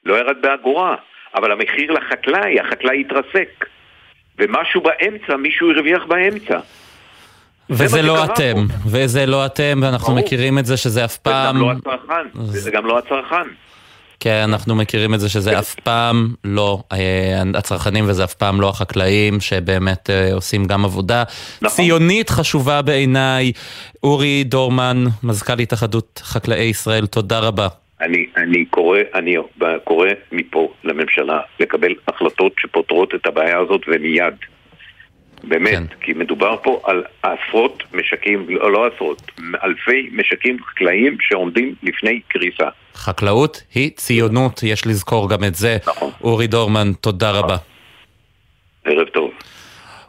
לא 0.05 0.15
ירד 0.15 0.37
באגורה, 0.43 0.97
אבל 1.35 1.53
המחיר 1.53 1.93
לחקלאי, 1.93 2.61
החקלאי 2.61 3.01
התרסק. 3.01 3.65
ומשהו 4.39 4.81
באמצע, 4.81 5.37
מישהו 5.37 5.71
הרוויח 5.71 6.03
באמצע. 6.09 6.59
וזה 7.71 8.03
לא 8.03 8.25
אתם, 8.25 8.67
וזה 8.87 9.27
לא 9.27 9.47
אתם, 9.47 9.81
ואנחנו 9.83 10.07
ברור. 10.07 10.19
מכירים 10.19 10.59
את 10.59 10.67
זה 10.67 10.77
שזה 10.77 11.05
אף 11.05 11.17
פעם... 11.17 11.57
וגם 11.57 11.69
לא 11.69 11.73
הצרכן, 11.73 12.39
וזה 12.39 12.71
גם 12.71 12.87
לא 12.87 12.99
הצרכן. 12.99 13.49
כן, 14.21 14.41
אנחנו 14.45 14.75
מכירים 14.75 15.15
את 15.15 15.21
זה 15.21 15.29
שזה 15.29 15.59
אף 15.59 15.75
פעם 15.75 16.35
לא 16.45 16.83
אה, 16.93 17.43
הצרכנים 17.55 18.05
וזה 18.09 18.25
אף 18.25 18.35
פעם 18.35 18.61
לא 18.61 18.69
החקלאים 18.69 19.41
שבאמת 19.41 20.11
אה, 20.11 20.35
עושים 20.35 20.65
גם 20.65 20.85
עבודה 20.85 21.25
ציונית 21.67 22.31
חשובה 22.31 22.83
בעיניי. 22.83 23.53
אורי 24.03 24.45
דורמן, 24.45 25.05
מזכ"ל 25.23 25.59
התאחדות 25.59 26.21
חקלאי 26.25 26.65
ישראל, 26.65 27.07
תודה 27.07 27.39
רבה. 27.39 27.69
אני, 28.01 28.27
אני 28.37 28.65
קורא, 28.65 28.99
אני 29.15 29.37
קורא 29.85 30.09
מפה 30.33 30.73
לממשלה 30.85 31.41
לקבל 31.61 31.95
החלטות 32.09 32.53
שפותרות 32.59 33.15
את 33.15 33.27
הבעיה 33.27 33.59
הזאת 33.59 33.81
ומיד. 33.89 34.35
באמת, 35.49 35.73
כן. 35.73 35.85
כי 36.01 36.13
מדובר 36.13 36.57
פה 36.63 36.83
על 36.85 37.05
עשרות 37.23 37.83
משקים, 37.95 38.47
לא, 38.49 38.73
לא 38.73 38.87
עשרות, 38.95 39.23
אלפי 39.65 40.11
משקים 40.13 40.57
חקלאיים 40.65 41.17
שעומדים 41.21 41.75
לפני 41.83 42.21
קריסה. 42.29 42.69
חקלאות 42.95 43.63
היא 43.75 43.91
ציונות, 43.97 44.63
יש 44.63 44.87
לזכור 44.87 45.31
גם 45.31 45.45
את 45.45 45.55
זה. 45.55 45.77
נכון. 45.87 46.11
אורי 46.21 46.47
דורמן, 46.47 46.93
תודה 47.01 47.31
רבה. 47.31 47.57
ערב 48.85 49.09
טוב. 49.09 49.31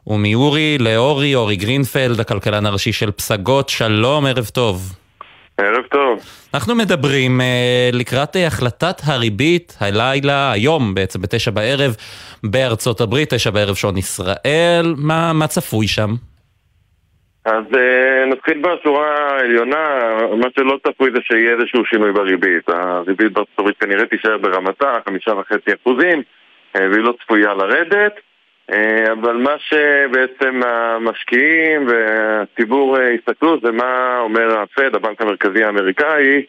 ומאורי 0.07 0.77
לאורי, 0.79 1.36
אורי 1.36 1.55
גרינפלד, 1.55 2.19
הכלכלן 2.19 2.65
הראשי 2.65 2.93
של 2.93 3.11
פסגות, 3.11 3.69
שלום, 3.69 4.25
ערב 4.25 4.45
טוב. 4.45 4.95
ערב 5.57 5.83
טוב. 5.85 6.19
אנחנו 6.53 6.75
מדברים 6.75 7.41
אה, 7.41 7.89
לקראת 7.93 8.35
אה, 8.35 8.47
החלטת 8.47 8.95
הריבית 9.05 9.73
הלילה, 9.81 10.51
היום 10.51 10.93
בעצם, 10.93 11.21
בתשע 11.21 11.51
בערב, 11.51 11.95
בארצות 12.43 13.01
הברית, 13.01 13.33
תשע 13.33 13.49
בערב 13.49 13.75
שעון 13.75 13.97
ישראל, 13.97 14.85
מה, 14.97 15.33
מה 15.33 15.47
צפוי 15.47 15.87
שם? 15.87 16.09
אז 17.45 17.63
אה, 17.77 18.25
נתחיל 18.25 18.61
בשורה 18.61 19.07
העליונה, 19.29 19.99
מה 20.37 20.47
שלא 20.57 20.77
צפוי 20.87 21.11
זה 21.11 21.19
שיהיה 21.23 21.51
איזשהו 21.51 21.85
שינוי 21.85 22.11
בריבית. 22.11 22.69
הריבית 22.69 23.33
בארצות 23.33 23.59
הברית 23.59 23.77
כנראה 23.77 24.05
תישאר 24.05 24.37
ברמתה, 24.37 24.93
חמישה 25.05 25.31
וחצי 25.31 25.71
אחוזים, 25.81 26.21
והיא 26.75 27.03
לא 27.03 27.13
צפויה 27.23 27.53
לרדת. 27.53 28.13
אה, 28.72 29.11
אבל 29.11 29.36
מה 29.36 29.55
שבעצם 29.59 30.61
המשקיעים 30.66 31.88
והציבור 31.88 32.97
אה, 32.97 33.13
הסתכלו 33.13 33.59
זה 33.63 33.72
מה 33.72 34.20
אומר 34.20 34.59
הפד, 34.59 34.95
הבנק 34.95 35.22
המרכזי 35.22 35.63
האמריקאי, 35.63 36.45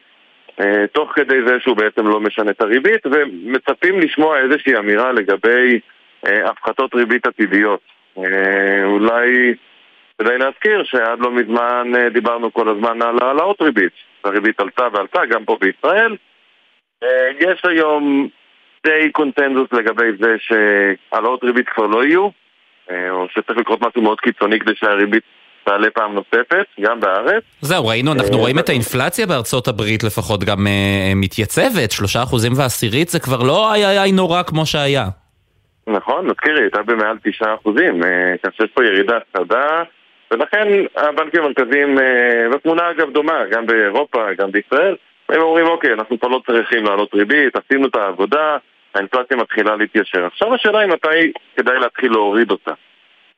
אה, 0.61 0.87
תוך 0.93 1.13
כדי 1.15 1.39
זה 1.47 1.61
שהוא 1.61 1.77
בעצם 1.77 2.07
לא 2.07 2.21
משנה 2.21 2.51
את 2.51 2.61
הריבית, 2.61 3.07
ומצפים 3.07 4.01
לשמוע 4.01 4.39
איזושהי 4.39 4.77
אמירה 4.77 5.13
לגבי 5.13 5.81
הפחתות 6.23 6.95
ריבית 6.95 7.27
עתידיות. 7.27 7.81
אולי 8.85 9.55
כדאי 10.19 10.39
להזכיר 10.39 10.85
שעד 10.85 11.19
לא 11.21 11.31
מזמן 11.31 11.93
דיברנו 12.13 12.53
כל 12.53 12.69
הזמן 12.69 13.03
על 13.03 13.19
העלאות 13.23 13.63
ריבית. 13.63 13.93
הריבית 14.25 14.61
עלתה 14.61 14.89
ועלתה 14.93 15.27
גם 15.27 15.45
פה 15.45 15.59
בישראל. 15.61 16.17
יש 17.41 17.65
היום 17.65 18.29
די 18.87 19.13
קונצנזוס 19.13 19.69
לגבי 19.73 20.05
זה 20.21 20.37
שהעלאות 20.39 21.45
ריבית 21.45 21.69
כבר 21.69 21.87
לא 21.87 22.05
יהיו, 22.05 22.29
אה, 22.91 23.11
או 23.11 23.27
שצריך 23.31 23.59
לקרות 23.59 23.81
משהו 23.83 24.03
מאוד 24.03 24.21
קיצוני 24.21 24.61
כדי 24.61 24.73
שהריבית 24.75 25.23
תעלה 25.65 25.91
פעם 25.91 26.15
נוספת, 26.15 26.67
גם 26.81 27.01
בארץ. 27.01 27.43
זהו, 27.61 27.87
ראינו, 27.87 28.13
אנחנו 28.13 28.37
אה, 28.37 28.41
רואים 28.41 28.59
את 28.59 28.69
האינפלציה 28.69 29.27
בארצות 29.27 29.69
הברית 29.69 30.05
לפחות 30.05 30.45
גם 30.45 30.67
אה, 30.67 31.13
מתייצבת, 31.17 31.91
שלושה 31.91 32.23
אחוזים 32.23 32.53
ועשירית 32.57 33.09
זה 33.09 33.21
כבר 33.21 33.43
לא 33.43 33.73
היה 33.73 33.89
היה 34.03 34.13
נורא 34.13 34.43
כמו 34.43 34.67
שהיה. 34.67 35.07
נכון, 35.87 36.27
נזכירי, 36.27 36.61
הייתה 36.63 36.83
במעל 36.83 37.17
תשעה 37.25 37.55
אחוזים, 37.55 38.03
כך 38.43 38.51
שיש 38.57 38.71
פה 38.75 38.85
ירידה 38.85 39.19
חדה, 39.37 39.83
ולכן 40.31 40.69
הבנקים 40.97 41.43
המרכזיים, 41.43 41.99
והתמונה 42.53 42.91
אגב 42.91 43.11
דומה, 43.13 43.39
גם 43.51 43.67
באירופה, 43.67 44.33
גם 44.39 44.53
בישראל, 44.53 44.97
הם 45.29 45.41
אומרים, 45.41 45.67
אוקיי, 45.67 45.93
אנחנו 45.93 46.21
כבר 46.21 46.29
לא 46.29 46.41
צריכים 46.47 46.85
להעלות 46.85 47.15
ריבית, 47.15 47.57
עשינו 47.57 47.87
את 47.87 47.97
העבודה, 47.97 48.57
האינפלציה 48.97 49.37
מתחילה 49.37 49.77
להתיישר. 49.77 50.27
עכשיו 50.27 50.55
השאלה 50.55 50.79
היא 50.79 50.89
מתי 50.89 51.33
כדאי 51.57 51.79
להתחיל 51.79 52.13
להוריד 52.13 52.51
אותה. 52.51 52.73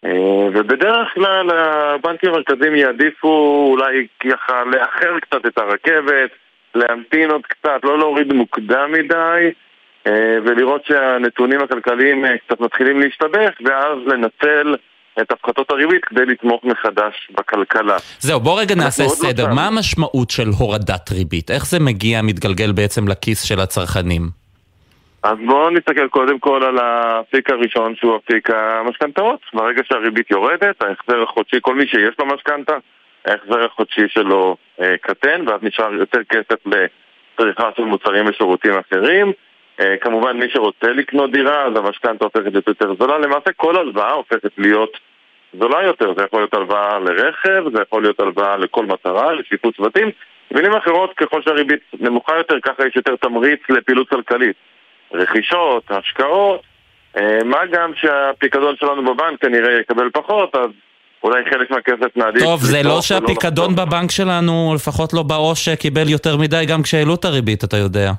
אה, 0.04 0.48
ובדרך 0.54 1.14
כלל 1.14 1.50
הבנקים 1.50 2.30
המרכזיים 2.30 2.74
יעדיפו 2.74 3.66
אולי 3.70 4.06
ככה 4.20 4.62
לאחר 4.64 5.18
קצת 5.20 5.46
את 5.46 5.58
הרכבת, 5.58 6.30
להמתין 6.74 7.30
עוד 7.30 7.42
קצת, 7.46 7.80
לא 7.84 7.98
להוריד 7.98 8.32
מוקדם 8.32 8.92
מדי, 8.92 9.50
אה, 10.06 10.38
ולראות 10.44 10.84
שהנתונים 10.84 11.60
הכלכליים 11.60 12.24
אה, 12.24 12.38
קצת 12.38 12.60
מתחילים 12.60 13.00
להשתבש, 13.00 13.54
ואז 13.64 13.98
לנצל 14.06 14.76
את 15.20 15.32
הפחתות 15.32 15.70
הריבית 15.70 16.04
כדי 16.04 16.26
לתמוך 16.26 16.64
מחדש 16.64 17.28
בכלכלה. 17.38 17.96
זהו, 18.18 18.40
בוא 18.40 18.60
רגע 18.60 18.74
נעשה 18.74 19.02
לא 19.02 19.08
סדר. 19.08 19.48
לא 19.48 19.54
מה 19.54 19.66
המשמעות 19.66 20.30
של 20.30 20.48
הורדת 20.58 21.10
ריבית? 21.12 21.50
איך 21.50 21.66
זה 21.66 21.80
מגיע, 21.80 22.22
מתגלגל 22.22 22.72
בעצם 22.72 23.08
לכיס 23.08 23.42
של 23.42 23.60
הצרכנים? 23.60 24.47
אז 25.22 25.38
בואו 25.46 25.70
נסתכל 25.70 26.08
קודם 26.08 26.38
כל 26.38 26.62
על 26.62 26.78
האפיק 26.78 27.50
הראשון 27.50 27.94
שהוא 27.96 28.16
אפיק 28.16 28.50
המשכנתאות. 28.50 29.40
ברגע 29.52 29.82
שהריבית 29.84 30.30
יורדת, 30.30 30.82
ההחזר 30.82 31.22
החודשי, 31.22 31.56
כל 31.60 31.74
מי 31.74 31.86
שיש 31.86 32.14
לו 32.18 32.26
משכנתה, 32.26 32.76
ההחזר 33.26 33.64
החודשי 33.64 34.08
שלו 34.08 34.56
אה, 34.80 34.94
קטן, 35.00 35.48
ואז 35.48 35.62
נשאר 35.62 35.94
יותר 35.94 36.24
כסף 36.28 36.58
לצריכה 36.66 37.70
של 37.76 37.82
מוצרים 37.82 38.26
ושירותים 38.26 38.72
אחרים. 38.78 39.32
אה, 39.80 39.96
כמובן 40.00 40.36
מי 40.36 40.46
שרוצה 40.48 40.86
לקנות 40.88 41.32
דירה, 41.32 41.64
אז 41.64 41.76
המשכנתה 41.76 42.24
הופכת 42.24 42.52
להיות 42.52 42.68
יותר 42.68 42.94
זולה. 42.98 43.18
למעשה 43.18 43.52
כל 43.56 43.76
הלוואה 43.76 44.12
הופכת 44.12 44.50
להיות 44.58 44.98
זולה 45.52 45.82
יותר. 45.82 46.14
זה 46.16 46.24
יכול 46.24 46.40
להיות 46.40 46.54
הלוואה 46.54 46.98
לרכב, 46.98 47.64
זה 47.74 47.82
יכול 47.82 48.02
להיות 48.02 48.20
הלוואה 48.20 48.56
לכל 48.56 48.86
מטרה, 48.86 49.32
לשיפוץ 49.32 49.80
בתים. 49.80 50.10
במילים 50.50 50.72
אחרות, 50.72 51.14
ככל 51.16 51.42
שהריבית 51.42 51.80
נמוכה 52.00 52.36
יותר, 52.36 52.60
ככה 52.60 52.86
יש 52.86 52.96
יותר 52.96 53.16
תמריץ 53.16 53.60
לפעילות 53.68 54.08
כלכלית. 54.08 54.56
רכישות, 55.14 55.82
השקעות, 55.90 56.62
אה, 57.16 57.38
מה 57.44 57.58
גם 57.72 57.92
שהפיקדון 57.94 58.74
שלנו 58.80 59.02
בבנק 59.14 59.40
כנראה 59.40 59.80
יקבל 59.80 60.10
פחות, 60.12 60.56
אז 60.56 60.70
אולי 61.22 61.42
חלק 61.50 61.70
מהכסף 61.70 62.16
נעדיף... 62.16 62.42
טוב, 62.42 62.60
זה 62.60 62.82
לא 62.82 63.00
שהפיקדון 63.00 63.76
בבנק 63.76 64.10
שלנו, 64.10 64.72
לפחות 64.74 65.12
לא 65.12 65.22
בעו"ש, 65.22 65.68
קיבל 65.68 66.08
יותר 66.08 66.36
מדי 66.36 66.64
גם 66.68 66.82
כשהעלו 66.82 67.14
את 67.14 67.24
הריבית, 67.24 67.64
אתה 67.64 67.76
יודע. 67.76 68.12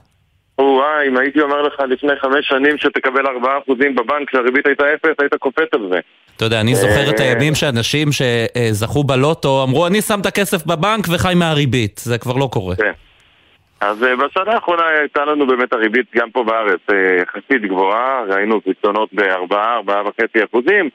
וואי, 0.60 1.08
אם 1.08 1.18
הייתי 1.18 1.42
אומר 1.42 1.62
לך 1.62 1.80
לפני 1.90 2.12
חמש 2.22 2.48
שנים 2.48 2.78
שתקבל 2.78 3.28
ארבעה 3.28 3.58
אחוזים 3.64 3.96
בבנק 3.96 4.30
כשהריבית 4.30 4.68
הייתה 4.68 4.84
אפס, 4.94 5.16
היית 5.20 5.34
קופץ 5.36 5.74
על 5.74 5.88
זה. 5.92 6.00
אתה 6.36 6.46
יודע, 6.46 6.62
אני 6.62 6.76
זוכר 6.76 7.10
את 7.10 7.20
אה, 7.20 7.26
הימים 7.26 7.56
שאנשים 7.56 8.08
שזכו 8.12 9.04
בלוטו 9.04 9.64
אמרו, 9.64 9.88
אני 9.88 10.02
שם 10.02 10.20
את 10.22 10.26
הכסף 10.26 10.66
בבנק 10.66 11.06
וחי 11.10 11.34
מהריבית. 11.36 12.02
זה 12.04 12.18
כבר 12.18 12.34
לא 12.34 12.50
קורה. 12.52 12.76
כן. 12.76 12.92
אז 13.82 14.04
אה, 14.04 14.16
בשנה 14.16 14.54
האחרונה 14.54 14.88
הייתה 14.88 15.26
לנו 15.26 15.48
באמת 15.48 15.74
הריבית 15.74 16.16
גם 16.16 16.32
פה 16.32 16.44
בארץ 16.44 16.80
אה, 16.92 17.22
יחסית 17.22 17.62
גבוהה, 17.62 18.24
ראינו 18.30 18.62
פתרונות 18.62 19.10
ב-4, 19.14 19.54
4.5 19.88 20.46
אחוזים. 20.52 20.90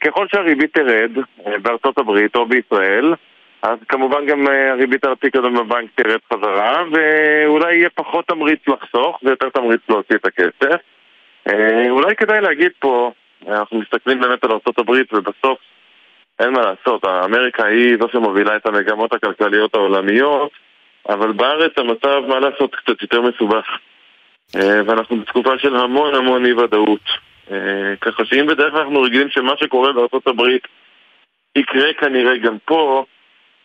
ככל 0.00 0.26
שהריבית 0.28 0.74
תרד 0.74 1.10
בארצות 1.62 1.98
הברית 1.98 2.36
או 2.36 2.46
בישראל, 2.46 3.14
אז 3.64 3.78
כמובן 3.88 4.26
גם 4.26 4.48
אה, 4.48 4.72
הריבית 4.72 5.04
על 5.04 5.12
הפיקדון 5.12 5.54
בבנק 5.54 5.90
תרד 5.94 6.20
חזרה, 6.32 6.82
ואולי 6.92 7.76
יהיה 7.76 7.88
פחות 7.94 8.26
תמריץ 8.26 8.60
לחסוך 8.68 9.20
ויותר 9.22 9.48
תמריץ 9.48 9.80
להוציא 9.88 10.16
את 10.16 10.26
הכסף. 10.26 10.80
אה, 11.48 11.90
אולי 11.90 12.16
כדאי 12.16 12.40
להגיד 12.40 12.72
פה, 12.78 13.12
אנחנו 13.48 13.78
מסתכלים 13.78 14.20
באמת 14.20 14.44
על 14.44 14.50
ארה"ב 14.50 14.90
ובסוף 15.12 15.58
אין 16.40 16.52
מה 16.52 16.60
לעשות, 16.60 17.04
אמריקה 17.04 17.66
היא 17.66 17.96
זו 18.00 18.08
שמובילה 18.12 18.56
את 18.56 18.66
המגמות 18.66 19.12
הכלכליות 19.12 19.74
העולמיות, 19.74 20.50
אבל 21.08 21.32
בארץ 21.32 21.72
המצב, 21.76 22.22
מה 22.28 22.40
לעשות, 22.40 22.74
קצת 22.74 23.02
יותר 23.02 23.20
מסובך. 23.20 23.66
אה, 24.56 24.80
ואנחנו 24.86 25.16
בתקופה 25.16 25.58
של 25.58 25.76
המון 25.76 26.14
המון 26.14 26.46
אי 26.46 26.52
ודאות. 26.52 27.34
ככה 28.00 28.24
שאם 28.24 28.46
בדרך 28.46 28.72
כלל 28.72 28.80
אנחנו 28.80 29.02
רגילים 29.02 29.28
שמה 29.30 29.52
שקורה 29.56 29.92
בארה"ב 29.92 30.42
יקרה 31.56 31.92
כנראה 31.92 32.36
גם 32.36 32.56
פה, 32.64 33.04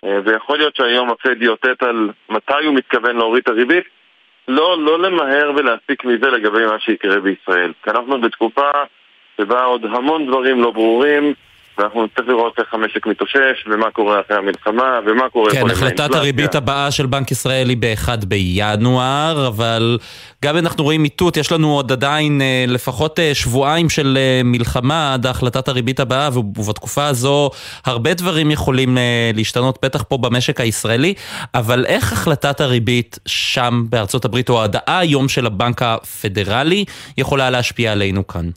אה, 0.05 0.19
ויכול 0.25 0.57
להיות 0.57 0.75
שהיום 0.75 1.09
הפד 1.09 1.41
יאותת 1.41 1.83
על 1.83 2.09
מתי 2.29 2.65
הוא 2.65 2.75
מתכוון 2.75 3.17
להוריד 3.17 3.43
את 3.43 3.47
הריבית, 3.47 3.83
לא, 4.47 4.77
לא 4.83 4.99
למהר 4.99 5.51
ולהסיק 5.55 6.05
מזה 6.05 6.29
לגבי 6.29 6.65
מה 6.65 6.79
שיקרה 6.79 7.19
בישראל. 7.19 7.73
כי 7.83 7.89
אנחנו 7.89 8.21
בתקופה 8.21 8.71
שבה 9.37 9.63
עוד 9.63 9.85
המון 9.85 10.27
דברים 10.27 10.61
לא 10.61 10.71
ברורים, 10.71 11.33
ואנחנו 11.79 12.05
נצטרך 12.05 12.27
לראות 12.27 12.59
איך 12.59 12.73
המשק 12.73 13.07
מתאושש, 13.07 13.67
ומה 13.71 13.91
קורה 13.91 14.21
אחרי 14.25 14.37
המלחמה, 14.37 14.99
ומה 15.05 15.29
קורה... 15.29 15.51
כן, 15.51 15.69
החלטת 15.69 16.15
הריבית 16.15 16.55
הבאה 16.55 16.91
של 16.91 17.05
בנק 17.05 17.31
ישראל 17.31 17.69
היא 17.69 17.77
ב-1 17.79 18.25
בינואר, 18.25 19.47
אבל 19.47 19.97
גם 20.45 20.57
אם 20.57 20.63
אנחנו 20.65 20.83
רואים 20.83 21.03
איתות, 21.03 21.37
יש 21.37 21.51
לנו 21.51 21.75
עוד 21.75 21.91
עדיין 21.91 22.41
אה, 22.41 22.65
לפחות 22.67 23.19
אה, 23.19 23.35
שבועיים 23.35 23.89
של 23.89 24.17
אה, 24.17 24.41
מלחמה 24.43 25.13
עד 25.13 25.25
החלטת 25.25 25.67
הריבית 25.67 25.99
הבאה, 25.99 26.29
ובתקופה 26.37 27.05
הזו 27.05 27.49
הרבה 27.85 28.13
דברים 28.13 28.51
יכולים 28.51 28.97
להשתנות, 29.33 29.79
בטח 29.85 30.03
פה 30.03 30.17
במשק 30.17 30.61
הישראלי, 30.61 31.13
אבל 31.53 31.85
איך 31.85 32.13
החלטת 32.13 32.61
הריבית 32.61 33.19
שם 33.25 33.83
בארצות 33.89 34.25
הברית, 34.25 34.49
או 34.49 34.59
ההודעה 34.59 34.99
היום 34.99 35.27
של 35.27 35.45
הבנק 35.45 35.81
הפדרלי, 35.81 36.85
יכולה 37.17 37.49
להשפיע 37.49 37.91
עלינו 37.91 38.27
כאן? 38.27 38.49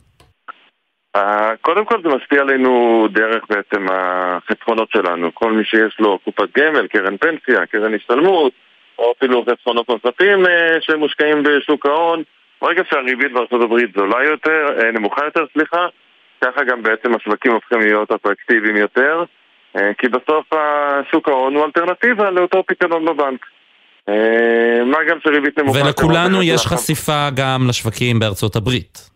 קודם 1.61 1.85
כל 1.85 2.01
זה 2.03 2.09
משפיע 2.09 2.41
עלינו 2.41 3.07
דרך 3.11 3.43
בעצם 3.49 3.85
החסכונות 3.89 4.89
שלנו. 4.91 5.35
כל 5.35 5.51
מי 5.51 5.65
שיש 5.65 5.95
לו 5.99 6.19
קופת 6.19 6.57
גמל, 6.57 6.87
קרן 6.87 7.17
פנסיה, 7.17 7.65
קרן 7.65 7.93
השתלמות, 7.95 8.53
או 8.99 9.13
אפילו 9.17 9.45
חסכונות 9.49 9.89
נוספים 9.89 10.45
אה, 10.45 10.77
שמושקעים 10.81 11.43
בשוק 11.43 11.85
ההון, 11.85 12.23
ברגע 12.61 12.83
שהריבית 12.89 13.33
בארצות 13.33 13.61
הברית 13.61 13.89
זולה 13.95 14.23
יותר, 14.25 14.67
אה, 14.79 14.91
נמוכה 14.91 15.25
יותר, 15.25 15.45
סליחה, 15.53 15.87
ככה 16.43 16.63
גם 16.63 16.83
בעצם 16.83 17.15
השווקים 17.15 17.51
הופכים 17.51 17.79
להיות 17.79 18.11
אטרקטיביים 18.11 18.75
יותר, 18.75 19.23
אה, 19.77 19.91
כי 19.97 20.07
בסוף 20.07 20.45
שוק 21.11 21.29
ההון 21.29 21.55
הוא 21.55 21.65
אלטרנטיבה 21.65 22.29
לאותו 22.31 22.63
פיקדון 22.67 23.05
בבנק. 23.05 23.45
מה 24.85 24.97
גם 25.09 25.17
שריבית 25.23 25.59
נמוכה... 25.59 25.79
ולכולנו 25.79 26.43
יש 26.43 26.65
חשיפה 26.65 27.29
גם 27.35 27.67
לשווקים 27.69 28.19
בארצות 28.19 28.55
הברית. 28.55 29.12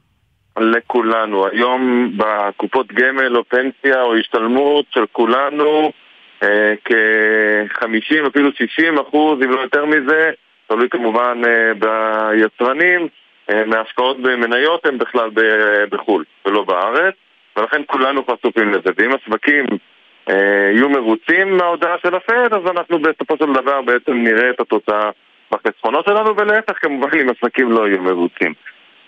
לכולנו. 0.59 1.47
היום 1.47 2.11
בקופות 2.17 2.87
גמל 2.87 3.37
או 3.37 3.43
פנסיה 3.43 4.01
או 4.01 4.15
השתלמות 4.15 4.85
של 4.89 5.05
כולנו 5.11 5.91
אה, 6.43 6.73
כ-50 6.85 8.27
אפילו 8.27 8.49
60 8.51 8.97
אחוז, 8.97 9.41
אם 9.43 9.51
לא 9.51 9.59
יותר 9.59 9.85
מזה, 9.85 10.31
תלוי 10.67 10.89
כמובן 10.89 11.41
אה, 11.45 11.73
ביצרנים, 11.73 13.07
אה, 13.49 13.65
מהשקעות 13.65 14.19
במניות 14.19 14.85
הן 14.85 14.97
בכלל 14.97 15.29
בחו"ל 15.89 16.23
ולא 16.45 16.63
בארץ. 16.63 17.13
ולכן 17.57 17.81
כולנו 17.85 18.23
חשופים 18.23 18.71
לזה. 18.71 18.89
ואם 18.97 19.11
השווקים 19.13 19.65
יהיו 20.73 20.89
מרוצים 20.89 21.57
מההודעה 21.57 21.95
של 22.03 22.15
הפד, 22.15 22.53
אז 22.53 22.61
אנחנו 22.71 22.99
בסופו 22.99 23.37
של 23.37 23.53
דבר 23.53 23.81
בעצם 23.81 24.13
נראה 24.13 24.49
את 24.49 24.59
התוצאה 24.59 25.09
בחסכונות 25.51 26.05
שלנו, 26.05 26.37
ולהפך 26.37 26.73
כמובן 26.81 27.19
אם 27.19 27.29
השווקים 27.29 27.71
לא 27.71 27.87
יהיו 27.87 28.01
מרוצים. 28.01 28.53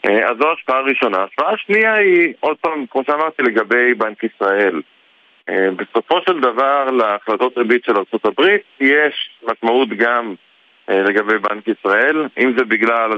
אה, 0.05 0.29
אז 0.29 0.37
זו 0.41 0.51
השפעה 0.51 0.81
ראשונה. 0.81 1.23
השפעה 1.23 1.57
שנייה 1.57 1.93
היא, 1.93 2.33
עוד 2.39 2.57
פעם, 2.61 2.85
כמו 2.89 3.03
שאמרתי, 3.07 3.43
לגבי 3.43 3.93
בנק 3.93 4.23
ישראל. 4.23 4.81
אה, 5.49 5.71
בסופו 5.75 6.21
של 6.29 6.39
דבר, 6.39 6.85
להחלטות 6.91 7.57
ריבית 7.57 7.83
של 7.83 7.95
ארה"ב 7.95 8.57
יש 8.79 9.29
משמעות 9.43 9.89
גם 9.89 10.33
אה, 10.89 11.01
לגבי 11.01 11.37
בנק 11.37 11.67
ישראל, 11.67 12.27
אם 12.39 12.53
זה 12.57 12.65
בגלל 12.65 13.11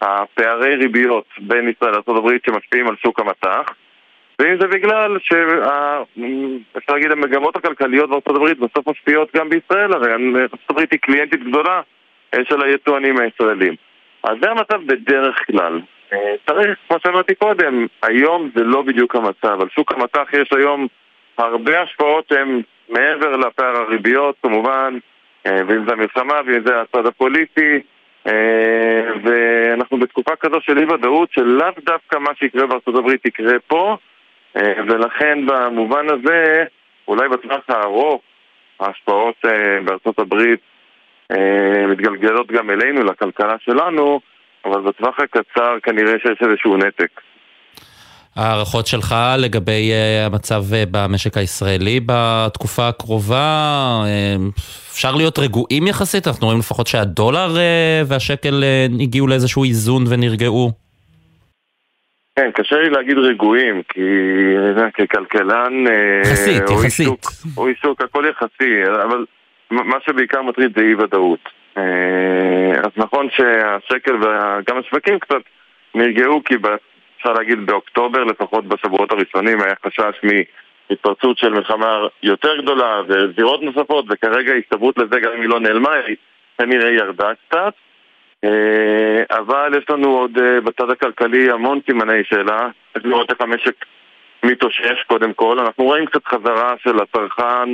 הפערי 0.00 0.74
ריביות 0.74 1.24
בין 1.38 1.68
ישראל 1.68 1.92
לארה"ב 1.92 2.30
שמשפיעים 2.46 2.86
על 2.88 2.96
שוק 2.96 3.20
המטח, 3.20 3.74
ואם 4.38 4.60
זה 4.60 4.66
בגלל 4.66 5.18
שאפשר 5.18 6.92
להגיד 6.92 7.10
המגמות 7.10 7.56
הכלכליות 7.56 8.10
הברית 8.26 8.58
בסוף 8.58 8.88
משפיעות 8.88 9.36
גם 9.36 9.48
בישראל, 9.48 9.92
הרי 9.92 10.12
הברית 10.70 10.92
היא 10.92 11.00
קליינטית 11.00 11.42
גדולה 11.44 11.80
של 12.48 12.62
היצואנים 12.62 13.18
הישראלים. 13.18 13.74
אז 14.22 14.36
זה 14.42 14.50
המצב 14.50 14.86
בדרך 14.86 15.46
כלל. 15.46 15.80
צריך, 16.46 16.78
כמו 16.88 16.96
שאמרתי 17.06 17.34
קודם, 17.34 17.86
היום 18.02 18.50
זה 18.54 18.64
לא 18.64 18.82
בדיוק 18.82 19.16
המצב. 19.16 19.60
על 19.60 19.68
שוק 19.68 19.92
המטח 19.92 20.28
יש 20.32 20.52
היום 20.52 20.86
הרבה 21.38 21.82
השפעות 21.82 22.24
שהן 22.28 22.62
מעבר 22.88 23.36
לפער 23.36 23.76
הריביות 23.76 24.36
כמובן, 24.42 24.98
ואם 25.46 25.84
זה 25.86 25.92
המלחמה 25.92 26.40
ואם 26.46 26.60
זה 26.66 26.80
הצד 26.80 27.06
הפוליטי, 27.06 27.80
ואנחנו 29.24 29.98
בתקופה 29.98 30.36
כזו 30.36 30.60
של 30.60 30.78
אי 30.78 30.84
ודאות 30.84 31.32
שלאו 31.32 31.66
דווקא 31.84 32.18
מה 32.18 32.30
שיקרה 32.34 32.66
בארצות 32.66 32.94
הברית 32.94 33.26
יקרה 33.26 33.58
פה, 33.66 33.96
ולכן 34.56 35.38
במובן 35.46 36.06
הזה, 36.08 36.64
אולי 37.08 37.28
בטווח 37.28 37.60
הארוך, 37.68 38.22
ההשפעות 38.80 39.34
בארצות 39.84 40.18
הברית 40.18 40.60
מתגלגלות 41.88 42.52
גם 42.52 42.70
אלינו, 42.70 43.04
לכלכלה 43.04 43.56
שלנו, 43.58 44.20
אבל 44.64 44.80
בטווח 44.80 45.20
הקצר 45.20 45.76
כנראה 45.82 46.12
שיש 46.22 46.38
איזשהו 46.48 46.76
נתק. 46.76 47.20
הערכות 48.36 48.86
שלך 48.86 49.14
לגבי 49.38 49.90
uh, 49.90 50.26
המצב 50.26 50.62
uh, 50.70 50.88
במשק 50.90 51.36
הישראלי 51.36 52.00
בתקופה 52.06 52.88
הקרובה, 52.88 54.00
uh, 54.04 54.60
אפשר 54.92 55.14
להיות 55.14 55.38
רגועים 55.38 55.86
יחסית? 55.86 56.26
אנחנו 56.26 56.46
רואים 56.46 56.60
לפחות 56.60 56.86
שהדולר 56.86 57.56
והשקל 58.06 58.64
הגיעו 59.00 59.26
לאיזשהו 59.26 59.64
איזון 59.64 60.04
ונרגעו. 60.08 60.70
כן, 62.36 62.50
קשה 62.54 62.76
לי 62.76 62.90
להגיד 62.90 63.18
רגועים, 63.18 63.82
כי 63.88 64.00
ככלכלן... 64.98 65.72
יחסית, 66.22 66.62
יחסית. 66.70 67.08
הוא 67.54 67.68
עיסוק, 67.68 68.02
הכל 68.02 68.24
יחסי, 68.30 68.92
אבל 69.04 69.24
מה 69.70 69.96
שבעיקר 70.06 70.42
מטריד 70.42 70.72
זה 70.76 70.80
אי 70.80 70.94
ודאות. 70.94 71.61
אז 72.84 72.90
נכון 72.96 73.28
שהשקל 73.30 74.14
וגם 74.14 74.78
השווקים 74.78 75.18
קצת 75.18 75.42
נרגעו, 75.94 76.44
כי 76.44 76.54
אפשר 77.16 77.32
להגיד 77.32 77.66
באוקטובר, 77.66 78.24
לפחות 78.24 78.66
בשבועות 78.66 79.12
הראשונים, 79.12 79.60
היה 79.60 79.74
חשש 79.86 80.20
מהתפרצות 80.22 81.38
של 81.38 81.48
מלחמה 81.48 81.98
יותר 82.22 82.56
גדולה 82.56 83.00
וזירות 83.08 83.62
נוספות, 83.62 84.04
וכרגע 84.08 84.52
הסתברות 84.54 84.98
לזה, 84.98 85.20
גם 85.20 85.32
אם 85.32 85.40
היא 85.40 85.48
לא 85.48 85.60
נעלמה, 85.60 85.92
היא 85.92 86.16
כנראה 86.58 86.90
ירדה 86.90 87.30
קצת. 87.48 87.72
אבל 89.30 89.72
יש 89.78 89.90
לנו 89.90 90.08
עוד 90.08 90.32
בצד 90.64 90.90
הכלכלי 90.90 91.50
המון 91.50 91.80
סימני 91.86 92.24
שאלה, 92.24 92.68
צריך 92.92 93.06
לראות 93.06 93.30
איך 93.30 93.40
המשק 93.40 93.84
מתאושש 94.44 95.02
קודם 95.06 95.32
כל. 95.32 95.58
אנחנו 95.58 95.84
רואים 95.84 96.06
קצת 96.06 96.24
חזרה 96.26 96.74
של 96.82 96.96
הצרכן, 97.02 97.68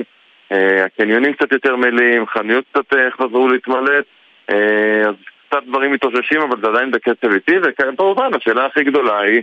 הקניונים 0.51 1.33
קצת 1.33 1.53
יותר 1.53 1.77
מלאים, 1.77 2.27
חנויות 2.27 2.65
קצת 2.73 2.97
חזרו 3.11 3.49
להתמלט, 3.49 4.05
אז 4.49 5.15
קצת 5.49 5.63
דברים 5.67 5.93
מתאוששים, 5.93 6.41
אבל 6.41 6.61
זה 6.63 6.69
עדיין 6.69 6.91
בקצב 6.91 7.33
איטי, 7.33 7.57
וכמובן 7.63 8.35
השאלה 8.35 8.67
הכי 8.67 8.85
גדולה 8.85 9.21
היא 9.21 9.43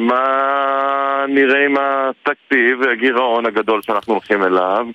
מה 0.00 1.24
נראה 1.28 1.64
עם 1.64 1.74
התקציב 1.80 2.80
והגירעון 2.80 3.46
הגדול 3.46 3.82
שאנחנו 3.82 4.12
הולכים 4.12 4.42
אליו, 4.42 4.86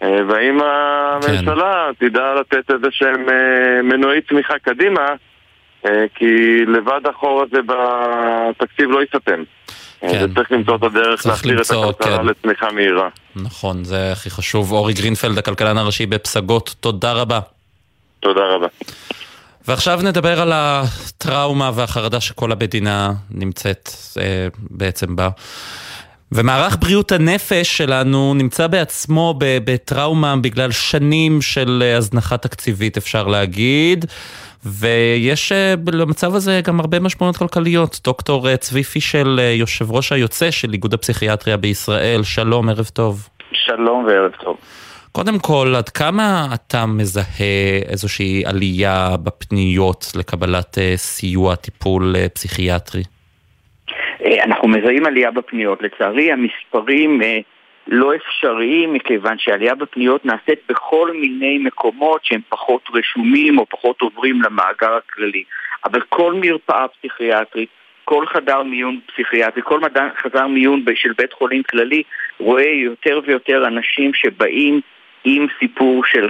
והאם 0.00 0.60
הממשלה 0.62 1.88
כן. 2.00 2.08
תדע 2.08 2.34
לתת 2.34 2.70
איזה 2.70 2.86
שהם 2.90 3.26
מנועי 3.82 4.20
צמיחה 4.20 4.58
קדימה, 4.58 5.06
כי 6.14 6.64
לבד 6.66 7.06
החור 7.06 7.42
הזה 7.42 7.58
בתקציב 7.66 8.90
לא 8.90 9.00
ייסתם. 9.00 9.42
כן. 10.00 10.26
וצריך 10.30 10.52
למצוא 10.52 10.76
את 10.76 10.82
הדרך 10.82 11.26
להחזיר 11.26 11.62
את 11.62 11.70
הכלכלה 11.70 12.18
כן. 12.18 12.26
לצמיחה 12.26 12.72
מהירה. 12.72 13.08
נכון, 13.36 13.84
זה 13.84 14.12
הכי 14.12 14.30
חשוב. 14.30 14.72
אורי 14.72 14.92
גרינפלד, 14.92 15.38
הכלכלן 15.38 15.78
הראשי 15.78 16.06
בפסגות, 16.06 16.74
תודה 16.80 17.12
רבה. 17.12 17.40
תודה 18.20 18.40
רבה. 18.54 18.66
ועכשיו 19.68 20.00
נדבר 20.02 20.40
על 20.40 20.52
הטראומה 20.54 21.70
והחרדה 21.74 22.20
שכל 22.20 22.52
המדינה 22.52 23.12
נמצאת 23.30 23.90
אה, 24.20 24.48
בעצם 24.70 25.16
בה. 25.16 25.28
ומערך 26.32 26.76
בריאות 26.80 27.12
הנפש 27.12 27.76
שלנו 27.76 28.34
נמצא 28.34 28.66
בעצמו 28.66 29.34
בטראומה 29.38 30.36
בגלל 30.36 30.70
שנים 30.72 31.42
של 31.42 31.82
הזנחה 31.96 32.36
תקציבית 32.36 32.96
אפשר 32.96 33.26
להגיד. 33.26 34.04
ויש 34.64 35.52
למצב 35.92 36.34
הזה 36.34 36.60
גם 36.64 36.80
הרבה 36.80 37.00
משמעויות 37.00 37.36
כלכליות. 37.36 38.00
דוקטור 38.04 38.56
צבי 38.56 38.82
פישל, 38.82 39.40
יושב 39.52 39.92
ראש 39.92 40.12
היוצא 40.12 40.50
של 40.50 40.72
איגוד 40.72 40.94
הפסיכיאטריה 40.94 41.56
בישראל, 41.56 42.22
שלום, 42.22 42.68
ערב 42.68 42.86
טוב. 42.92 43.28
שלום 43.52 44.04
וערב 44.04 44.32
טוב. 44.44 44.56
קודם 45.12 45.38
כל, 45.38 45.74
עד 45.76 45.88
כמה 45.88 46.48
אתה 46.54 46.86
מזהה 46.86 47.82
איזושהי 47.88 48.42
עלייה 48.46 49.16
בפניות 49.22 50.12
לקבלת 50.14 50.78
סיוע, 50.96 51.54
טיפול 51.54 52.14
פסיכיאטרי? 52.34 53.02
אנחנו 54.44 54.68
מזהים 54.68 55.06
עלייה 55.06 55.30
בפניות. 55.30 55.78
לצערי, 55.82 56.32
המספרים 56.32 57.20
לא 57.88 58.14
אפשריים, 58.14 58.92
מכיוון 58.92 59.38
שעלייה 59.38 59.74
בפניות 59.74 60.24
נעשית 60.24 60.58
בכל 60.68 61.12
מיני 61.12 61.58
מקומות 61.58 62.24
שהם 62.24 62.40
פחות 62.48 62.82
רשומים 62.94 63.58
או 63.58 63.66
פחות 63.66 64.00
עוברים 64.00 64.42
למאגר 64.42 64.94
הכללי. 64.94 65.44
אבל 65.84 66.00
כל 66.08 66.34
מרפאה 66.34 66.88
פסיכיאטרית, 66.88 67.68
כל 68.04 68.26
חדר 68.26 68.62
מיון 68.62 69.00
פסיכיאטרי, 69.06 69.62
כל 69.62 69.80
מדע, 69.80 70.08
חדר 70.16 70.46
מיון 70.46 70.84
של 70.94 71.12
בית 71.18 71.32
חולים 71.32 71.62
כללי 71.62 72.02
רואה 72.38 72.68
יותר 72.68 73.20
ויותר 73.26 73.66
אנשים 73.66 74.14
שבאים 74.14 74.80
עם 75.24 75.46
סיפור 75.58 76.04
של 76.04 76.28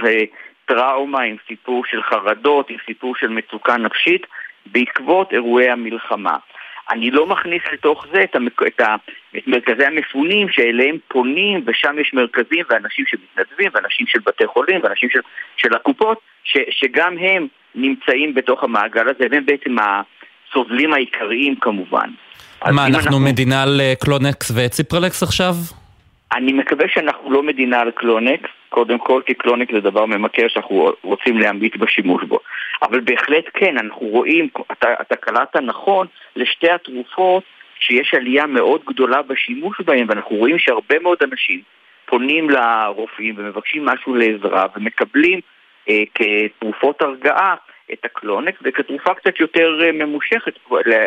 טראומה, 0.65 1.21
עם 1.21 1.35
סיפור 1.47 1.83
של 1.85 2.03
חרדות, 2.03 2.69
עם 2.69 2.77
סיפור 2.85 3.15
של 3.15 3.27
מצוקה 3.27 3.77
נפשית 3.77 4.27
בעקבות 4.65 5.33
אירועי 5.33 5.69
המלחמה. 5.69 6.37
אני 6.91 7.11
לא 7.11 7.27
מכניס 7.27 7.61
לתוך 7.73 8.05
זה 8.13 8.23
את, 8.23 8.35
המק... 8.35 8.61
את, 8.67 8.79
ה... 8.79 8.95
את 9.37 9.47
מרכזי 9.47 9.85
המפונים 9.85 10.49
שאליהם 10.49 10.97
פונים 11.07 11.63
ושם 11.67 11.95
יש 12.01 12.13
מרכזים 12.13 12.65
ואנשים 12.69 13.05
שמתנדבים 13.07 13.71
ואנשים 13.73 14.07
של 14.07 14.19
בתי 14.25 14.47
חולים 14.47 14.79
ואנשים 14.83 15.09
של, 15.09 15.19
של 15.57 15.75
הקופות 15.75 16.17
ש... 16.43 16.57
שגם 16.69 17.17
הם 17.17 17.47
נמצאים 17.75 18.33
בתוך 18.33 18.63
המעגל 18.63 19.09
הזה 19.09 19.27
והם 19.31 19.45
בעצם 19.45 19.75
הסובלים 19.79 20.93
העיקריים 20.93 21.55
כמובן. 21.55 22.09
מה, 22.65 22.85
אנחנו, 22.85 22.97
אנחנו 22.97 23.19
מדינה 23.19 23.63
על 23.63 23.81
קלונקס 23.99 24.51
וציפרלקס 24.55 25.23
עכשיו? 25.23 25.53
אני 26.33 26.53
מקווה 26.53 26.85
שאנחנו 26.93 27.31
לא 27.31 27.43
מדינה 27.43 27.79
על 27.79 27.91
קלונקס, 27.91 28.49
קודם 28.69 28.97
כל 28.99 29.21
כי 29.25 29.33
קלונקס 29.33 29.73
זה 29.73 29.79
דבר 29.79 30.05
ממכר 30.05 30.47
שאנחנו 30.47 30.91
רוצים 31.03 31.37
להמעיט 31.37 31.77
בשימוש 31.77 32.23
בו. 32.23 32.39
אבל 32.81 32.99
בהחלט 32.99 33.45
כן, 33.53 33.77
אנחנו 33.77 34.07
רואים, 34.07 34.47
אתה, 34.71 34.93
אתה 35.01 35.15
קלטת 35.15 35.55
נכון, 35.55 36.07
לשתי 36.35 36.71
התרופות 36.71 37.43
שיש 37.79 38.13
עלייה 38.13 38.45
מאוד 38.45 38.81
גדולה 38.85 39.21
בשימוש 39.21 39.81
בהן, 39.81 40.05
ואנחנו 40.09 40.35
רואים 40.35 40.59
שהרבה 40.59 40.99
מאוד 40.99 41.17
אנשים 41.23 41.61
פונים 42.05 42.49
לרופאים 42.49 43.35
ומבקשים 43.37 43.85
משהו 43.85 44.15
לעזרה 44.15 44.65
ומקבלים 44.75 45.39
אה, 45.89 46.03
כתרופות 46.15 47.01
הרגעה 47.01 47.55
את 47.93 48.05
הקלונקס, 48.05 48.59
וכתרופה 48.63 49.13
קצת 49.13 49.39
יותר 49.39 49.79
אה, 49.83 49.91
ממושכת 49.91 50.53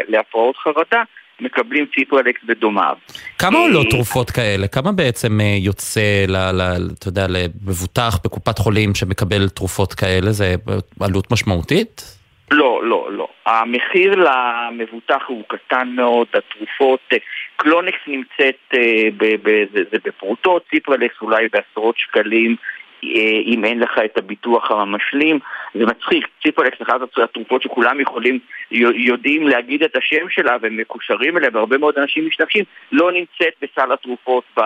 להפרעות 0.08 0.56
חרדה 0.56 1.02
מקבלים 1.42 1.86
ציפרלקס 1.94 2.40
ודומיו. 2.48 2.96
כמה 3.38 3.58
עולות 3.58 3.86
תרופות 3.90 4.30
כאלה? 4.30 4.66
כמה 4.68 4.92
בעצם 4.92 5.38
יוצא, 5.58 6.24
ל, 6.28 6.36
ל, 6.36 6.62
אתה 6.98 7.08
יודע, 7.08 7.26
למבוטח 7.28 8.18
בקופת 8.24 8.58
חולים 8.58 8.94
שמקבל 8.94 9.48
תרופות 9.48 9.94
כאלה? 9.94 10.32
זה 10.32 10.54
עלות 11.00 11.32
משמעותית? 11.32 12.02
לא, 12.50 12.80
לא, 12.84 13.08
לא. 13.12 13.28
המחיר 13.46 14.14
למבוטח 14.14 15.22
הוא 15.26 15.42
קטן 15.48 15.88
מאוד, 15.96 16.26
התרופות, 16.34 17.00
קלונקס 17.56 17.98
נמצאת 18.06 18.74
ב, 19.16 19.24
ב, 19.42 19.64
זה, 19.74 19.80
זה 19.92 19.98
בפרוטות, 20.04 20.64
ציפרלקס 20.70 21.14
אולי 21.22 21.48
בעשרות 21.52 21.98
שקלים. 21.98 22.56
אם 23.46 23.64
אין 23.64 23.80
לך 23.80 23.98
את 24.04 24.18
הביטוח 24.18 24.70
המשלים. 24.70 25.38
זה 25.74 25.86
מצחיק, 25.86 26.28
ציפרלקס, 26.42 26.82
אחת 26.82 27.00
התרופות 27.22 27.62
שכולם 27.62 28.00
יכולים, 28.00 28.38
יודעים 28.70 29.48
להגיד 29.48 29.82
את 29.82 29.96
השם 29.96 30.28
שלה 30.28 30.56
והם 30.60 30.76
מקושרים 30.76 31.38
אליה 31.38 31.50
והרבה 31.52 31.78
מאוד 31.78 31.98
אנשים 31.98 32.26
משתמשים, 32.26 32.64
לא 32.92 33.12
נמצאת 33.12 33.54
בסל 33.62 33.92
התרופות 33.92 34.44
ב... 34.56 34.60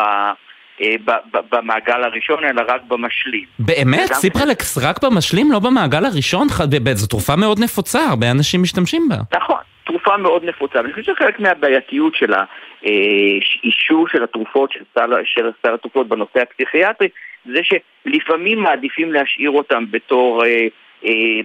במעגל 1.51 2.05
הראשון, 2.05 2.45
אלא 2.45 2.63
רק 2.69 2.83
במשלים. 2.89 3.45
באמת? 3.59 4.13
ציפרלקס 4.13 4.79
רק 4.79 5.05
במשלים? 5.05 5.53
לא 5.53 5.59
במעגל 5.59 6.05
הראשון? 6.05 6.49
זו 6.95 7.07
תרופה 7.07 7.37
מאוד 7.37 7.59
נפוצה, 7.59 7.99
הרבה 8.01 8.31
אנשים 8.31 8.63
משתמשים 8.63 9.09
בה. 9.09 9.17
נכון, 9.37 9.61
תרופה 9.85 10.17
מאוד 10.17 10.45
נפוצה. 10.45 10.79
ואני 10.79 10.93
חושב 10.93 11.13
שחלק 11.15 11.41
מהבעייתיות 11.41 12.15
של 12.15 12.33
האישור 12.33 14.09
של 14.09 14.25
התרופות, 14.25 14.73
של 14.73 14.85
סל, 14.95 15.11
של 15.25 15.51
סל 15.63 15.75
התרופות 15.75 16.09
בנושא 16.09 16.41
הפסיכיאטרי, 16.43 17.09
זה 17.47 17.61
שלפעמים 17.63 18.59
מעדיפים 18.59 19.13
להשאיר 19.13 19.51
אותם 19.51 19.85
בתור, 19.91 20.45
אה, 20.45 20.67
אה, 21.05 21.41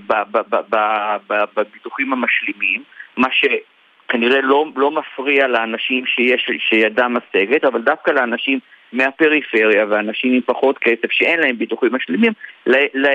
בביטוחים 1.55 2.13
המשלימים, 2.13 2.83
מה 3.17 3.27
שכנראה 3.31 4.41
לא, 4.41 4.65
לא 4.75 4.91
מפריע 4.91 5.47
לאנשים 5.47 6.05
שיש, 6.05 6.49
שידם 6.69 7.17
משגת, 7.17 7.65
אבל 7.65 7.81
דווקא 7.81 8.11
לאנשים 8.11 8.59
מהפריפריה 8.93 9.85
ואנשים 9.89 10.33
עם 10.33 10.41
פחות 10.45 10.77
כסף 10.77 11.11
שאין 11.11 11.39
להם 11.39 11.57
ביטוחים 11.57 11.95
משלימים, 11.95 12.33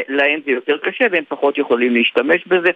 להם 0.09 0.41
זה 0.45 0.51
יותר 0.53 0.79
קשה 0.79 1.05
והם 1.11 1.25
פחות 1.29 1.59
יכולים 1.59 1.95
להשתמש 1.95 2.47
בזה. 2.47 2.71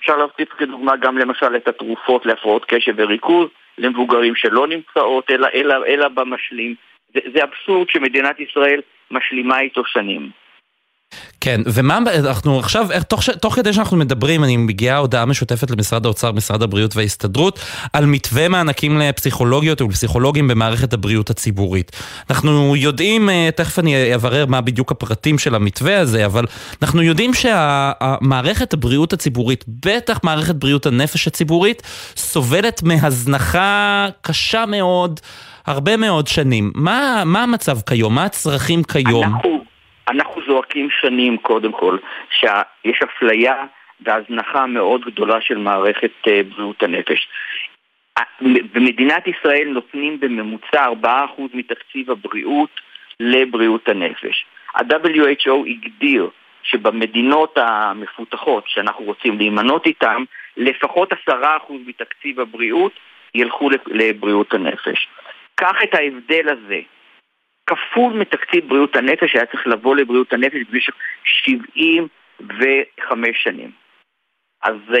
אפשר 0.00 0.16
להוסיף 0.16 0.48
כדוגמה 0.48 0.96
גם 0.96 1.18
למשל 1.18 1.56
את 1.56 1.68
התרופות 1.68 2.26
להפרעות 2.26 2.64
קשב 2.64 2.94
וריכוז 2.96 3.48
למבוגרים 3.78 4.34
שלא 4.36 4.66
נמצאות 4.66 5.30
אלא, 5.30 5.48
אלא, 5.54 5.74
אלא 5.86 6.08
במשלים. 6.08 6.74
זה, 7.14 7.20
זה 7.34 7.44
אבסורד 7.44 7.90
שמדינת 7.90 8.40
ישראל 8.40 8.80
משלימה 9.10 9.60
איתו 9.60 9.84
שנים. 9.84 10.41
כן, 11.40 11.60
ומה 11.66 11.98
אנחנו 12.18 12.58
עכשיו, 12.58 12.88
תוך, 13.08 13.22
תוך 13.40 13.54
כדי 13.54 13.72
שאנחנו 13.72 13.96
מדברים, 13.96 14.44
אני 14.44 14.56
מגיעה 14.56 14.96
הודעה 14.96 15.24
משותפת 15.24 15.70
למשרד 15.70 16.06
האוצר, 16.06 16.32
משרד 16.32 16.62
הבריאות 16.62 16.96
וההסתדרות, 16.96 17.60
על 17.92 18.06
מתווה 18.06 18.48
מענקים 18.48 18.98
לפסיכולוגיות 18.98 19.80
ולפסיכולוגים 19.80 20.48
במערכת 20.48 20.92
הבריאות 20.92 21.30
הציבורית. 21.30 21.92
אנחנו 22.30 22.76
יודעים, 22.76 23.30
אה, 23.30 23.48
תכף 23.56 23.78
אני 23.78 24.14
אברר 24.14 24.46
מה 24.46 24.60
בדיוק 24.60 24.92
הפרטים 24.92 25.38
של 25.38 25.54
המתווה 25.54 26.00
הזה, 26.00 26.26
אבל 26.26 26.46
אנחנו 26.82 27.02
יודעים 27.02 27.34
שהמערכת 27.34 28.72
הבריאות 28.72 29.12
הציבורית, 29.12 29.64
בטח 29.68 30.20
מערכת 30.22 30.54
בריאות 30.54 30.86
הנפש 30.86 31.26
הציבורית, 31.26 31.82
סובלת 32.16 32.82
מהזנחה 32.82 34.06
קשה 34.20 34.66
מאוד. 34.66 35.20
הרבה 35.66 35.96
מאוד 35.96 36.26
שנים. 36.26 36.72
מה, 36.74 37.22
מה 37.26 37.42
המצב 37.42 37.78
כיום? 37.80 38.14
מה 38.14 38.24
הצרכים 38.24 38.82
כיום? 38.82 39.24
אנחנו 39.24 39.61
זועקים 40.46 40.88
שנים 40.90 41.36
קודם 41.36 41.72
כל 41.72 41.98
שיש 42.30 43.02
אפליה 43.02 43.64
והזנחה 44.00 44.66
מאוד 44.66 45.04
גדולה 45.04 45.40
של 45.40 45.58
מערכת 45.58 46.12
אה, 46.28 46.40
בריאות 46.42 46.82
הנפש. 46.82 47.28
במדינת 48.72 49.26
ישראל 49.26 49.68
נותנים 49.68 50.20
בממוצע 50.20 50.86
4% 51.02 51.06
מתקציב 51.54 52.10
הבריאות 52.10 52.70
לבריאות 53.20 53.88
הנפש. 53.88 54.44
ה-WHO 54.74 55.66
הגדיר 55.66 56.30
שבמדינות 56.62 57.58
המפותחות 57.58 58.64
שאנחנו 58.66 59.04
רוצים 59.04 59.38
להימנות 59.38 59.86
איתן, 59.86 60.22
לפחות 60.56 61.12
10% 61.12 61.32
מתקציב 61.86 62.40
הבריאות 62.40 62.92
ילכו 63.34 63.70
לבריאות 63.86 64.54
הנפש. 64.54 65.08
קח 65.54 65.76
את 65.84 65.94
ההבדל 65.94 66.48
הזה 66.48 66.80
כפול 67.66 68.12
מתקציב 68.12 68.68
בריאות 68.68 68.96
הנפש 68.96 69.32
שהיה 69.32 69.46
צריך 69.46 69.66
לבוא 69.66 69.96
לבריאות 69.96 70.32
הנפש 70.32 70.60
במשך 70.70 70.94
75 71.24 73.42
שנים. 73.42 73.82
אז 74.62 74.74
uh, 74.88 74.94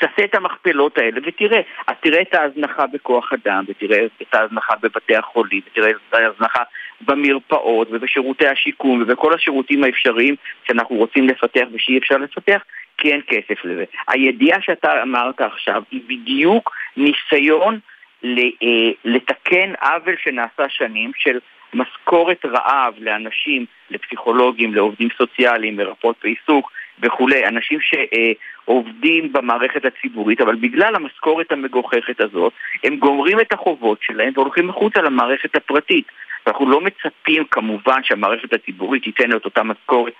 תעשה 0.00 0.24
את 0.24 0.34
המכפלות 0.34 0.98
האלה 0.98 1.20
ותראה, 1.26 1.60
אז 1.86 1.94
תראה 2.00 2.22
את 2.22 2.34
ההזנחה 2.34 2.86
בכוח 2.86 3.32
אדם, 3.32 3.64
ותראה 3.68 4.06
את 4.22 4.34
ההזנחה 4.34 4.74
בבתי 4.82 5.16
החולים, 5.16 5.60
ותראה 5.66 5.90
את 5.90 6.14
ההזנחה 6.14 6.62
במרפאות 7.00 7.88
ובשירותי 7.90 8.46
השיקום 8.46 9.02
ובכל 9.02 9.34
השירותים 9.34 9.84
האפשריים 9.84 10.34
שאנחנו 10.68 10.96
רוצים 10.96 11.28
לפתח 11.28 11.64
ושאי 11.72 11.98
אפשר 11.98 12.16
לפתח, 12.16 12.62
כי 12.98 13.12
אין 13.12 13.20
כסף 13.26 13.64
לזה. 13.64 13.84
הידיעה 14.08 14.62
שאתה 14.62 15.02
אמרת 15.02 15.40
עכשיו 15.40 15.82
היא 15.90 16.00
בדיוק 16.06 16.76
ניסיון 16.96 17.78
אה, 18.24 18.90
לתקן 19.04 19.72
עוול 19.80 20.16
שנעשה 20.22 20.68
שנים 20.68 21.12
של 21.16 21.38
משכורת 21.74 22.44
רעב 22.44 22.94
לאנשים, 22.98 23.66
לפסיכולוגים, 23.90 24.74
לעובדים 24.74 25.08
סוציאליים, 25.18 25.76
מרפאות 25.76 26.16
בעיסוק 26.22 26.72
וכולי, 27.02 27.46
אנשים 27.46 27.78
שעובדים 27.80 29.32
במערכת 29.32 29.84
הציבורית, 29.84 30.40
אבל 30.40 30.54
בגלל 30.56 30.94
המשכורת 30.94 31.52
המגוחכת 31.52 32.20
הזאת, 32.20 32.52
הם 32.84 32.96
גומרים 32.96 33.40
את 33.40 33.52
החובות 33.52 33.98
שלהם 34.02 34.32
והולכים 34.34 34.66
מחוצה 34.66 35.02
למערכת 35.02 35.56
הפרטית. 35.56 36.04
אנחנו 36.46 36.70
לא 36.70 36.80
מצפים 36.80 37.44
כמובן 37.50 38.00
שהמערכת 38.02 38.52
הציבורית 38.52 39.02
תיתן 39.02 39.36
את 39.36 39.44
אותה 39.44 39.62
משכורת. 39.62 40.12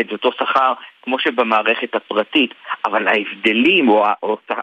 את 0.00 0.12
אותו 0.12 0.32
שכר 0.32 0.72
כמו 1.02 1.18
שבמערכת 1.18 1.94
הפרטית, 1.94 2.54
אבל 2.84 3.08
ההבדלים 3.08 3.88
או 3.88 4.04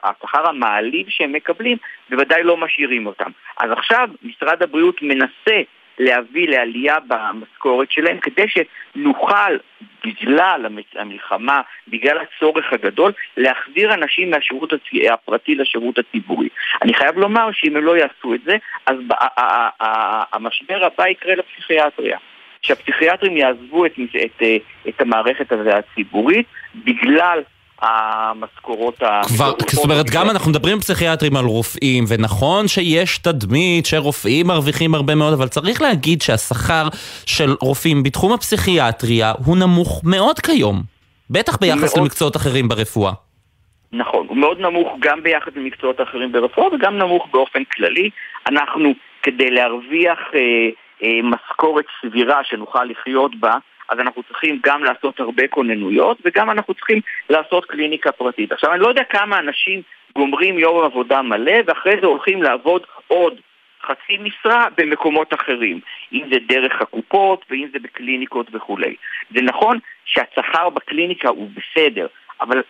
השכר 0.04 0.50
המעליב 0.50 1.06
שהם 1.10 1.32
מקבלים 1.32 1.78
בוודאי 2.10 2.44
לא 2.44 2.58
משאירים 2.58 3.08
אותם. 3.08 3.32
אז 3.58 3.72
עכשיו 3.72 4.10
משרד 4.24 4.64
הבריאות 4.64 5.02
מנסה 5.02 5.62
להביא 6.00 6.50
לעלייה 6.50 6.96
במשכורת 7.08 7.92
שלהם 7.92 8.20
כדי 8.20 8.46
שנוכל 8.48 9.58
בגלל 10.06 10.66
המלחמה, 10.96 11.62
בגלל 11.88 12.18
הצורך 12.18 12.74
הגדול, 12.74 13.12
להחזיר 13.38 13.94
אנשים 13.94 14.30
מהשירות 14.32 14.74
הפרטי 15.12 15.56
לשירות 15.56 16.00
הציבורי. 16.00 16.50
אני 16.82 16.94
חייב 16.94 17.18
לומר 17.18 17.50
שאם 17.52 17.76
הם 17.78 17.86
לא 17.86 17.98
יעשו 17.98 18.34
את 18.34 18.42
זה, 18.46 18.58
אז 18.86 18.96
המשבר 20.34 20.86
הבא 20.86 21.08
יקרה 21.08 21.36
לפסיכיאטריה. 21.36 22.18
שהפסיכיאטרים 22.62 23.38
יעזבו 23.38 23.86
את, 23.86 23.92
את, 24.26 24.44
את 24.90 25.02
המערכת 25.02 25.52
הציבורית 25.52 26.46
בגלל 26.76 27.42
המשכורות 27.82 29.04
ה... 29.04 29.22
כבר, 29.24 29.54
זאת 29.72 29.84
אומרת, 29.84 30.06
גם 30.10 30.30
אנחנו 30.30 30.52
מדברים 30.52 30.80
פסיכיאטרים 30.80 31.36
על 31.36 31.46
רופאים, 31.46 32.04
ונכון 32.08 32.68
שיש 32.68 33.18
תדמית 33.18 33.86
שרופאים 33.86 34.48
מרוויחים 34.48 34.96
הרבה 34.96 35.16
מאוד, 35.16 35.34
אבל 35.34 35.48
צריך 35.48 35.82
להגיד 35.82 36.22
שהשכר 36.22 36.88
של 37.26 37.56
רופאים 37.62 38.04
בתחום 38.04 38.34
הפסיכיאטריה 38.34 39.34
הוא 39.46 39.58
נמוך 39.58 40.02
מאוד 40.06 40.40
כיום. 40.40 40.82
בטח 41.30 41.58
ביחס 41.58 41.96
מאוד... 41.96 42.06
למקצועות 42.06 42.36
אחרים 42.36 42.68
ברפואה. 42.68 43.12
נכון, 43.92 44.26
הוא 44.30 44.38
מאוד 44.38 44.60
נמוך 44.60 44.88
גם 45.00 45.24
ביחס 45.24 45.52
למקצועות 45.56 46.02
אחרים 46.02 46.32
ברפואה 46.32 46.68
וגם 46.74 46.98
נמוך 46.98 47.28
באופן 47.32 47.64
כללי. 47.64 48.10
אנחנו, 48.48 48.94
כדי 49.24 49.50
להרוויח 49.50 50.20
אה, 50.36 50.40
אה, 51.04 51.20
משכורת 51.24 51.86
סבירה 52.02 52.40
שנוכל 52.44 52.84
לחיות 52.84 53.40
בה, 53.40 53.54
אז 53.90 54.00
אנחנו 54.00 54.24
צריכים 54.24 54.60
גם 54.64 54.84
לעשות 54.84 55.20
הרבה 55.20 55.48
כוננויות 55.48 56.18
וגם 56.26 56.50
אנחנו 56.50 56.74
צריכים 56.74 57.02
לעשות 57.30 57.66
קליניקה 57.66 58.12
פרטית. 58.12 58.52
עכשיו, 58.52 58.74
אני 58.74 58.82
לא 58.82 58.88
יודע 58.88 59.04
כמה 59.04 59.40
אנשים 59.40 59.82
גומרים 60.16 60.60
יום 60.60 60.84
עבודה 60.86 61.22
מלא 61.22 61.58
ואחרי 61.66 61.96
זה 62.02 62.08
הולכים 62.08 62.44
לעבוד 62.44 62.82
עוד 63.08 63.40
חצי 63.84 64.18
משרה 64.18 64.68
במקומות 64.78 65.34
אחרים, 65.34 65.80
אם 66.14 66.22
זה 66.32 66.40
דרך 66.48 66.82
הקופות 66.82 67.46
ואם 67.50 67.68
זה 67.74 67.80
בקליניקות 67.80 68.48
וכולי. 68.52 68.96
זה 69.36 69.42
נכון 69.42 69.80
שהשכר 70.06 70.70
בקליניקה 70.70 71.30
הוא 71.30 71.50
בסדר, 71.56 72.08
אבל 72.42 72.62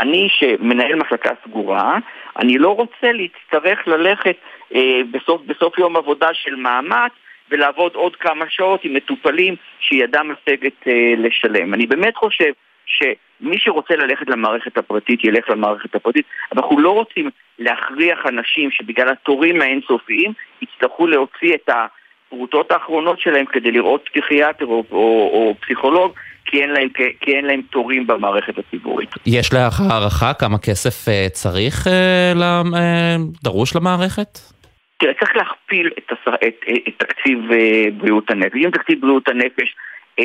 אני 0.00 0.28
שמנהל 0.30 0.94
מחלקה 0.94 1.30
סגורה, 1.44 1.98
אני 2.38 2.58
לא 2.58 2.76
רוצה 2.76 3.12
להצטרך 3.12 3.88
ללכת 3.88 4.36
אה, 4.74 5.00
בסוף, 5.10 5.42
בסוף 5.46 5.78
יום 5.78 5.96
עבודה 5.96 6.28
של 6.34 6.54
מאמץ 6.54 7.12
ולעבוד 7.54 7.94
עוד 7.94 8.16
כמה 8.16 8.44
שעות 8.48 8.84
עם 8.84 8.94
מטופלים 8.94 9.56
שידם 9.80 10.30
משגת 10.32 10.88
אה, 10.88 11.14
לשלם. 11.16 11.74
אני 11.74 11.86
באמת 11.86 12.16
חושב 12.16 12.52
שמי 12.86 13.58
שרוצה 13.58 13.96
ללכת 13.96 14.28
למערכת 14.28 14.78
הפרטית 14.78 15.24
ילך 15.24 15.50
למערכת 15.50 15.94
הפרטית, 15.94 16.26
אנחנו 16.56 16.80
לא 16.80 16.90
רוצים 16.90 17.30
להכריח 17.58 18.18
אנשים 18.26 18.70
שבגלל 18.70 19.08
התורים 19.08 19.62
האינסופיים 19.62 20.32
יצטרכו 20.62 21.06
להוציא 21.06 21.54
את 21.54 21.68
הפרוטות 21.68 22.72
האחרונות 22.72 23.20
שלהם 23.20 23.46
כדי 23.46 23.70
לראות 23.70 24.08
פסיכיאטר 24.08 24.66
או, 24.66 24.84
או, 24.90 25.30
או 25.32 25.54
פסיכולוג 25.60 26.12
כי 26.44 26.62
אין, 26.62 26.70
להם, 26.70 26.88
כי 27.20 27.36
אין 27.36 27.44
להם 27.44 27.62
תורים 27.70 28.06
במערכת 28.06 28.54
הציבורית. 28.58 29.08
יש 29.26 29.54
לך 29.54 29.80
הערכה 29.90 30.34
כמה 30.34 30.58
כסף 30.58 31.08
אה, 31.08 31.26
צריך, 31.32 31.86
אה, 31.86 32.32
אה, 32.74 33.16
דרוש 33.42 33.76
למערכת? 33.76 34.53
תראה, 34.96 35.14
צריך 35.14 35.36
להכפיל 35.36 35.90
את, 35.98 36.12
את, 36.48 36.64
את, 36.88 36.94
תקציב 36.96 37.52
אה, 37.52 37.84
בריאות 37.96 38.30
הנפש. 38.30 38.56
אם 38.64 38.70
תקציב 38.70 39.00
בריאות 39.00 39.28
הנפש 39.28 39.76
אה, 40.18 40.24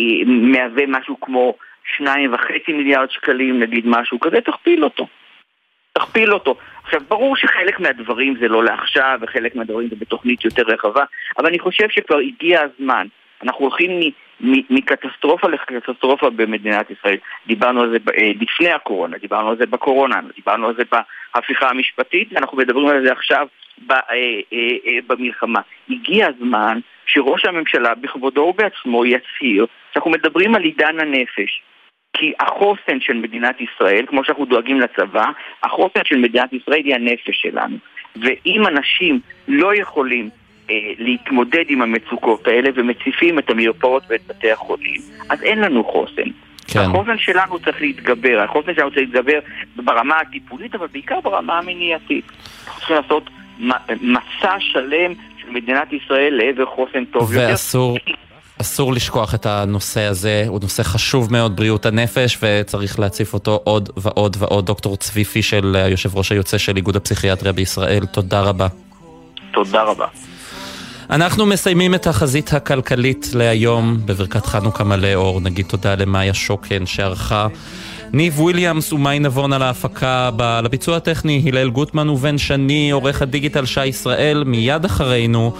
אה, 0.00 0.24
מהווה 0.26 0.86
משהו 0.86 1.20
כמו 1.20 1.54
שניים 1.96 2.34
וחצי 2.34 2.72
מיליארד 2.72 3.10
שקלים, 3.10 3.60
נגיד 3.60 3.84
משהו 3.86 4.20
כזה, 4.20 4.40
תכפיל 4.40 4.84
אותו. 4.84 5.06
תכפיל 5.92 6.32
אותו. 6.32 6.56
עכשיו, 6.84 7.00
ברור 7.08 7.36
שחלק 7.36 7.80
מהדברים 7.80 8.36
זה 8.40 8.48
לא 8.48 8.64
לעכשיו, 8.64 9.18
וחלק 9.22 9.56
מהדברים 9.56 9.88
זה 9.88 9.96
בתוכנית 9.98 10.44
יותר 10.44 10.62
רחבה, 10.62 11.04
אבל 11.38 11.46
אני 11.46 11.58
חושב 11.58 11.88
שכבר 11.88 12.18
הגיע 12.18 12.60
הזמן. 12.62 13.06
אנחנו 13.42 13.64
הולכים 13.64 13.90
מקטסטרופה 14.70 15.48
לקטסטרופה 15.48 16.30
במדינת 16.30 16.90
ישראל. 16.90 17.16
דיברנו 17.46 17.82
על 17.82 17.90
זה 17.90 17.98
לפני 18.40 18.70
הקורונה, 18.70 19.18
דיברנו 19.18 19.48
על 19.48 19.56
זה 19.56 19.66
בקורונה, 19.66 20.20
דיברנו 20.36 20.68
על 20.68 20.74
זה 20.74 20.82
בהפיכה 21.34 21.68
המשפטית, 21.70 22.28
ואנחנו 22.32 22.58
מדברים 22.58 22.88
על 22.88 23.06
זה 23.06 23.12
עכשיו 23.12 23.46
אה, 23.90 23.96
אה, 24.52 24.98
במלחמה. 25.06 25.60
הגיע 25.90 26.26
הזמן 26.26 26.78
שראש 27.06 27.44
הממשלה 27.44 27.94
בכבודו 27.94 28.40
ובעצמו 28.40 29.04
יצהיר 29.06 29.66
שאנחנו 29.92 30.10
מדברים 30.10 30.54
על 30.54 30.62
עידן 30.62 31.00
הנפש. 31.00 31.62
כי 32.12 32.32
החוסן 32.40 33.00
של 33.00 33.14
מדינת 33.14 33.56
ישראל, 33.60 34.04
כמו 34.06 34.24
שאנחנו 34.24 34.44
דואגים 34.44 34.80
לצבא, 34.80 35.30
החוסן 35.62 36.00
של 36.04 36.18
מדינת 36.18 36.52
ישראל 36.52 36.82
היא 36.84 36.94
הנפש 36.94 37.42
שלנו. 37.42 37.76
ואם 38.16 38.66
אנשים 38.66 39.20
לא 39.48 39.74
יכולים 39.74 40.30
אה, 40.70 40.74
להתמודד 40.98 41.64
עם 41.68 41.82
המצוקות 41.82 42.46
האלה 42.46 42.70
ומציפים 42.74 43.38
את 43.38 43.50
המרפאות 43.50 44.02
ואת 44.08 44.26
בתי 44.26 44.52
החולים, 44.52 45.00
אז 45.30 45.42
אין 45.42 45.58
לנו 45.58 45.84
חוסן. 45.84 46.30
כן. 46.72 46.80
החוסן 46.80 47.18
שלנו 47.18 47.58
צריך 47.58 47.80
להתגבר, 47.80 48.40
החוסן 48.40 48.74
שלנו 48.74 48.90
צריך 48.90 49.00
להתגבר 49.00 49.38
ברמה 49.76 50.18
הטיפולית, 50.18 50.74
אבל 50.74 50.86
בעיקר 50.86 51.20
ברמה 51.20 51.58
המניעתית. 51.58 52.24
אנחנו 52.66 52.78
צריכים 52.78 52.96
לעשות 52.96 53.30
מסע 54.00 54.56
שלם 54.60 55.12
של 55.42 55.50
מדינת 55.50 55.92
ישראל 55.92 56.34
לעבר 56.42 56.66
חוסן 56.66 57.04
טוב 57.04 57.22
ואסור, 57.22 57.40
יותר. 57.40 57.52
ואסור... 57.52 57.98
אסור 58.60 58.92
לשכוח 58.92 59.34
את 59.34 59.46
הנושא 59.46 60.00
הזה, 60.00 60.44
הוא 60.48 60.58
נושא 60.62 60.82
חשוב 60.82 61.32
מאוד, 61.32 61.56
בריאות 61.56 61.86
הנפש, 61.86 62.38
וצריך 62.42 63.00
להציף 63.00 63.34
אותו 63.34 63.60
עוד 63.64 63.90
ועוד 63.96 64.36
ועוד. 64.40 64.66
דוקטור 64.66 64.96
צבי 64.96 65.24
פישל, 65.24 65.76
היושב 65.76 66.16
ראש 66.16 66.32
היוצא 66.32 66.58
של 66.58 66.76
איגוד 66.76 66.96
הפסיכיאטריה 66.96 67.52
בישראל, 67.52 68.06
תודה 68.06 68.40
רבה. 68.40 68.66
תודה 69.52 69.82
רבה. 69.82 70.06
אנחנו 71.10 71.46
מסיימים 71.46 71.94
את 71.94 72.06
החזית 72.06 72.52
הכלכלית 72.52 73.26
להיום 73.34 73.96
בברכת 74.04 74.46
חנוכה 74.46 74.84
מלא 74.84 75.14
אור. 75.14 75.40
נגיד 75.40 75.66
תודה 75.66 75.94
למאיה 75.94 76.34
שוקן 76.34 76.86
שערכה. 76.86 77.46
ניב 78.12 78.40
וויליאמס 78.40 78.92
ומאי 78.92 79.18
נבון 79.18 79.52
על 79.52 79.62
ההפקה, 79.62 80.30
על 80.38 80.66
הביצוע 80.66 80.96
הטכני, 80.96 81.44
הלל 81.48 81.70
גוטמן 81.70 82.08
ובן 82.08 82.38
שני, 82.38 82.90
עורך 82.90 83.22
הדיגיטל 83.22 83.66
שי 83.66 83.86
ישראל, 83.86 84.44
מיד 84.46 84.84
אחרינו. 84.84 85.52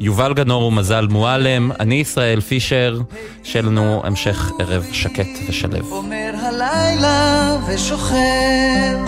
יובל 0.00 0.34
גנור 0.34 0.62
ומזל 0.62 1.06
מועלם, 1.10 1.70
אני 1.80 1.94
ישראל 1.94 2.40
פישר, 2.40 3.00
שיהיה 3.42 3.62
לנו 3.62 4.00
המשך 4.04 4.50
ערב 4.58 4.86
שקט 4.92 5.28
ושלב. 5.48 5.84
אומר 5.92 6.32
הלילה 6.42 7.56
ושוכב 7.68 8.98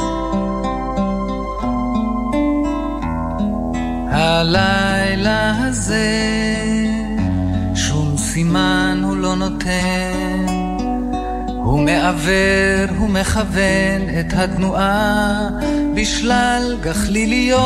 הלילה 4.10 5.54
הזה 5.64 6.08
שום 7.74 8.16
סימן 8.16 9.00
הוא 9.04 9.16
לא 9.16 9.36
נותן 9.36 10.67
הוא 11.68 11.80
מעוור, 11.80 12.96
הוא 12.98 13.08
מכוון 13.08 14.02
את 14.20 14.32
התנועה 14.32 15.48
בשלל 15.94 16.78
גחליליות 16.82 17.64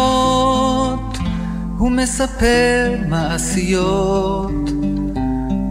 הוא 1.78 1.90
מספר 1.90 2.94
מעשיות 3.08 4.70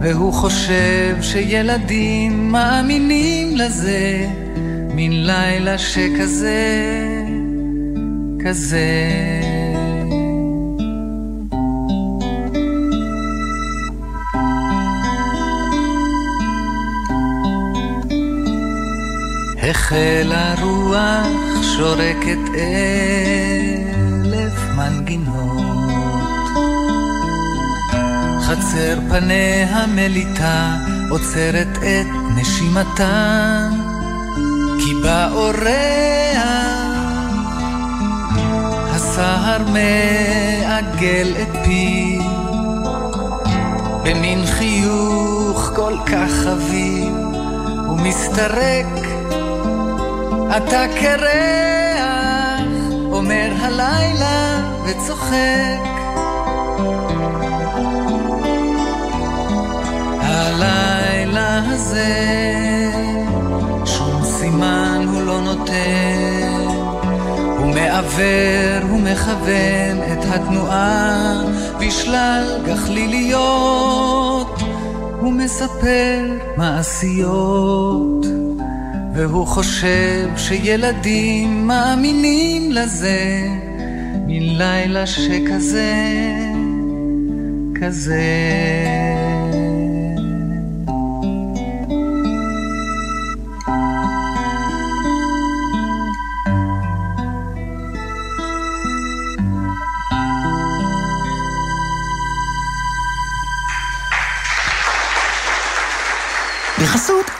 והוא 0.00 0.32
חושב 0.32 1.16
שילדים 1.20 2.52
מאמינים 2.52 3.56
לזה 3.56 4.26
מן 4.94 5.12
לילה 5.12 5.78
שכזה, 5.78 7.24
כזה. 8.44 9.41
החלה 19.72 20.54
רוח 20.62 21.62
שורקת 21.62 22.44
אלף 24.14 24.52
מנגינות. 24.76 26.50
חצר 28.42 28.98
פניה 29.08 29.86
מליטה 29.86 30.76
עוצרת 31.10 31.78
את 31.78 32.06
נשימתה, 32.36 33.68
כי 34.78 34.94
באורח 35.02 36.42
הסהר 38.90 39.62
מעגל 39.66 41.34
את 41.42 41.56
פיו, 41.64 42.22
במין 44.04 44.46
חיוך 44.46 45.72
כל 45.74 45.94
כך 46.06 46.30
חביב, 46.30 47.14
ומסתרק 47.88 49.21
אתה 50.56 50.84
קרח, 51.00 52.60
אומר 53.12 53.52
הלילה 53.60 54.60
וצוחק. 54.84 55.82
הלילה 60.20 61.60
הזה, 61.68 62.14
שום 63.86 64.24
סימן 64.24 65.04
הוא 65.12 65.22
לא 65.22 65.40
נותן, 65.40 66.66
הוא 67.58 67.74
מעוור, 67.74 68.90
הוא 68.90 69.00
מכוון 69.00 69.98
את 70.12 70.24
התנועה 70.30 71.42
בשלל 71.80 72.60
גחליליות, 72.66 74.60
הוא 75.20 75.32
מספר 75.32 76.18
מעשיות. 76.56 78.41
והוא 79.14 79.46
חושב 79.46 80.28
שילדים 80.36 81.66
מאמינים 81.66 82.72
לזה 82.72 83.48
מלילה 84.26 85.06
שכזה, 85.06 85.94
כזה. 87.80 88.22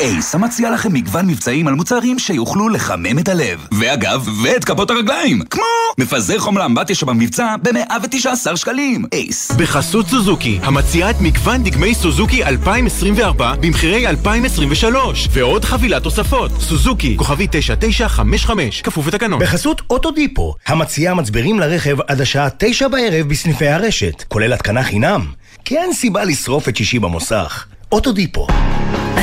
אייס, 0.03 0.34
המציע 0.34 0.70
לכם 0.70 0.92
מגוון 0.92 1.26
מבצעים 1.26 1.68
על 1.68 1.74
מוצרים 1.74 2.18
שיוכלו 2.18 2.68
לחמם 2.68 3.18
את 3.18 3.28
הלב. 3.28 3.66
ואגב, 3.72 4.28
ואת 4.42 4.64
כפות 4.64 4.90
הרגליים. 4.90 5.42
כמו 5.50 5.62
מפזר 5.98 6.38
חומר 6.38 6.66
אמבטיה 6.66 6.96
שבמבצע 6.96 7.57
ב-119 7.62 8.57
שקלים. 8.57 9.05
אייס. 9.12 9.53
בחסות 9.53 10.07
סוזוקי, 10.07 10.59
המציעה 10.62 11.11
את 11.11 11.16
מגוון 11.20 11.62
דגמי 11.62 11.94
סוזוקי 11.94 12.44
2024 12.44 13.55
במחירי 13.61 14.07
2023. 14.07 15.28
ועוד 15.32 15.64
חבילת 15.64 16.03
תוספות. 16.03 16.50
סוזוקי, 16.61 17.16
כוכבי 17.16 17.46
9955, 17.50 18.82
כפוף 18.82 19.07
לתקנון. 19.07 19.40
בחסות 19.40 19.82
אוטודיפו, 19.90 20.55
המציעה 20.66 21.14
מצברים 21.14 21.61
לרכב 21.61 22.00
עד 22.00 22.20
השעה 22.20 22.48
9 22.59 22.88
בערב 22.88 23.28
בסניפי 23.28 23.68
הרשת, 23.68 24.24
כולל 24.28 24.53
התקנה 24.53 24.82
חינם. 24.82 25.26
כי 25.64 25.78
אין 25.78 25.92
סיבה 25.92 26.24
לשרוף 26.24 26.68
את 26.68 26.76
שישי 26.76 26.98
במוסך. 26.98 27.66
אוטודיפו. 27.92 28.46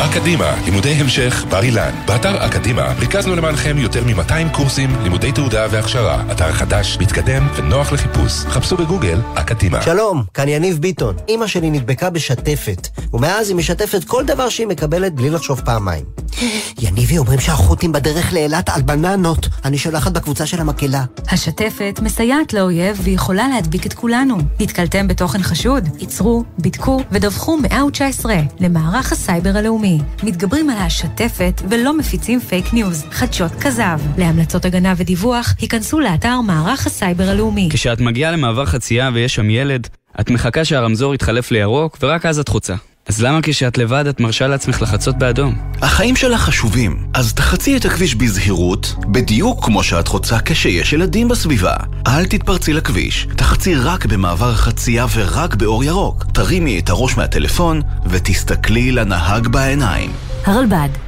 אקדימה, 0.00 0.54
לימודי 0.64 0.92
המשך 0.92 1.44
בר 1.50 1.62
אילן. 1.62 1.90
באתר 2.06 2.46
אקדימה 2.46 2.92
ריכזנו 2.98 3.36
למענכם 3.36 3.78
יותר 3.78 4.04
מ-200 4.04 4.52
קורסים, 4.52 4.90
לימודי 5.02 5.32
תעודה 5.32 5.66
והכשרה. 5.70 6.22
אתר 6.32 6.52
חדש, 6.52 6.98
מתקדם 7.00 7.48
ונוח 7.56 7.92
לחיפוש. 7.92 8.32
חפשו 8.32 8.76
בגוגל 8.76 9.20
אקדימה. 9.34 9.82
שלום, 9.82 10.22
כאן 10.34 10.48
יניב 10.48 10.78
ביטון. 10.78 11.16
אמא 11.28 11.46
שלי 11.46 11.70
נדבקה 11.70 12.10
בשתפת, 12.10 12.88
ומאז 13.12 13.48
היא 13.48 13.56
משתפת 13.56 14.04
כל 14.04 14.24
דבר 14.24 14.48
שהיא 14.48 14.66
מקבלת 14.66 15.14
בלי 15.14 15.30
לחשוב 15.30 15.60
פעמיים. 15.64 16.04
יניבי 16.82 17.18
אומרים 17.18 17.40
שהחות'ים 17.40 17.92
בדרך 17.92 18.32
לאילת 18.32 18.68
על 18.68 18.82
בננות. 18.82 19.48
אני 19.64 19.78
שולחת 19.78 20.12
בקבוצה 20.12 20.46
של 20.46 20.60
המקהלה. 20.60 21.04
השתפת 21.28 22.00
מסייעת 22.02 22.52
לאויב 22.52 23.00
ויכולה 23.02 23.48
להדביק 23.48 23.86
את 23.86 23.92
כולנו. 23.92 24.36
נתקלתם 24.60 25.08
בתוכן 25.08 25.42
חשוד? 25.42 25.88
ייצרו, 25.98 26.44
בדקו 26.58 27.02
ודווחו 27.12 27.56
119 27.56 28.34
למערך 28.60 29.12
הסייבר 29.12 29.56
הלאומי. 29.56 29.87
מתגברים 30.22 30.70
על 30.70 30.78
השתפת 30.78 31.62
ולא 31.70 31.98
מפיצים 31.98 32.40
פייק 32.40 32.72
ניוז, 32.72 33.04
חדשות 33.10 33.52
כזב. 33.60 34.00
להמלצות 34.18 34.64
הגנה 34.64 34.94
ודיווח, 34.96 35.54
היכנסו 35.60 36.00
לאתר 36.00 36.40
מערך 36.40 36.86
הסייבר 36.86 37.28
הלאומי. 37.28 37.68
כשאת 37.72 38.00
מגיעה 38.00 38.32
למעבר 38.32 38.66
חצייה 38.66 39.10
ויש 39.14 39.34
שם 39.34 39.50
ילד, 39.50 39.88
את 40.20 40.30
מחכה 40.30 40.64
שהרמזור 40.64 41.14
יתחלף 41.14 41.50
לירוק 41.50 41.98
ורק 42.02 42.26
אז 42.26 42.38
את 42.38 42.48
חוצה. 42.48 42.74
אז 43.08 43.22
למה 43.22 43.38
כשאת 43.42 43.78
לבד 43.78 44.06
את 44.06 44.20
מרשה 44.20 44.46
לעצמך 44.46 44.82
לחצות 44.82 45.18
באדום? 45.18 45.54
החיים 45.82 46.16
שלך 46.16 46.40
חשובים, 46.40 47.06
אז 47.14 47.34
תחצי 47.34 47.76
את 47.76 47.84
הכביש 47.84 48.14
בזהירות, 48.14 48.94
בדיוק 49.06 49.64
כמו 49.64 49.82
שאת 49.82 50.08
רוצה 50.08 50.36
כשיש 50.44 50.92
ילדים 50.92 51.28
בסביבה. 51.28 51.74
אל 52.06 52.26
תתפרצי 52.26 52.72
לכביש, 52.72 53.28
תחצי 53.36 53.74
רק 53.74 54.06
במעבר 54.06 54.54
חצייה 54.54 55.06
ורק 55.14 55.54
באור 55.54 55.84
ירוק. 55.84 56.24
תרימי 56.32 56.78
את 56.78 56.88
הראש 56.90 57.16
מהטלפון 57.16 57.82
ותסתכלי 58.06 58.92
לנהג 58.92 59.48
בעיניים. 59.48 60.12
הרלב"ד, 60.44 61.07